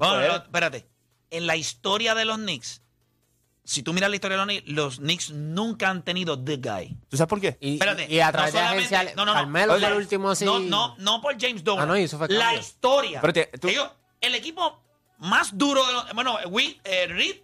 No 0.00 0.06
No, 0.06 0.12
no, 0.12 0.16
puede. 0.18 0.28
no, 0.28 0.36
espérate. 0.44 0.88
En 1.30 1.46
la 1.46 1.56
historia 1.56 2.14
de 2.14 2.24
los 2.24 2.36
Knicks, 2.38 2.82
si 3.64 3.82
tú 3.82 3.92
miras 3.92 4.08
la 4.08 4.16
historia 4.16 4.36
de 4.38 4.44
los 4.46 4.46
Knicks, 4.54 4.68
los 4.72 4.96
Knicks 4.98 5.30
nunca 5.30 5.90
han 5.90 6.02
tenido 6.02 6.42
the 6.42 6.56
guy. 6.56 6.96
¿Tú 7.08 7.16
sabes 7.18 7.28
por 7.28 7.40
qué? 7.40 7.58
Y, 7.60 7.74
Espérate. 7.74 8.06
y 8.10 8.18
a 8.20 8.32
través 8.32 8.54
no 8.54 8.60
de 8.60 8.64
solamente- 8.66 8.94
agencia, 8.96 9.14
no, 9.16 9.24
no, 9.26 9.32
no. 9.34 9.38
Carmelo 9.40 9.72
fue 9.74 9.80
La- 9.80 9.88
el 9.88 9.94
último 9.94 10.34
sí. 10.34 10.44
No, 10.46 10.58
no, 10.60 10.96
no 10.98 11.20
por 11.20 11.38
James 11.38 11.62
Dolan. 11.62 11.84
Ah, 11.84 11.86
no, 11.86 11.98
y 11.98 12.04
eso 12.04 12.16
fue 12.16 12.28
La 12.28 12.44
cambio. 12.46 12.60
historia. 12.60 13.16
Espérate, 13.18 13.50
tú- 13.58 13.68
Ellos- 13.68 13.90
el 14.22 14.34
equipo 14.34 14.82
más 15.18 15.56
duro 15.58 15.86
de 15.86 15.92
los. 15.92 16.12
Bueno, 16.14 16.38
Will, 16.48 16.80
eh, 16.84 17.06
Reed. 17.08 17.36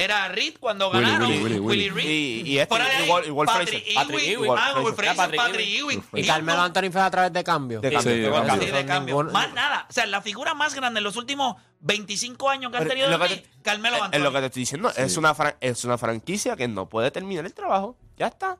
Era 0.00 0.28
Reed 0.28 0.54
cuando 0.58 0.88
Willie, 0.90 1.02
ganaron. 1.02 1.28
Willie, 1.28 1.42
Willie, 1.44 1.60
Willie. 1.60 1.90
Reed. 1.90 2.06
Y- 2.46 2.50
y 2.52 2.58
este, 2.58 2.68
Fuera 2.68 2.84
de 2.88 2.96
ahí, 2.96 3.04
igual- 3.04 3.26
igual 3.26 3.46
Patrick 3.46 3.68
Fraser. 3.68 3.86
Ewing, 3.86 3.94
Patrick 3.94 4.22
Ewing. 4.28 4.50
Ah, 4.52 4.70
Fraser. 4.72 4.94
Fraser, 4.94 5.16
Patrick 5.16 5.40
Patrick 5.40 5.68
Ewing. 5.68 6.04
Y 6.14 6.26
Carmelo 6.26 6.60
Anthony 6.62 6.90
fue 6.90 7.00
a 7.02 7.10
través 7.10 7.32
de 7.32 7.44
cambio. 7.44 7.80
De 7.80 7.88
Sí, 7.90 7.94
cambio. 7.94 8.12
de 8.12 8.18
de 8.18 8.24
cambio. 8.30 8.46
cambio. 8.46 8.66
Sí, 8.68 8.74
de 8.74 8.86
cambio. 8.86 9.22
Más 9.24 9.52
nada. 9.52 9.86
O 9.88 9.92
sea, 9.92 10.06
la 10.06 10.22
figura 10.22 10.54
más 10.54 10.74
grande 10.74 10.98
en 10.98 11.04
los 11.04 11.16
últimos 11.16 11.56
25 11.80 12.48
años 12.48 12.70
que 12.72 12.78
han 12.78 12.88
tenido 12.88 13.18
que 13.18 13.28
te- 13.28 13.46
Carmelo 13.62 14.02
Anthony. 14.02 14.16
Es 14.16 14.22
lo 14.22 14.32
que 14.32 14.40
te 14.40 14.46
estoy 14.46 14.60
diciendo. 14.62 14.90
Es, 14.96 15.16
una 15.16 15.34
fran- 15.34 15.56
es 15.60 15.84
una 15.84 15.98
franquicia 15.98 16.56
que 16.56 16.66
no 16.68 16.88
puede 16.88 17.10
terminar 17.10 17.44
el 17.44 17.52
trabajo. 17.54 17.96
Ya 18.16 18.28
está. 18.28 18.58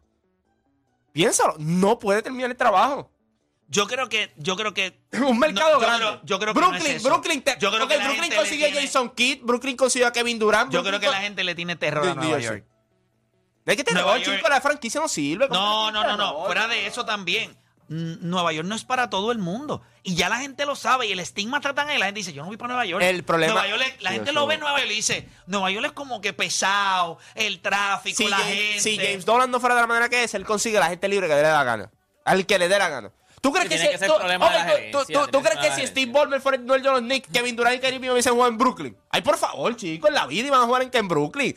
Piénsalo. 1.13 1.55
No 1.59 1.99
puede 1.99 2.23
terminar 2.23 2.51
el 2.51 2.57
trabajo. 2.57 3.11
Yo 3.73 3.87
creo 3.87 4.09
que, 4.09 4.33
yo 4.37 4.57
creo 4.57 4.75
que. 4.75 4.99
Un 5.13 5.39
mercado 5.39 5.75
no, 5.75 5.75
yo 5.75 5.81
grande. 5.81 6.07
creo- 6.07 6.21
yo 6.25 6.39
creo 6.41 6.55
que 6.55 6.61
no 6.61 6.67
Brooklyn, 6.69 6.91
es 6.93 6.97
eso. 7.01 7.09
Brooklyn, 7.09 7.43
te- 7.43 7.57
Yo 7.61 7.71
creo 7.73 7.87
que 7.89 7.97
Brooklyn 7.99 8.35
consiguió 8.35 8.67
a 8.67 8.71
Jason 8.83 9.11
Kidd, 9.11 9.39
Brooklyn 9.43 9.77
consiguió 9.77 10.09
a 10.09 10.13
Kevin 10.13 10.39
Durant. 10.39 10.73
Yo 10.73 10.81
Brooklyn 10.83 11.01
creo 11.01 11.11
que 11.13 11.17
la 11.17 11.23
gente 11.23 11.45
le 11.45 11.55
tiene 11.55 11.77
terror 11.77 12.07
a 12.07 12.15
Nueva. 12.15 12.39
York. 12.41 12.65
Es 13.67 13.77
que 13.77 13.85
te 13.85 13.93
Nueva 13.93 14.19
no, 14.19 14.25
York- 14.25 14.37
chico, 14.39 14.49
la 14.49 14.61
franquicia 14.61 15.01
no 15.01 15.09
sirve. 15.09 15.49
No, 15.49 15.91
no, 15.93 16.03
no, 16.05 16.17
no. 16.17 16.45
Fuera 16.47 16.67
de 16.67 16.87
eso 16.87 17.05
también. 17.05 17.57
Nueva 17.93 18.53
York 18.53 18.69
no 18.69 18.77
es 18.77 18.85
para 18.85 19.11
todo 19.11 19.33
el 19.33 19.39
mundo. 19.39 19.83
Y 20.05 20.15
ya 20.15 20.29
la 20.29 20.39
gente 20.39 20.65
lo 20.65 20.77
sabe. 20.77 21.07
Y 21.09 21.13
el 21.13 21.19
estigma 21.21 21.57
está 21.59 21.75
tan 21.75 21.89
ahí. 21.89 21.99
La 21.99 22.07
gente 22.07 22.19
dice, 22.21 22.33
yo 22.33 22.43
no 22.43 22.49
voy 22.49 22.57
para 22.57 22.69
Nueva 22.75 22.87
York. 22.87 23.03
El 23.05 23.25
problema- 23.25 23.53
Nueva 23.55 23.69
York 23.69 23.97
la 24.01 24.11
gente 24.13 24.33
lo 24.33 24.47
ve 24.47 24.55
en 24.55 24.61
Nueva 24.61 24.79
York 24.79 24.91
y 24.93 24.95
dice, 24.95 25.29
Nueva 25.47 25.71
York 25.73 25.87
es 25.87 25.93
como 25.93 26.21
que 26.21 26.33
pesado, 26.33 27.19
el 27.35 27.61
tráfico, 27.61 28.17
Si 28.17 28.29
la 28.29 28.37
James, 28.39 28.55
gente. 28.55 28.81
si 28.81 28.97
James 28.97 29.25
Dolan 29.25 29.51
no 29.51 29.59
fuera 29.61 29.75
de 29.75 29.81
la 29.83 29.87
manera 29.89 30.09
que 30.09 30.23
es, 30.25 30.35
él 30.35 30.45
consigue 30.45 30.77
a 30.79 30.81
la 30.81 30.89
gente 30.89 31.09
libre 31.09 31.27
que 31.29 31.35
le 31.35 31.43
dé 31.43 31.49
la 31.53 31.65
gana. 31.65 31.91
Al 32.25 32.47
que 32.47 32.59
le 32.59 32.69
dé 32.69 32.79
la 32.79 32.89
gana. 32.89 33.13
¿Tú 33.41 33.53
crees 33.53 33.69
Sí, 33.71 33.89
que, 33.89 33.99
si, 33.99 34.05
tú, 34.07 34.13
tú- 34.93 35.13
tú- 35.13 35.27
tú 35.29 35.43
crees 35.43 35.75
que. 35.77 35.87
Steve 35.87 36.13
Ballmer 36.13 36.41
fuera 36.43 36.59
el 36.59 36.67
dueño 36.67 36.85
de 36.85 36.91
los 36.91 37.01
Knicks, 37.01 37.29
Kevin 37.33 37.57
Durant 37.57 37.77
y 37.77 37.81
Kyrie 37.81 37.97
Irving 37.97 38.11
hubiesen 38.11 38.33
jugado 38.35 38.51
en 38.51 38.59
Brooklyn? 38.59 38.97
Ay, 39.09 39.23
por 39.23 39.39
favor, 39.39 39.75
chicos, 39.77 40.09
en 40.09 40.15
la 40.15 40.27
vida 40.27 40.49
iban 40.49 40.61
a 40.61 40.65
jugar 40.67 40.83
en, 40.83 40.91
que 40.91 40.99
en 40.99 41.09
Brooklyn. 41.09 41.57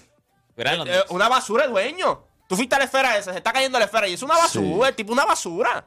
Eh, 0.56 0.64
Knicks. 0.82 1.06
una 1.10 1.28
basura 1.28 1.64
de 1.66 1.70
dueño. 1.72 2.26
Tú 2.48 2.56
fuiste 2.56 2.76
a 2.76 2.78
la 2.80 2.86
esfera 2.86 3.18
esa, 3.18 3.32
se 3.32 3.38
está 3.40 3.52
cayendo 3.52 3.80
la 3.80 3.86
esfera 3.86 4.08
y 4.08 4.14
es 4.14 4.22
una 4.24 4.36
basura, 4.38 4.90
el 4.90 4.96
tipo 4.96 5.12
una 5.12 5.26
basura. 5.26 5.86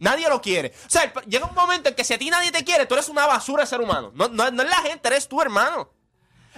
Nadie 0.00 0.28
lo 0.28 0.40
quiere. 0.42 0.72
O 0.86 0.90
sea, 0.90 1.04
el- 1.04 1.12
llega 1.30 1.46
un 1.46 1.54
momento 1.54 1.88
en 1.88 1.94
que 1.94 2.02
si 2.02 2.14
a 2.14 2.18
ti 2.18 2.28
nadie 2.28 2.50
te 2.50 2.64
quiere, 2.64 2.86
tú 2.86 2.94
eres 2.94 3.08
una 3.08 3.26
basura 3.26 3.62
de 3.62 3.68
ser 3.68 3.80
humano. 3.80 4.10
No, 4.14 4.26
no, 4.28 4.50
no 4.50 4.62
es 4.62 4.68
la 4.68 4.76
gente, 4.82 5.06
eres 5.08 5.28
tú, 5.28 5.40
hermano. 5.40 5.92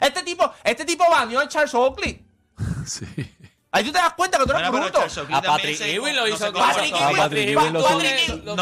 Este 0.01 0.23
tipo, 0.23 0.51
este 0.65 0.85
tipo 0.87 1.05
baneó 1.11 1.41
a 1.41 1.49
Charles 1.49 1.75
Oakley. 1.75 2.25
Sí. 2.87 3.05
Ahí 3.75 3.83
tú 3.83 3.91
te 3.91 3.99
das 3.99 4.13
cuenta 4.15 4.39
que 4.39 4.45
tú 4.47 4.53
eres 4.53 4.71
bruto. 4.71 5.01
A 5.33 5.43
Patrick 5.43 5.81
Ewing 5.81 6.15
lo 6.15 6.23
no 6.23 6.29
hizo 6.29 6.53
Patrick. 6.53 6.95
Ewing- 6.95 7.73
No, 8.45 8.55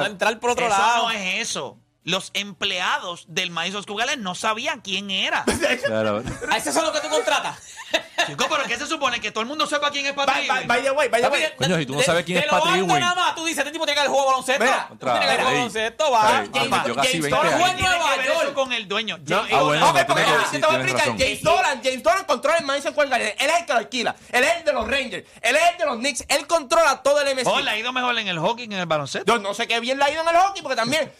que 0.00 0.06
entrar 0.06 0.40
por 0.40 0.50
otro 0.50 0.66
eso 0.66 0.76
lado. 0.76 1.04
no 1.04 1.10
es 1.12 1.48
eso. 1.48 1.78
Los 2.04 2.30
empleados 2.32 3.24
del 3.28 3.50
Madison 3.50 3.82
Square 3.82 4.06
Garden 4.06 4.22
no 4.22 4.34
sabían 4.34 4.80
quién 4.80 5.10
era. 5.10 5.44
Claro. 5.84 6.22
¿A 6.50 6.56
ese 6.56 6.70
es 6.70 6.74
lo 6.76 6.92
que 6.92 7.00
tú 7.00 7.08
contratas? 7.08 7.58
Chico, 8.26 8.46
pero 8.50 8.64
¿qué 8.64 8.76
se 8.76 8.86
supone? 8.86 9.20
Que 9.20 9.30
todo 9.30 9.40
el 9.42 9.46
mundo 9.46 9.66
sepa 9.66 9.90
quién 9.90 10.04
es 10.06 10.12
Patrick 10.12 10.50
Ewing. 10.50 10.66
by 10.68 10.82
the 10.82 10.90
way, 10.90 11.08
by 11.08 11.22
the 11.22 11.28
way. 11.28 11.42
Coño, 11.56 11.76
si 11.78 11.86
tú 11.86 11.94
no 11.94 12.02
sabes 12.02 12.24
quién 12.24 12.38
de 12.40 12.44
es 12.46 12.50
lo 12.52 12.58
Patrick 12.58 12.74
alto 12.82 12.92
Ewing. 12.92 13.00
nada 13.00 13.14
más, 13.14 13.34
tú 13.34 13.44
dices, 13.44 13.58
este 13.60 13.70
tipo 13.72 13.84
tiene 13.86 13.94
que 13.94 14.00
haber 14.00 14.10
jugado 14.10 14.28
baloncesto. 14.30 14.64
Mira, 14.64 14.86
Tú 14.88 14.96
tienes 14.98 15.20
que 15.20 15.26
haber 15.26 15.36
jugado 15.38 15.50
ey, 15.50 15.56
baloncesto, 15.56 16.10
va. 16.10 16.40
ey, 16.42 16.50
James- 16.52 16.86
yo 16.86 16.94
casi 16.94 17.08
James 17.08 17.22
20 17.22 17.30
Dolan 17.30 17.52
años. 17.54 17.68
¿Qué 17.70 17.76
tiene 17.76 17.76
que 17.78 17.98
Nueva 17.98 18.16
ver 18.16 18.26
York. 18.26 18.40
eso 18.42 18.54
con 18.54 18.72
el 18.72 18.88
dueño? 18.88 19.18
No, 19.18 19.24
James- 19.36 19.52
Ah, 19.54 19.62
bueno, 19.62 19.80
no, 19.80 19.86
porque 19.92 20.04
te 20.04 20.12
voy 20.12 20.22
a 20.22 20.78
explicar. 20.80 21.06
James 21.18 21.42
Dolan, 21.42 21.80
James 21.82 22.02
Dolan 22.02 22.24
controla 22.24 22.56
el 22.58 22.64
Madison 22.66 22.92
Square 22.92 23.10
Garden. 23.10 23.34
Él 23.38 23.50
es 23.50 23.56
el 23.60 23.66
que 23.66 23.72
lo 23.72 23.78
alquila. 23.78 24.16
Él 24.32 24.44
es 24.44 24.56
el 24.58 24.64
de 24.64 24.72
los 24.72 24.88
Rangers. 24.88 25.28
Él 25.40 25.56
es 25.56 25.62
el 25.72 25.78
de 25.78 25.86
los 25.86 25.96
Knicks. 25.96 26.24
Él 26.28 26.46
controla 26.46 27.02
todo 27.02 27.20
el 27.22 27.28
MSC. 27.34 27.46
Oh, 27.48 27.60
le 27.60 27.70
ha 27.70 27.78
ido 27.78 27.92
mejor 27.92 28.18
en 28.18 28.28
el 28.28 28.38
hockey 28.38 28.68
que 28.68 28.74
en 28.74 28.80
el 28.80 28.86
baloncesto. 28.86 29.32
Yo 29.32 29.38
no 29.40 29.54
sé 29.54 29.66
qué 29.66 29.80
bien 29.80 29.96
le 29.98 30.04
ha 30.04 30.10
ido 30.10 30.22
en 30.22 30.28
el 30.28 30.36
hockey, 30.36 30.62
porque 30.62 30.76
también 30.76 31.10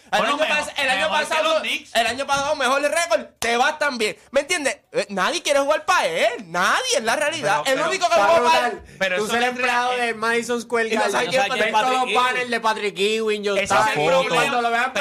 el, 0.83 0.89
año, 0.89 1.09
pasado, 1.09 1.53
los 1.53 1.61
Knicks. 1.61 1.95
el 1.95 2.07
año 2.07 2.25
pasado 2.27 2.55
mejor 2.55 2.83
el 2.83 2.91
récord, 2.91 3.25
te 3.39 3.57
vas 3.57 3.77
también. 3.79 4.17
¿Me 4.31 4.41
entiendes? 4.41 4.77
Eh, 4.91 5.05
nadie 5.09 5.41
quiere 5.41 5.59
jugar 5.59 5.85
para 5.85 6.07
él, 6.07 6.45
nadie, 6.47 6.97
es 6.97 7.03
la 7.03 7.15
realidad. 7.15 7.61
Pero- 7.63 7.75
el 7.75 7.79
pero- 7.79 7.89
único 7.89 8.09
que 8.09 8.15
juega 8.15 8.43
para 8.51 8.67
él. 8.67 8.81
Pero 8.97 9.17
Tú 9.17 9.23
eso 9.23 9.31
ser 9.31 9.39
no 9.41 9.45
es 9.45 9.51
empleado 9.51 9.91
de 9.97 10.13
Madison 10.13 10.61
Square 10.61 10.89
Garden. 10.89 11.05
No 11.07 11.11
sabes 11.11 11.29
quién 11.29 11.41
es 11.41 11.71
los 11.71 12.13
banners 12.13 12.49
de 12.49 12.59
Patrick 12.59 12.97
Ewing, 12.97 13.43
John 13.45 13.57
Ese 13.57 13.63
es 13.63 13.69
Starks. 13.69 13.95
el 13.97 14.03
Y 14.03 14.07
problema. 14.07 14.35
Cuando 14.35 14.61
lo 14.61 14.71
vean 14.71 14.93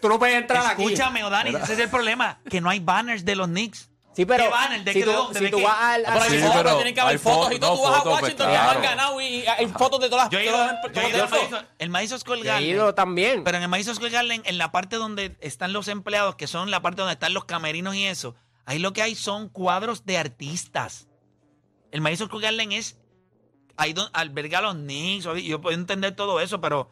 tú 0.00 0.08
no 0.08 0.18
puedes 0.18 0.36
entrar 0.36 0.66
aquí. 0.66 0.84
Escúchame, 0.84 1.24
O'Dani, 1.24 1.54
ese 1.56 1.72
es 1.72 1.78
el 1.78 1.88
problema. 1.88 2.40
Que 2.48 2.60
no 2.60 2.70
hay 2.70 2.80
banners 2.80 3.24
de 3.24 3.36
los 3.36 3.48
Knicks. 3.48 3.87
Sí, 4.18 4.26
pero 4.26 4.42
¿Qué 4.44 4.50
banner? 4.50 4.82
¿De 4.82 4.92
si 4.92 4.98
qué- 4.98 5.04
tú, 5.04 5.28
de- 5.28 5.34
si 5.38 5.44
de 5.44 5.50
tú 5.50 5.56
qué? 5.58 5.62
vas 5.62 5.80
al... 5.80 6.02
Pero 6.02 6.20
hay 6.22 6.30
Sí, 6.30 6.38
fotos, 6.40 6.56
pero 6.56 6.74
tienen 6.74 6.94
que 6.94 7.00
haber 7.00 7.12
hay 7.12 7.18
fotos 7.18 7.38
y 7.52 7.54
fotos, 7.54 7.60
todo. 7.60 7.70
no 7.70 7.76
Tú 7.76 7.82
vas 7.84 7.92
a 7.92 7.96
fotos, 8.02 8.12
Washington 8.22 8.46
pues, 8.48 8.58
que 8.58 8.64
no 8.64 8.70
han 8.70 8.80
claro. 8.80 8.82
ganado 8.96 9.20
y 9.20 9.24
y 9.28 9.46
hay 9.46 9.66
fotos 9.68 10.00
de 10.00 10.08
todas 10.10 10.24
las. 10.24 10.30
Yo 10.32 10.38
he 10.40 10.44
todas 10.50 10.58
ido, 10.58 10.72
las- 10.74 10.82
yo 10.82 10.88
he 10.88 10.92
todas 10.92 11.08
ido 11.08 11.14
al 11.14 11.20
las- 11.22 11.30
Madison, 11.30 11.66
el 11.78 11.90
Madison 11.90 12.18
Square 12.18 12.38
Yo 12.40 12.44
he 12.44 12.48
Garden. 12.48 12.68
ido 12.68 12.94
también. 12.96 13.44
Pero 13.44 13.56
en 13.58 13.62
el 13.62 13.68
Madison 13.68 13.94
Square 13.94 14.10
Garden, 14.12 14.42
en 14.44 14.58
la 14.58 14.72
parte 14.72 14.96
donde 14.96 15.36
están 15.40 15.72
los 15.72 15.86
empleados, 15.86 16.34
que 16.34 16.48
son 16.48 16.72
la 16.72 16.82
parte 16.82 17.00
donde 17.02 17.12
están 17.12 17.32
los 17.32 17.44
camerinos 17.44 17.94
y 17.94 18.06
eso, 18.06 18.34
ahí 18.66 18.80
lo 18.80 18.92
que 18.92 19.02
hay 19.02 19.14
son 19.14 19.48
cuadros 19.50 20.04
de 20.04 20.18
artistas. 20.18 21.06
El 21.92 22.00
Madison 22.00 22.26
Square 22.26 22.42
Garden 22.46 22.72
es. 22.72 22.98
Ahí 23.76 23.92
donde 23.92 24.10
alberga 24.14 24.58
a 24.58 24.62
los 24.62 24.74
Knicks. 24.74 25.26
o- 25.26 25.36
Yo 25.36 25.60
puedo 25.60 25.76
entender 25.76 26.16
todo 26.16 26.40
eso, 26.40 26.60
pero. 26.60 26.80
O 26.80 26.90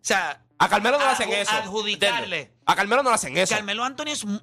sea. 0.00 0.42
A 0.58 0.68
Carmelo 0.68 0.98
no 0.98 1.04
le 1.04 1.10
hacen 1.12 1.30
adju- 1.30 1.36
eso. 1.36 1.52
Adjudicarle. 1.52 2.36
¿entiendes? 2.40 2.50
A 2.66 2.74
Carmelo 2.74 3.04
no 3.04 3.10
le 3.10 3.14
hacen 3.14 3.36
eso. 3.38 3.54
Carmelo 3.54 3.84
Anthony 3.84 4.08
es. 4.08 4.24
mu- 4.24 4.40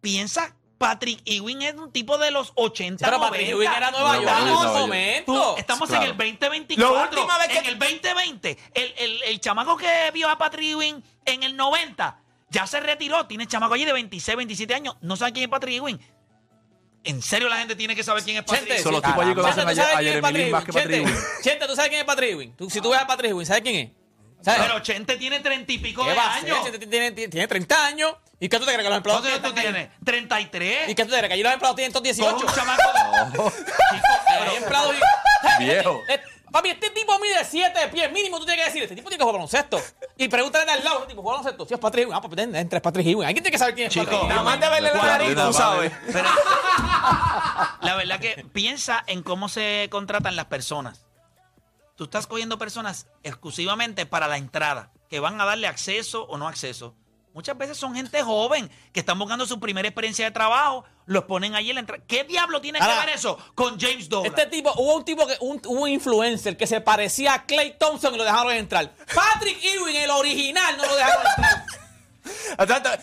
Piensa. 0.00 0.54
Patrick 0.78 1.20
Ewing 1.24 1.62
es 1.62 1.74
un 1.74 1.90
tipo 1.92 2.16
de 2.18 2.30
los 2.30 2.52
80. 2.54 3.04
Pero 3.04 3.20
Patrick 3.20 3.50
90. 3.50 3.56
Ewing 3.56 3.76
era 3.76 3.90
Nueva 3.90 4.14
York 4.14 4.22
en 4.22 4.28
Estamos- 4.28 4.48
ese 4.48 4.54
Nueva 4.54 4.64
York. 4.72 4.80
momento. 4.80 5.32
Tú, 5.32 5.56
estamos 5.58 5.88
Claro. 5.88 6.04
en 6.04 6.10
el 6.10 6.16
2024. 6.16 6.94
La 6.96 7.02
última 7.02 7.38
vez 7.38 7.48
que- 7.48 7.58
En 7.58 7.66
el 7.66 7.78
2020, 7.78 8.58
el, 8.74 8.94
el, 8.98 9.22
el 9.24 9.40
chamaco 9.40 9.76
que 9.76 10.10
vio 10.14 10.28
a 10.30 10.38
Patrick 10.38 10.70
Ewing 10.70 11.02
en 11.24 11.42
el 11.42 11.56
90 11.56 12.20
ya 12.50 12.66
se 12.66 12.80
retiró. 12.80 13.26
Tiene 13.26 13.46
chamaco 13.46 13.74
allí 13.74 13.84
de 13.84 13.92
26, 13.92 14.36
27 14.36 14.74
años. 14.74 14.96
No 15.00 15.16
sabe 15.16 15.32
quién 15.32 15.44
es 15.44 15.50
Patrick 15.50 15.74
Ewing. 15.78 16.00
En 17.04 17.22
serio, 17.22 17.48
la 17.48 17.56
gente 17.58 17.74
tiene 17.76 17.94
que 17.96 18.02
saber 18.04 18.22
quién 18.22 18.36
es 18.36 18.42
Patrick 18.42 18.60
Chente, 18.60 18.74
Ewing. 18.74 18.82
Son 18.84 18.92
los 18.92 19.02
tipos 19.02 19.18
allí 19.24 19.34
que 19.34 19.40
Chente, 19.42 19.42
conocen 19.42 19.64
¿tú 19.64 19.70
a, 19.70 19.74
sabes 19.74 19.94
a 19.94 19.98
quién 19.98 20.08
es 20.08 20.14
Jeremy 20.14 20.22
Patrick 20.22 20.42
Lin 20.44 20.52
más 20.52 20.64
que 20.64 20.70
Ewing? 20.70 20.82
Patrick 20.82 20.96
Chente, 21.06 21.12
Ewing. 21.12 21.42
Chente, 21.42 21.66
¿tú 21.66 21.74
sabes 21.76 21.88
quién 21.88 22.00
es 22.00 22.06
Patrick 22.06 22.30
Ewing? 22.32 22.56
Tú- 22.56 22.70
si 22.70 22.80
tú 22.80 22.90
ves 22.90 23.00
a 23.00 23.06
Patrick 23.06 23.30
Ewing, 23.32 23.46
¿sabes 23.46 23.62
quién 23.62 23.76
es? 23.76 23.90
¿Sabes? 24.42 24.62
Pero 24.62 24.78
Chente 24.80 25.16
tiene 25.16 25.40
30 25.40 25.72
y 25.72 25.78
pico 25.78 26.04
¿Qué 26.04 26.10
de 26.10 26.16
va 26.16 26.22
a 26.24 26.34
hacer? 26.36 26.50
años. 26.52 26.62
Chente 26.64 26.78
tiene, 26.86 27.10
tiene, 27.12 27.28
tiene 27.30 27.48
30 27.48 27.86
años. 27.86 28.14
¿Y 28.40 28.48
qué 28.48 28.58
tú 28.58 28.64
te 28.66 28.72
crees 28.72 28.84
que 28.84 28.88
los 28.88 28.96
empleados 28.98 29.22
¿Cuántos 29.22 29.40
años 29.44 29.54
tú 29.54 29.60
tienen? 29.60 29.74
tienes? 29.90 30.04
33. 30.04 30.88
¿Y 30.90 30.94
qué 30.94 31.04
tú 31.04 31.10
te 31.10 31.16
crees 31.16 31.28
que 31.28 31.34
allí 31.34 31.42
los 31.42 31.52
empleados 31.52 31.76
tienen 31.76 31.92
todos 31.92 32.06
Con 32.08 32.14
18? 32.16 32.46
un 32.46 32.54
chamaco. 32.54 33.52
Hay 34.50 34.56
empleados 34.56 34.94
y- 34.94 35.64
Viejo. 35.64 36.02
Eh, 36.08 36.20
Papi, 36.50 36.70
este 36.70 36.88
tipo 36.90 37.18
mide 37.18 37.44
7 37.44 37.88
pies 37.88 38.10
mínimo, 38.10 38.38
tú 38.38 38.46
tienes 38.46 38.64
que 38.64 38.70
decir, 38.70 38.82
este 38.84 38.94
tipo 38.96 39.08
tiene 39.10 39.18
que 39.18 39.22
jugar 39.24 39.34
baloncesto. 39.34 39.82
Y 40.16 40.28
pregúntale 40.28 40.64
de 40.64 40.72
al 40.72 40.84
lado, 40.84 40.98
este 41.00 41.08
tipo 41.10 41.20
juega 41.22 41.38
baloncesto. 41.38 41.66
Si 41.66 41.74
es 41.74 41.80
Patrick 41.80 42.04
Ewing, 42.06 42.14
ah, 42.16 42.22
pues 42.22 42.38
entra 42.38 42.78
es 42.78 42.82
Patrick 42.82 43.06
Ewing. 43.06 43.26
Alguien 43.26 43.42
tiene 43.42 43.50
que 43.52 43.58
saber 43.58 43.74
quién 43.74 43.88
es 43.88 43.92
Chico, 43.92 44.04
Patrick 44.06 44.20
Ewing. 44.22 44.28
Nada 44.30 44.42
más 44.44 44.60
de 44.60 44.68
verle 44.70 44.90
la 44.94 45.02
nariz, 45.02 45.34
tú 45.34 45.52
sabes. 45.52 45.92
Pero 46.10 46.28
la 47.82 47.94
verdad 47.96 48.18
que 48.20 48.46
piensa 48.52 49.04
en 49.06 49.22
cómo 49.22 49.48
se 49.48 49.88
contratan 49.90 50.36
las 50.36 50.46
personas. 50.46 51.04
Tú 51.98 52.04
estás 52.04 52.28
cogiendo 52.28 52.58
personas 52.58 53.08
exclusivamente 53.24 54.06
para 54.06 54.28
la 54.28 54.36
entrada, 54.36 54.92
que 55.10 55.18
van 55.18 55.40
a 55.40 55.44
darle 55.44 55.66
acceso 55.66 56.22
o 56.26 56.38
no 56.38 56.46
acceso. 56.46 56.94
muchas 57.34 57.58
veces 57.58 57.76
son 57.76 57.92
gente 57.96 58.22
joven 58.22 58.70
que 58.92 59.00
están 59.00 59.18
buscando 59.18 59.46
su 59.46 59.58
primera 59.58 59.88
experiencia 59.88 60.24
de 60.24 60.30
trabajo, 60.30 60.84
los 61.06 61.24
ponen 61.24 61.56
allí 61.56 61.70
en 61.70 61.74
la 61.74 61.80
entrada. 61.80 62.04
¿Qué 62.06 62.22
diablo 62.22 62.60
tiene 62.60 62.78
Ahora, 62.78 63.00
que 63.00 63.06
ver 63.06 63.16
eso 63.16 63.36
con 63.56 63.80
James 63.80 64.08
Dolan? 64.08 64.26
Este 64.26 64.46
tipo, 64.46 64.72
hubo 64.76 64.94
un 64.94 65.04
tipo 65.04 65.26
que, 65.26 65.38
un, 65.40 65.60
un 65.66 65.88
influencer 65.88 66.56
que 66.56 66.68
se 66.68 66.80
parecía 66.80 67.34
a 67.34 67.46
Clay 67.46 67.76
Thompson 67.76 68.14
y 68.14 68.18
lo 68.18 68.22
dejaron 68.22 68.52
entrar. 68.52 68.94
Patrick 69.12 69.58
Ewing, 69.60 69.96
el 69.96 70.10
original, 70.10 70.76
no 70.76 70.86
lo 70.86 70.94
dejaron 70.94 71.26
entrar. 71.36 71.66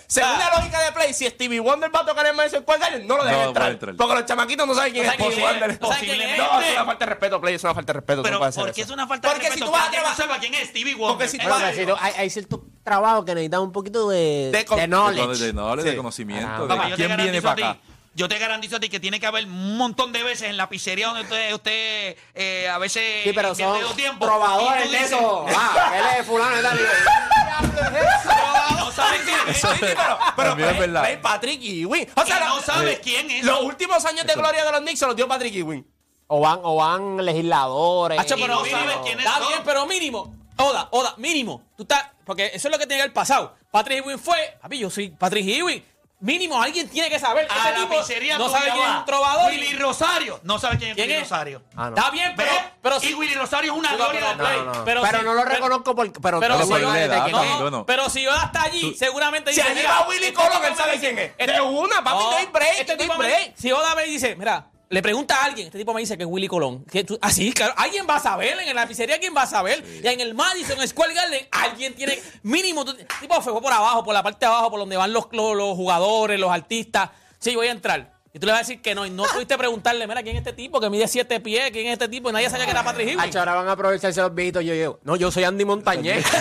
Según 0.07 0.29
Ah. 0.31 0.49
la 0.51 0.57
lógica 0.59 0.81
de 0.83 0.91
Play, 0.91 1.13
si 1.13 1.25
Stevie 1.27 1.59
Wonder 1.59 1.93
va 1.93 1.99
a 2.01 2.05
tocar 2.05 2.25
en 2.25 2.35
Madison 2.35 2.61
Square 2.61 2.79
Garden, 2.79 3.07
no 3.07 3.17
lo 3.17 3.23
dejen 3.23 3.41
No, 3.41 3.47
entrar. 3.47 3.95
Porque 3.95 4.13
los 4.15 4.25
chamaquitos 4.25 4.67
no 4.67 4.73
saben 4.75 4.93
quién 4.93 5.05
es 5.05 5.13
Stevie 5.13 5.33
es, 5.37 5.41
Wonder. 5.41 5.81
no 5.81 5.89
quién 5.99 6.21
es. 6.21 6.37
No, 6.37 6.61
es 6.61 6.73
una 6.73 6.85
falta 6.85 7.05
de 7.05 7.09
respeto, 7.11 7.41
Play, 7.41 7.55
es 7.55 7.63
una 7.63 7.73
falta 7.73 7.93
de 7.93 7.97
respeto. 7.99 8.23
Pero 8.23 8.33
no 8.33 8.39
puedes 8.39 8.55
hacer 8.55 8.63
¿por 8.65 8.73
qué 8.73 8.81
eso. 8.81 8.89
es 8.89 8.93
una 8.93 9.07
falta 9.07 9.27
de 9.27 9.33
Porque 9.33 9.45
si 9.47 9.49
respeto 9.51 9.65
tú 9.65 9.71
vas 9.71 9.87
a 9.87 9.91
trabajar- 9.91 10.39
quién 10.39 10.53
es 10.55 10.69
Stevie 10.69 10.95
Wonder? 10.95 11.29
Porque 11.29 11.95
hay, 12.01 12.13
hay 12.17 12.29
ciertos 12.29 12.59
trabajos 12.83 13.25
que 13.25 13.33
necesitan 13.35 13.61
un 13.61 13.71
poquito 13.71 14.09
de, 14.09 14.51
De 14.51 14.65
de 14.75 14.87
knowledge. 14.87 15.43
de, 15.43 15.53
knowledge, 15.53 15.83
Sí. 15.83 15.91
de 15.91 15.97
conocimiento. 15.97 16.67
Ah, 16.69 16.89
quién 16.95 17.15
viene 17.17 17.41
para 17.41 17.69
acá. 17.71 17.79
Yo 18.15 18.29
te 18.29 18.39
garantizo 18.39 18.77
a 18.77 18.79
ti 18.79 18.87
que 18.89 18.99
tiene 19.01 19.19
que 19.19 19.25
haber 19.27 19.45
un 19.45 19.77
montón 19.77 20.13
de 20.13 20.23
veces 20.23 20.49
en 20.49 20.55
la 20.57 20.69
pizzería 20.69 21.07
donde 21.07 21.23
usted, 21.23 21.53
usted 21.53 22.17
eh, 22.33 22.69
a 22.69 22.77
veces 22.77 23.03
Sí, 23.25 23.31
pero 23.35 23.53
son 23.53 23.95
tiempo. 23.97 24.25
probadores 24.25 24.89
de 24.89 24.97
eso. 25.03 25.45
Ah, 25.53 25.93
él 25.97 26.19
es 26.21 26.25
fulano 26.25 26.61
tal. 26.61 26.79
no 28.77 28.91
sabes 28.91 29.21
quién 29.21 29.37
es. 29.49 29.57
Sí, 29.57 29.67
pero, 29.81 30.17
pero 30.35 30.49
También 30.49 30.69
es 30.69 30.79
verdad. 30.79 31.01
Play, 31.03 31.17
Patrick 31.17 31.61
Ewing. 31.61 32.07
O 32.15 32.25
sea, 32.25 32.37
Y 32.37 32.47
no 32.47 32.61
sabes 32.61 32.95
eh, 32.97 33.01
quién 33.03 33.29
es. 33.31 33.43
Los 33.45 33.61
últimos 33.61 34.03
años 34.05 34.25
de 34.25 34.33
gloria 34.33 34.63
de 34.65 34.71
los 34.71 34.81
Knicks 34.81 34.99
se 34.99 35.05
los 35.07 35.15
dio 35.15 35.27
Patrick 35.27 35.53
Ewing. 35.55 35.85
O 36.27 36.39
van, 36.39 36.59
o 36.63 36.75
van 36.77 37.23
legisladores. 37.23 38.19
Hacho, 38.19 38.37
Y 38.37 38.41
pero 38.41 38.55
no 38.55 38.61
mínimo, 38.63 38.79
sabes 38.81 38.97
quiénes 39.03 39.25
Está 39.25 39.39
son. 39.39 39.47
bien, 39.49 39.61
pero 39.65 39.85
mínimo. 39.85 40.35
Oda, 40.57 40.87
Oda, 40.91 41.13
mínimo. 41.17 41.61
Tú 41.75 41.83
estás. 41.83 42.11
Porque 42.25 42.47
eso 42.53 42.67
es 42.67 42.71
lo 42.71 42.79
que 42.79 42.87
tiene 42.87 42.95
que 42.97 43.01
haber 43.03 43.13
pasado. 43.13 43.55
Patrick 43.71 44.05
Ewing 44.05 44.17
fue. 44.19 44.57
Papi, 44.61 44.79
yo 44.79 44.89
soy 44.89 45.09
Patrick 45.09 45.45
Ewing. 45.47 45.83
Mínimo, 46.25 46.59
alguien 46.59 46.89
tiene 46.89 47.07
que 47.07 47.19
saber. 47.19 47.47
A 47.51 47.55
Ese 47.59 47.71
la 47.71 47.77
tipo 47.85 47.97
pizzería 47.99 48.37
no 48.39 48.49
sabe 48.49 48.71
quién 48.71 48.83
es 48.83 48.95
un 48.97 49.05
trovador. 49.05 49.51
Willy 49.51 49.73
Rosario. 49.77 50.39
No 50.41 50.57
sabe 50.57 50.77
quién 50.79 50.89
es 50.89 50.95
¿Quién 50.95 51.07
Willy 51.09 51.21
es? 51.21 51.29
Rosario. 51.29 51.61
Ah, 51.75 51.89
no. 51.91 51.95
Está 51.95 52.09
bien, 52.09 52.33
pero. 52.35 52.51
Pero 52.81 52.97
y 52.97 52.99
si- 53.01 53.13
Willy 53.13 53.35
Rosario 53.35 53.71
es 53.73 53.77
una 53.77 53.91
No, 53.91 53.97
gloria 53.97 54.19
pero- 54.21 54.31
de 54.31 54.35
Play. 54.43 54.57
No, 54.57 54.65
no, 54.73 54.85
Pero 54.85 55.01
pero, 55.03 55.19
si- 55.19 55.25
no 55.25 55.33
lo 55.35 55.45
reconozco 55.45 55.95
porque. 55.95 56.19
Pero, 56.19 56.41
si 56.41 56.47
yo 56.81 56.91
da, 56.91 57.25
que- 57.25 57.31
No, 57.31 57.43
no, 57.45 57.61
bueno. 57.61 57.85
pero 57.85 58.09
si 58.09 58.23
yo 58.23 58.31
hasta 58.31 58.63
allí, 58.63 58.81
Tú- 58.81 58.97
seguramente 58.97 59.53
Si 59.53 59.61
dice, 59.61 59.83
va 59.87 60.07
Willy 60.07 60.23
este 60.25 60.33
Colon, 60.33 60.51
tipo 60.53 60.65
él 60.65 60.75
sabe 60.75 60.99
quién 60.99 61.19
es. 61.19 61.31
este- 61.37 61.51
De 61.53 61.61
una, 61.61 62.03
papi, 62.03 62.23
no 62.23 62.35
hay 62.37 62.45
break, 62.47 62.79
Este 62.79 62.97
tipo 62.97 63.13
si 63.55 63.71
Oda 63.71 63.93
me 63.93 64.05
dice, 64.05 64.35
mira, 64.35 64.65
le 64.89 65.01
pregunta 65.01 65.35
a 65.35 65.45
alguien, 65.45 65.67
este 65.67 65.79
tipo 65.79 65.93
me 65.93 66.01
dice 66.01 66.17
que 66.17 66.23
es 66.23 66.29
Willy 66.29 66.47
Colón. 66.47 66.85
Así, 67.21 67.51
claro, 67.53 67.73
alguien 67.77 68.05
va 68.09 68.17
a 68.17 68.19
saber, 68.19 68.57
en 68.59 68.75
la 68.75 68.87
pizzería 68.87 69.15
alguien 69.15 69.33
va 69.35 69.43
a 69.43 69.47
saber. 69.47 69.83
Y 70.03 70.07
en 70.07 70.19
el 70.19 70.33
Madison 70.33 70.87
Square 70.87 71.13
Garden, 71.13 71.47
alguien 71.51 71.93
tiene, 71.95 72.19
mínimo, 72.43 72.85
tipo 72.85 73.41
fue 73.41 73.59
por 73.61 73.73
abajo, 73.73 74.03
por 74.03 74.13
la 74.13 74.23
parte 74.23 74.45
de 74.45 74.51
abajo, 74.51 74.69
por 74.71 74.79
donde 74.79 74.97
van 74.97 75.11
los, 75.11 75.27
los, 75.31 75.55
los 75.55 75.75
jugadores, 75.75 76.39
los 76.39 76.51
artistas. 76.51 77.09
Sí, 77.39 77.55
voy 77.55 77.67
a 77.67 77.71
entrar. 77.71 78.15
Y 78.35 78.39
tú 78.39 78.47
le 78.47 78.51
vas 78.51 78.59
a 78.59 78.63
decir 78.63 78.81
que 78.81 78.93
no, 78.93 79.05
y 79.05 79.09
no 79.09 79.23
pudiste 79.23 79.57
preguntarle, 79.57 80.05
mira, 80.07 80.21
¿quién 80.21 80.35
es 80.35 80.41
este 80.41 80.51
tipo 80.51 80.81
que 80.81 80.89
mide 80.89 81.07
siete 81.07 81.39
pies? 81.39 81.71
¿Quién 81.71 81.87
es 81.87 81.93
este 81.93 82.09
tipo? 82.09 82.29
Y 82.29 82.33
nadie 82.33 82.49
sabía 82.49 82.65
que 82.65 82.71
era 82.71 82.83
Patrick. 82.83 83.17
Hacho, 83.17 83.39
ahora 83.39 83.55
van 83.55 83.69
a 83.69 83.71
aprovecharse 83.71 84.19
los 84.19 84.35
viejitos. 84.35 84.61
Yo, 84.65 84.73
yo, 84.73 84.99
no, 85.03 85.15
yo 85.15 85.31
soy 85.31 85.45
Andy 85.45 85.63
Montañez. 85.63 86.25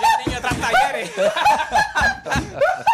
Ya, 0.00 0.24
niño, 0.26 0.40
tras 0.40 0.60
talleres. 0.60 1.10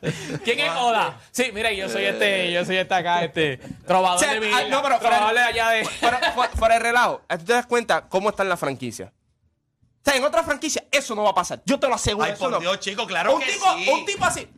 ¿Quién 0.44 0.60
es 0.60 0.70
Oda? 0.70 1.20
Sí, 1.30 1.50
mira, 1.52 1.72
yo 1.72 1.88
soy 1.88 2.04
este, 2.04 2.50
yo 2.52 2.64
soy 2.64 2.76
este 2.78 2.94
acá, 2.94 3.22
este, 3.24 3.58
trovador 3.86 4.16
O 4.16 4.20
sea, 4.20 4.32
de 4.34 4.40
mi 4.40 4.46
ah, 4.52 4.64
no, 4.68 4.82
pero 4.82 4.98
trovador 4.98 5.28
fuera- 5.30 5.32
de 5.32 5.46
allá 5.48 5.68
de... 5.70 5.84
Fuera, 5.84 6.32
fuera- 6.32 6.52
fuera 6.52 6.74
de 6.74 6.80
relajo, 6.80 7.22
¿tú 7.28 7.44
te 7.44 7.52
das 7.52 7.66
cuenta 7.66 8.08
cómo 8.08 8.30
está 8.30 8.42
en 8.42 8.48
la 8.48 8.56
franquicia? 8.56 9.12
O 9.12 10.02
sea, 10.04 10.16
en 10.16 10.24
otra 10.24 10.42
franquicia 10.42 10.84
eso 10.90 11.14
no 11.14 11.24
va 11.24 11.30
a 11.30 11.34
pasar. 11.34 11.60
Yo 11.66 11.78
te 11.78 11.86
lo 11.86 11.94
aseguro. 11.94 12.24
Ay, 12.24 12.32
eso 12.32 12.40
por 12.44 12.52
no. 12.52 12.60
Dios, 12.60 12.80
chico, 12.80 13.06
claro 13.06 13.34
un 13.34 13.40
que 13.42 13.52
tipo, 13.52 13.66
sí. 13.76 13.88
Un 13.90 14.04
tipo 14.06 14.24
así. 14.24 14.48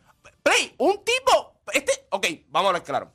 Play, 0.42 0.74
un 0.78 1.04
tipo. 1.04 1.60
Este, 1.72 1.92
ok, 2.10 2.26
vamos 2.48 2.66
a 2.66 2.68
hablar 2.68 2.84
claro. 2.84 3.12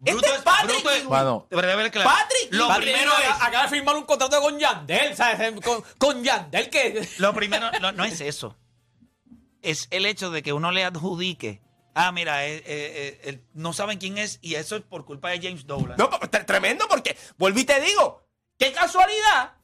Bruto 0.00 0.26
este 0.26 0.36
es- 0.38 0.42
Patrick 0.42 0.70
bruto 0.74 0.90
es- 0.90 0.96
Ewing. 0.98 1.08
Claro. 1.08 1.48
Patrick, 1.50 2.48
Lo 2.52 2.68
Patrick 2.68 2.92
primero 2.92 3.12
es. 3.18 3.30
Acaba 3.42 3.62
de 3.64 3.68
firmar 3.68 3.96
un 3.96 4.04
contrato 4.04 4.40
con 4.40 4.58
Yandel, 4.58 5.16
¿sabes? 5.16 5.60
Con, 5.60 5.82
con 5.98 6.22
Yandel 6.24 6.68
que... 6.70 7.08
Lo 7.18 7.32
primero 7.34 7.70
no 7.94 8.04
es 8.04 8.20
eso. 8.20 8.56
Es 9.62 9.88
el 9.90 10.06
hecho 10.06 10.30
de 10.30 10.42
que 10.42 10.52
uno 10.52 10.70
le 10.70 10.84
adjudique. 10.84 11.60
Ah, 11.94 12.12
mira, 12.12 12.46
eh, 12.46 12.62
eh, 12.64 13.20
eh, 13.24 13.40
no 13.54 13.72
saben 13.72 13.98
quién 13.98 14.18
es 14.18 14.38
y 14.40 14.54
eso 14.54 14.76
es 14.76 14.82
por 14.82 15.04
culpa 15.04 15.30
de 15.30 15.40
James 15.40 15.66
Dolan. 15.66 15.96
No, 15.98 16.08
tremendo 16.46 16.86
porque, 16.88 17.16
vuelvo 17.36 17.58
y 17.58 17.64
te 17.64 17.80
digo, 17.80 18.22
qué 18.56 18.72
casualidad 18.72 19.54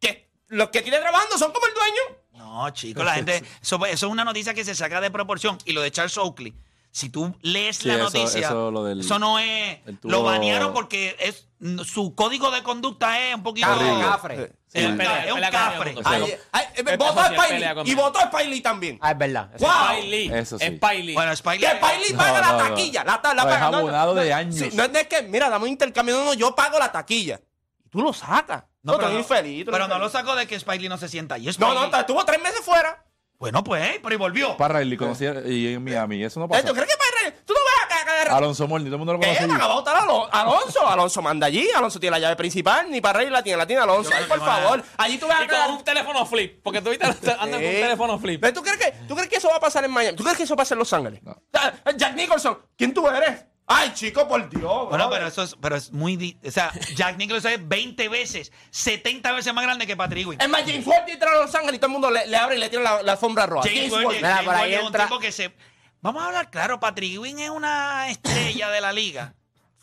que 0.00 0.30
los 0.48 0.70
que 0.70 0.82
tiene 0.82 0.98
trabajando 0.98 1.36
son 1.36 1.52
como 1.52 1.66
el 1.66 1.74
dueño. 1.74 2.22
No, 2.32 2.70
chicos, 2.70 3.04
la 3.04 3.14
gente. 3.14 3.42
Eso, 3.62 3.84
eso 3.86 4.06
es 4.06 4.12
una 4.12 4.24
noticia 4.24 4.54
que 4.54 4.64
se 4.64 4.74
saca 4.74 5.00
de 5.00 5.10
proporción. 5.10 5.58
Y 5.64 5.72
lo 5.72 5.80
de 5.82 5.90
Charles 5.90 6.16
Oakley, 6.18 6.54
si 6.96 7.10
tú 7.10 7.36
lees 7.42 7.76
Sí, 7.76 7.88
la 7.88 7.94
eso- 7.96 8.04
noticia, 8.04 8.40
eso 8.46 8.70
lo 8.70 8.82
del- 8.84 9.00
eso 9.00 9.18
no 9.18 9.38
es. 9.38 9.80
Lo 10.02 10.22
banearon 10.22 10.72
porque 10.72 11.14
es 11.18 11.46
su 11.84 12.14
código 12.14 12.50
de 12.50 12.62
conducta 12.62 13.20
es 13.20 13.34
un 13.34 13.42
poquito. 13.42 13.66
Cafre. 13.68 14.52
Es 14.72 14.86
un, 14.86 14.96
pelea- 14.96 15.16
ca- 15.18 15.24
es 15.26 15.32
un 15.32 15.40
cafre. 15.40 15.94
votó 15.94 16.08
a 16.08 17.28
sí 17.28 17.34
es 17.34 17.42
Spiley 17.42 17.90
y 17.90 17.94
votó 17.94 18.18
a 18.18 18.22
Spiley 18.30 18.60
también. 18.62 18.98
Ah, 19.02 19.10
es 19.12 19.18
verdad. 19.18 19.50
Sí. 19.58 19.64
Spike 19.64 21.02
Lee. 21.02 21.12
Bueno, 21.14 21.32
Spike 21.32 21.58
Que 21.58 21.66
Spiley 21.66 22.12
No, 22.12 22.18
paga 22.18 22.40
no, 22.40 22.40
la 22.40 22.52
no. 22.64 22.68
taquilla. 22.70 23.04
La, 23.04 23.20
ta- 23.20 23.34
la 23.34 23.42
Lo 23.44 23.50
paga. 23.50 23.68
es 23.68 23.74
abonado 23.74 24.14
de 24.14 24.32
años. 24.32 24.54
Sí, 24.56 24.70
no 24.72 24.84
es 24.84 24.92
de 24.92 25.06
que, 25.06 25.22
mira, 25.22 25.50
dame 25.50 25.64
un 25.66 25.70
intercambio. 25.72 26.16
No, 26.16 26.24
no, 26.24 26.34
yo 26.34 26.54
pago 26.54 26.78
la 26.78 26.90
taquilla. 26.92 27.40
Y 27.84 27.88
tú 27.90 28.00
lo 28.00 28.14
sacas. 28.14 28.64
No, 28.82 28.96
pero 28.96 29.18
infeliz. 29.18 29.66
Pero 29.70 29.86
no 29.88 29.98
lo 29.98 30.08
sacó 30.08 30.34
de 30.34 30.46
que 30.46 30.54
Spike 30.54 30.80
Lee 30.80 30.88
no 30.88 30.96
se 30.96 31.08
sienta 31.08 31.34
ahí. 31.34 31.46
No, 31.58 31.74
no, 31.74 31.94
estuvo 31.98 32.24
tres 32.24 32.40
meses 32.42 32.60
fuera. 32.64 33.04
Bueno, 33.38 33.62
pues, 33.62 33.98
pero 34.02 34.14
y 34.14 34.18
volvió. 34.18 34.56
para 34.56 34.78
Riley 34.78 34.96
conocía 34.96 35.34
y 35.46 35.74
en 35.74 35.84
Miami, 35.84 36.22
eso 36.24 36.40
no 36.40 36.46
Eh, 36.46 36.48
pasa. 36.48 36.64
¿Tú 36.66 36.72
crees 36.72 36.88
que 36.88 36.96
para 36.96 37.06
Tú 37.44 37.52
no 37.52 37.58
ves 37.58 37.84
acá, 37.84 38.02
acá 38.02 38.24
de 38.30 38.36
Alonso 38.36 38.66
Morni, 38.68 38.86
todo 38.86 38.94
el 38.94 38.98
mundo 38.98 39.12
lo 39.14 39.18
¿Qué? 39.20 39.26
conoce. 39.26 39.42
allí. 39.44 39.52
Van 39.52 39.60
a 39.60 39.66
votar 39.66 39.96
a 39.96 40.00
Alo- 40.04 40.28
Alonso. 40.32 40.86
Alonso 40.86 41.22
manda 41.22 41.46
allí. 41.48 41.68
Alonso 41.76 41.98
tiene 42.00 42.12
la 42.12 42.18
llave 42.20 42.36
principal. 42.36 42.88
Ni 42.90 43.00
para 43.00 43.22
la 43.24 43.42
tiene, 43.42 43.56
la 43.58 43.66
tiene 43.66 43.82
Alonso. 43.82 44.10
Yo 44.10 44.16
Ay, 44.16 44.24
por 44.28 44.38
favor. 44.40 44.82
Allí 44.96 45.18
tú 45.18 45.26
ves 45.26 45.36
Y 45.40 45.44
acá. 45.44 45.66
con 45.66 45.74
un 45.76 45.84
teléfono 45.84 46.24
flip. 46.24 46.62
Porque 46.62 46.80
tú 46.80 46.90
viste, 46.90 47.04
andan 47.38 47.50
con 47.50 47.54
un 47.54 47.60
teléfono 47.60 48.18
flip. 48.18 48.40
¿Pero 48.40 48.52
¿Tú 48.54 48.62
crees, 48.62 48.78
que, 48.78 48.92
¿Tú 49.08 49.14
crees 49.14 49.28
que 49.28 49.36
eso 49.36 49.48
va 49.48 49.56
a 49.56 49.60
pasar 49.60 49.84
en 49.84 49.90
Miami? 49.90 50.16
¿Tú 50.16 50.22
crees 50.22 50.38
que 50.38 50.44
eso 50.44 50.54
va 50.54 50.62
a 50.62 50.64
pasar 50.64 50.76
en 50.76 50.78
Los 50.80 50.92
Ángeles? 50.92 51.22
No. 51.22 51.36
Ah, 51.52 51.72
Jack 51.96 52.14
Nicholson, 52.14 52.58
¿quién 52.76 52.94
tú 52.94 53.06
eres? 53.08 53.44
Ay, 53.68 53.92
chico, 53.94 54.28
por 54.28 54.48
Dios. 54.48 54.62
Bueno, 54.62 54.88
brother. 55.08 55.10
pero 55.10 55.26
eso 55.26 55.42
es, 55.42 55.56
pero 55.60 55.74
es 55.76 55.92
muy. 55.92 56.16
di- 56.16 56.38
O 56.46 56.50
sea, 56.50 56.72
Jack 56.94 57.16
Nicholson 57.16 57.52
es 57.52 57.68
20 57.68 58.08
veces, 58.08 58.52
70 58.70 59.32
veces 59.32 59.52
más 59.52 59.64
grande 59.64 59.86
que 59.88 59.96
Patrick 59.96 60.24
Ewing. 60.24 60.40
Es 60.40 60.48
más, 60.48 60.62
James 60.64 60.86
Worthy 60.86 61.12
entra 61.12 61.32
a 61.32 61.34
Los 61.42 61.54
Ángeles 61.54 61.74
y 61.74 61.78
todo 61.78 61.86
el 61.88 61.92
mundo 61.92 62.10
le, 62.10 62.26
le 62.28 62.36
abre 62.36 62.56
y 62.56 62.58
le 62.60 62.68
tira 62.68 62.82
la, 62.82 63.02
la 63.02 63.12
alfombra 63.12 63.44
roja. 63.46 63.64
James 63.68 63.90
James 63.90 63.92
Worthy 63.92 64.04
Worthy. 64.06 64.18
Mira, 64.22 64.34
James 64.34 64.46
por 64.46 64.54
ahí 64.54 64.60
Worthy 64.60 64.74
es 64.74 64.80
un 64.82 64.86
entra- 64.94 65.04
tipo 65.06 65.18
que 65.18 65.32
se. 65.32 65.52
Vamos 66.00 66.22
a 66.22 66.26
hablar 66.26 66.50
claro, 66.50 66.78
Patrick 66.78 67.14
Ewing 67.14 67.40
es 67.40 67.50
una 67.50 68.08
estrella 68.08 68.70
de 68.70 68.80
la 68.80 68.92
liga. 68.92 69.34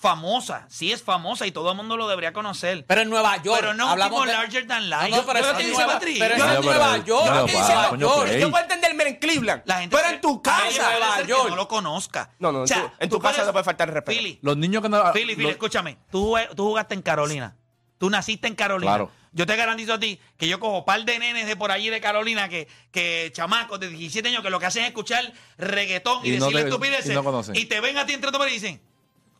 Famosa, 0.03 0.65
sí 0.69 0.91
es 0.91 1.01
famosa 1.01 1.47
y 1.47 1.53
todo 1.53 1.71
el 1.71 1.77
mundo 1.77 1.95
lo 1.95 2.09
debería 2.09 2.33
conocer. 2.33 2.83
Pero 2.85 3.01
en 3.03 3.09
Nueva 3.09 3.41
York. 3.41 3.57
Pero 3.61 3.73
no 3.73 3.85
un 3.85 3.91
hablamos 3.91 4.19
tipo 4.19 4.25
de- 4.25 4.33
larger 4.33 4.67
than 4.67 4.89
life. 4.89 5.09
No, 5.11 5.15
no, 5.15 5.25
pero 5.25 5.39
no 5.39 5.51
es 5.51 5.57
te 5.57 5.63
Nueva- 5.63 5.79
dice 5.83 5.93
Patrick. 5.93 6.19
pero 6.19 6.37
no 6.37 6.45
pero- 6.45 6.61
Nueva 6.61 6.97
no, 6.97 7.05
York. 7.05 7.23
pero 7.25 7.45
eso 7.45 7.57
es 7.57 7.63
para, 7.63 7.91
Nueva 7.91 8.15
York. 8.27 8.37
Yo 8.37 8.51
puedo 8.51 8.63
entenderme 8.63 9.03
en 9.07 9.15
Cleveland. 9.15 9.61
La 9.65 9.79
gente 9.79 9.95
pero 9.95 10.09
en 10.09 10.19
tu 10.19 10.41
casa. 10.41 10.89
Nueva 10.91 11.17
que 11.21 11.27
York. 11.27 11.49
no 11.51 11.55
lo 11.55 11.67
conozca. 11.69 12.31
No, 12.39 12.51
no, 12.51 12.63
en 12.63 12.67
tu- 12.67 12.91
en 12.99 13.09
tu 13.09 13.19
casa 13.19 13.45
no 13.45 13.51
puede 13.53 13.63
faltar 13.63 13.87
el 13.87 13.93
respeto. 13.95 14.19
Philly, 14.19 14.39
Los 14.41 14.57
niños 14.57 14.81
que 14.83 14.89
no. 14.89 15.13
Philly, 15.13 15.35
Philly, 15.35 15.43
los- 15.43 15.51
escúchame. 15.53 15.97
Tú, 16.11 16.35
tú 16.53 16.65
jugaste 16.65 16.95
en 16.95 17.01
Carolina. 17.01 17.55
Tú 17.97 18.09
naciste 18.09 18.49
en 18.49 18.55
Carolina. 18.55 18.91
Claro. 18.91 19.11
Yo 19.31 19.45
te 19.47 19.55
garantizo 19.55 19.93
a 19.93 19.99
ti 19.99 20.19
que 20.37 20.49
yo 20.49 20.59
cojo 20.59 20.83
par 20.83 21.05
de 21.05 21.17
nenes 21.17 21.47
de 21.47 21.55
por 21.55 21.71
allí 21.71 21.89
de 21.89 22.01
Carolina 22.01 22.49
que, 22.49 22.67
que 22.91 23.31
chamacos 23.33 23.79
de 23.79 23.87
17 23.87 24.27
años 24.27 24.43
que 24.43 24.49
lo 24.49 24.59
que 24.59 24.65
hacen 24.65 24.83
es 24.83 24.89
escuchar 24.89 25.31
reggaetón 25.57 26.25
y, 26.25 26.33
Y 26.33 26.37
no 26.39 26.47
decirle 26.47 26.63
estupideces. 26.69 27.15
no 27.15 27.41
y 27.53 27.65
te 27.65 27.79
ven 27.79 27.97
a 27.97 28.05
ti 28.05 28.11
entre 28.13 28.31
todos 28.31 28.45
y 28.49 28.51
dicen, 28.51 28.81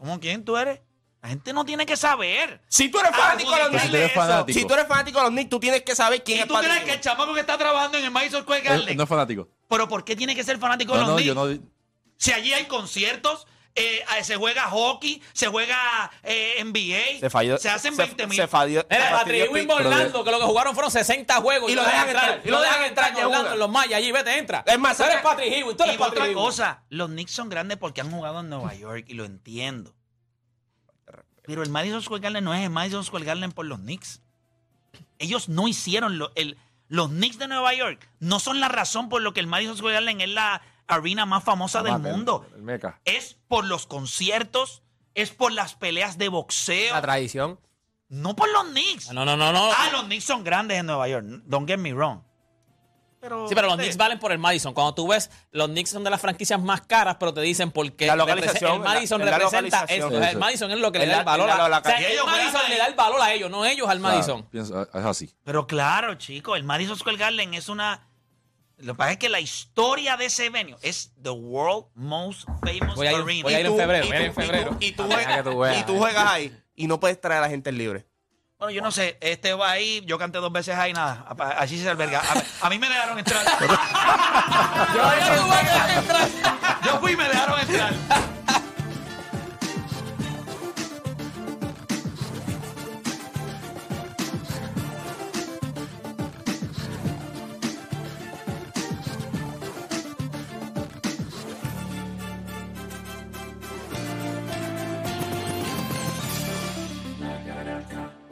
¿cómo 0.03 0.19
quién 0.19 0.43
tú 0.43 0.57
eres? 0.57 0.81
La 1.21 1.29
gente 1.29 1.53
no 1.53 1.63
tiene 1.63 1.85
que 1.85 1.95
saber. 1.95 2.61
Si 2.67 2.89
tú 2.89 2.99
eres 2.99 3.11
Ah, 3.13 3.17
fanático 3.17 3.51
de 3.53 3.59
los 3.59 3.69
Knicks, 3.69 3.83
Si 3.85 3.89
tú 3.89 3.95
eres 3.95 4.11
fanático. 4.13 4.59
si 4.59 4.65
tú 4.65 4.73
eres 4.73 4.87
fanático 4.87 5.17
de 5.19 5.23
los 5.23 5.31
Knicks, 5.31 5.49
tú 5.49 5.59
tienes 5.61 5.81
que 5.83 5.95
saber 5.95 6.21
quién 6.21 6.39
¿Y 6.39 6.41
es 6.41 6.47
tú 6.49 6.53
crees 6.55 6.67
Patrick 6.67 6.85
que 6.85 6.93
el 6.95 6.99
chamaco 6.99 7.33
que 7.33 7.39
está 7.39 7.57
trabajando 7.57 7.97
en 7.97 8.03
el 8.03 8.11
Madison 8.11 8.41
Square 8.41 8.61
Garden? 8.61 8.89
él 8.89 8.97
no 8.97 9.03
es 9.03 9.09
fanático. 9.09 9.47
¿Pero 9.69 9.87
por 9.87 10.03
qué 10.03 10.17
tiene 10.17 10.35
que 10.35 10.43
ser 10.43 10.57
fanático 10.57 10.91
de 10.93 10.99
los 10.99 11.07
no, 11.07 11.15
Knicks? 11.15 11.27
yo 11.27 11.33
no. 11.35 11.63
Si 12.17 12.33
allí 12.33 12.51
hay 12.51 12.65
conciertos, 12.65 13.47
eh, 13.75 14.03
se 14.23 14.35
juega 14.35 14.63
hockey, 14.69 15.21
se 15.33 15.47
juega 15.47 16.11
eh, 16.23 16.63
NBA, 16.63 17.19
Se 17.19 17.29
falló. 17.29 17.57
se 17.57 17.69
hacen 17.69 17.95
se- 17.95 18.03
20 18.03 18.27
mil. 18.27 18.35
Se 18.35 18.47
falló. 18.47 18.81
Se 18.81 18.87
Patrick 18.97 19.51
Orlando, 19.71 20.23
que 20.23 20.31
lo 20.31 20.39
que 20.39 20.45
jugaron 20.45 20.73
fueron 20.75 20.91
60 20.91 21.35
juegos. 21.41 21.71
Y 21.71 21.75
lo 21.75 21.83
dejan 21.83 22.09
entrar, 22.09 22.41
Y 22.43 22.49
lo 22.49 22.61
dejan 22.61 22.83
entrar 22.83 23.15
Orlando 23.15 23.53
en 23.53 23.59
los 23.59 23.69
mayas. 23.69 23.97
Allí, 23.97 24.11
vete, 24.11 24.37
entra. 24.37 24.63
Es 24.67 24.77
más, 24.79 24.95
tú 24.97 25.03
eres 25.03 25.21
Patrick 25.21 25.51
Ewing, 25.53 25.75
tú 25.75 25.83
eres 25.83 25.95
Y 25.95 25.97
Patrick 25.97 26.13
otra 26.19 26.25
Ewing. 26.25 26.37
cosa, 26.37 26.83
los 26.89 27.09
Knicks 27.09 27.31
son 27.31 27.49
grandes 27.49 27.77
porque 27.77 28.01
han 28.01 28.11
jugado 28.11 28.41
en 28.41 28.49
Nueva 28.49 28.73
York 28.75 29.05
y 29.07 29.13
lo 29.15 29.25
entiendo. 29.25 29.95
Pero 31.45 31.61
el 31.63 31.69
Madison 31.69 32.01
Square 32.01 32.21
Garden 32.21 32.43
no 32.43 32.53
es 32.53 32.63
el 32.63 32.69
Madison 32.69 33.03
Square 33.03 33.25
Garden 33.25 33.51
por 33.51 33.65
los 33.65 33.79
Knicks. 33.79 34.21
Ellos 35.19 35.49
no 35.49 35.67
hicieron 35.67 36.17
lo- 36.17 36.31
el, 36.35 36.57
los 36.87 37.09
Knicks 37.09 37.37
de 37.37 37.47
Nueva 37.47 37.73
York. 37.73 38.07
No 38.19 38.39
son 38.39 38.59
la 38.59 38.69
razón 38.69 39.09
por 39.09 39.21
lo 39.21 39.33
que 39.33 39.39
el 39.41 39.47
Madison 39.47 39.75
Square 39.77 39.95
Garden 39.95 40.21
es 40.21 40.29
la 40.29 40.61
arena 40.87 41.25
más 41.25 41.43
famosa 41.43 41.81
del 41.83 41.93
el- 41.93 41.99
mundo. 41.99 42.45
el 42.55 42.61
meca. 42.61 42.99
Es 43.05 43.37
por 43.47 43.65
los 43.65 43.85
conciertos, 43.87 44.83
es 45.15 45.31
por 45.31 45.51
las 45.51 45.75
peleas 45.75 46.17
de 46.17 46.29
boxeo, 46.29 46.93
La 46.93 47.01
tradición. 47.01 47.59
no 48.09 48.35
por 48.35 48.51
los 48.51 48.65
Knicks. 48.65 49.11
No, 49.11 49.25
no, 49.25 49.35
no, 49.37 49.51
no. 49.53 49.71
Ah, 49.71 49.89
los 49.91 50.03
Knicks 50.03 50.23
son 50.25 50.43
grandes 50.43 50.79
en 50.79 50.85
Nueva 50.87 51.07
York. 51.07 51.25
Don't 51.45 51.67
get 51.67 51.77
me 51.77 51.93
wrong. 51.93 52.21
pero. 53.19 53.47
Sí, 53.47 53.55
pero 53.55 53.67
los 53.67 53.77
Knicks 53.77 53.95
valen 53.95 54.19
por 54.19 54.33
el 54.33 54.37
Madison. 54.39 54.73
Cuando 54.73 54.93
tú 54.93 55.07
ves, 55.07 55.31
los 55.51 55.69
Knicks 55.69 55.89
son 55.91 56.03
de 56.03 56.09
las 56.09 56.19
franquicias 56.19 56.61
más 56.61 56.81
caras, 56.81 57.15
pero 57.17 57.33
te 57.33 57.39
dicen 57.39 57.71
porque 57.71 58.05
La 58.05 58.17
localización, 58.17 58.73
el 58.73 58.79
Madison 58.81 59.19
la- 59.19 59.25
la 59.25 59.37
representa 59.37 59.81
localización. 59.83 60.13
eso. 60.13 60.23
Sí, 60.25 60.29
El. 60.31 60.37
Madison 60.39 60.71
es 60.71 60.77
lo 60.79 60.91
que 60.91 60.99
le 60.99 61.05
da 61.05 61.11
la- 61.13 61.19
el 61.19 61.25
valor. 61.25 61.47
la- 61.47 61.53
a- 61.65 61.69
la- 61.69 61.77
o 61.79 61.83
sea, 61.83 62.01
y 62.01 62.03
el 62.03 62.11
ellos 62.11 62.25
Madison 62.25 62.61
le 62.67 62.77
da 62.77 62.85
el 62.87 62.95
valor 62.95 63.21
a 63.21 63.31
ellos, 63.33 63.49
no 63.49 63.63
ellos 63.63 63.87
al 63.87 64.01
Madison. 64.01 64.45
Es 64.51 64.71
así. 65.05 65.33
Pero 65.45 65.65
claro, 65.67 66.15
chico, 66.15 66.57
el 66.57 66.65
Madison 66.65 66.97
Square 66.97 67.17
Garden 67.17 67.53
es 67.53 67.69
una. 67.69 68.09
Lo 68.77 68.93
que 68.93 68.97
pasa 68.97 69.11
es 69.13 69.17
que 69.17 69.29
la 69.29 69.39
historia 69.39 70.17
de 70.17 70.25
ese 70.25 70.49
venue 70.49 70.75
es 70.81 71.11
the 71.21 71.29
world 71.29 71.85
most 71.95 72.47
famous 72.63 72.95
Voy 72.95 73.07
a 73.07 73.11
ir- 73.13 73.21
arena. 73.21 73.43
voy 73.43 73.53
a 73.53 73.59
ir 73.59 73.65
Y 73.65 73.67
en 73.67 73.73
tú- 73.73 73.77
febrero, 73.77 74.05
y 74.05 74.07
voy 74.09 74.17
a 74.17 74.19
ir 74.19 74.25
en 74.25 74.31
y 74.31 74.33
tú- 74.33 74.41
febrero. 74.41 74.77
Y 74.79 74.91
tú 74.91 75.03
juegas- 75.03 75.43
tú 75.43 75.59
veas. 75.59 75.77
y 75.79 75.83
tú 75.83 75.97
juegas 75.97 76.25
ahí 76.27 76.57
y 76.75 76.87
no 76.87 76.99
puedes 76.99 77.21
traer 77.21 77.39
a 77.39 77.41
la 77.45 77.49
gente 77.49 77.71
libre. 77.71 78.05
Bueno, 78.59 78.71
yo 78.71 78.81
no 78.81 78.91
sé, 78.91 79.17
este 79.21 79.53
va 79.53 79.71
ahí, 79.71 80.01
yo 80.05 80.17
canté 80.17 80.37
dos 80.39 80.51
veces 80.51 80.75
ahí, 80.75 80.93
nada, 80.93 81.25
así 81.57 81.77
se 81.81 81.89
alberga. 81.89 82.21
A, 82.21 82.65
a 82.67 82.69
mí 82.69 82.79
me 82.79 82.87
dejaron 82.87 83.19
entrar. 83.19 83.43
Yo 86.85 86.99
voy 86.99 87.13
a 87.13 87.61
entrar. 87.61 88.32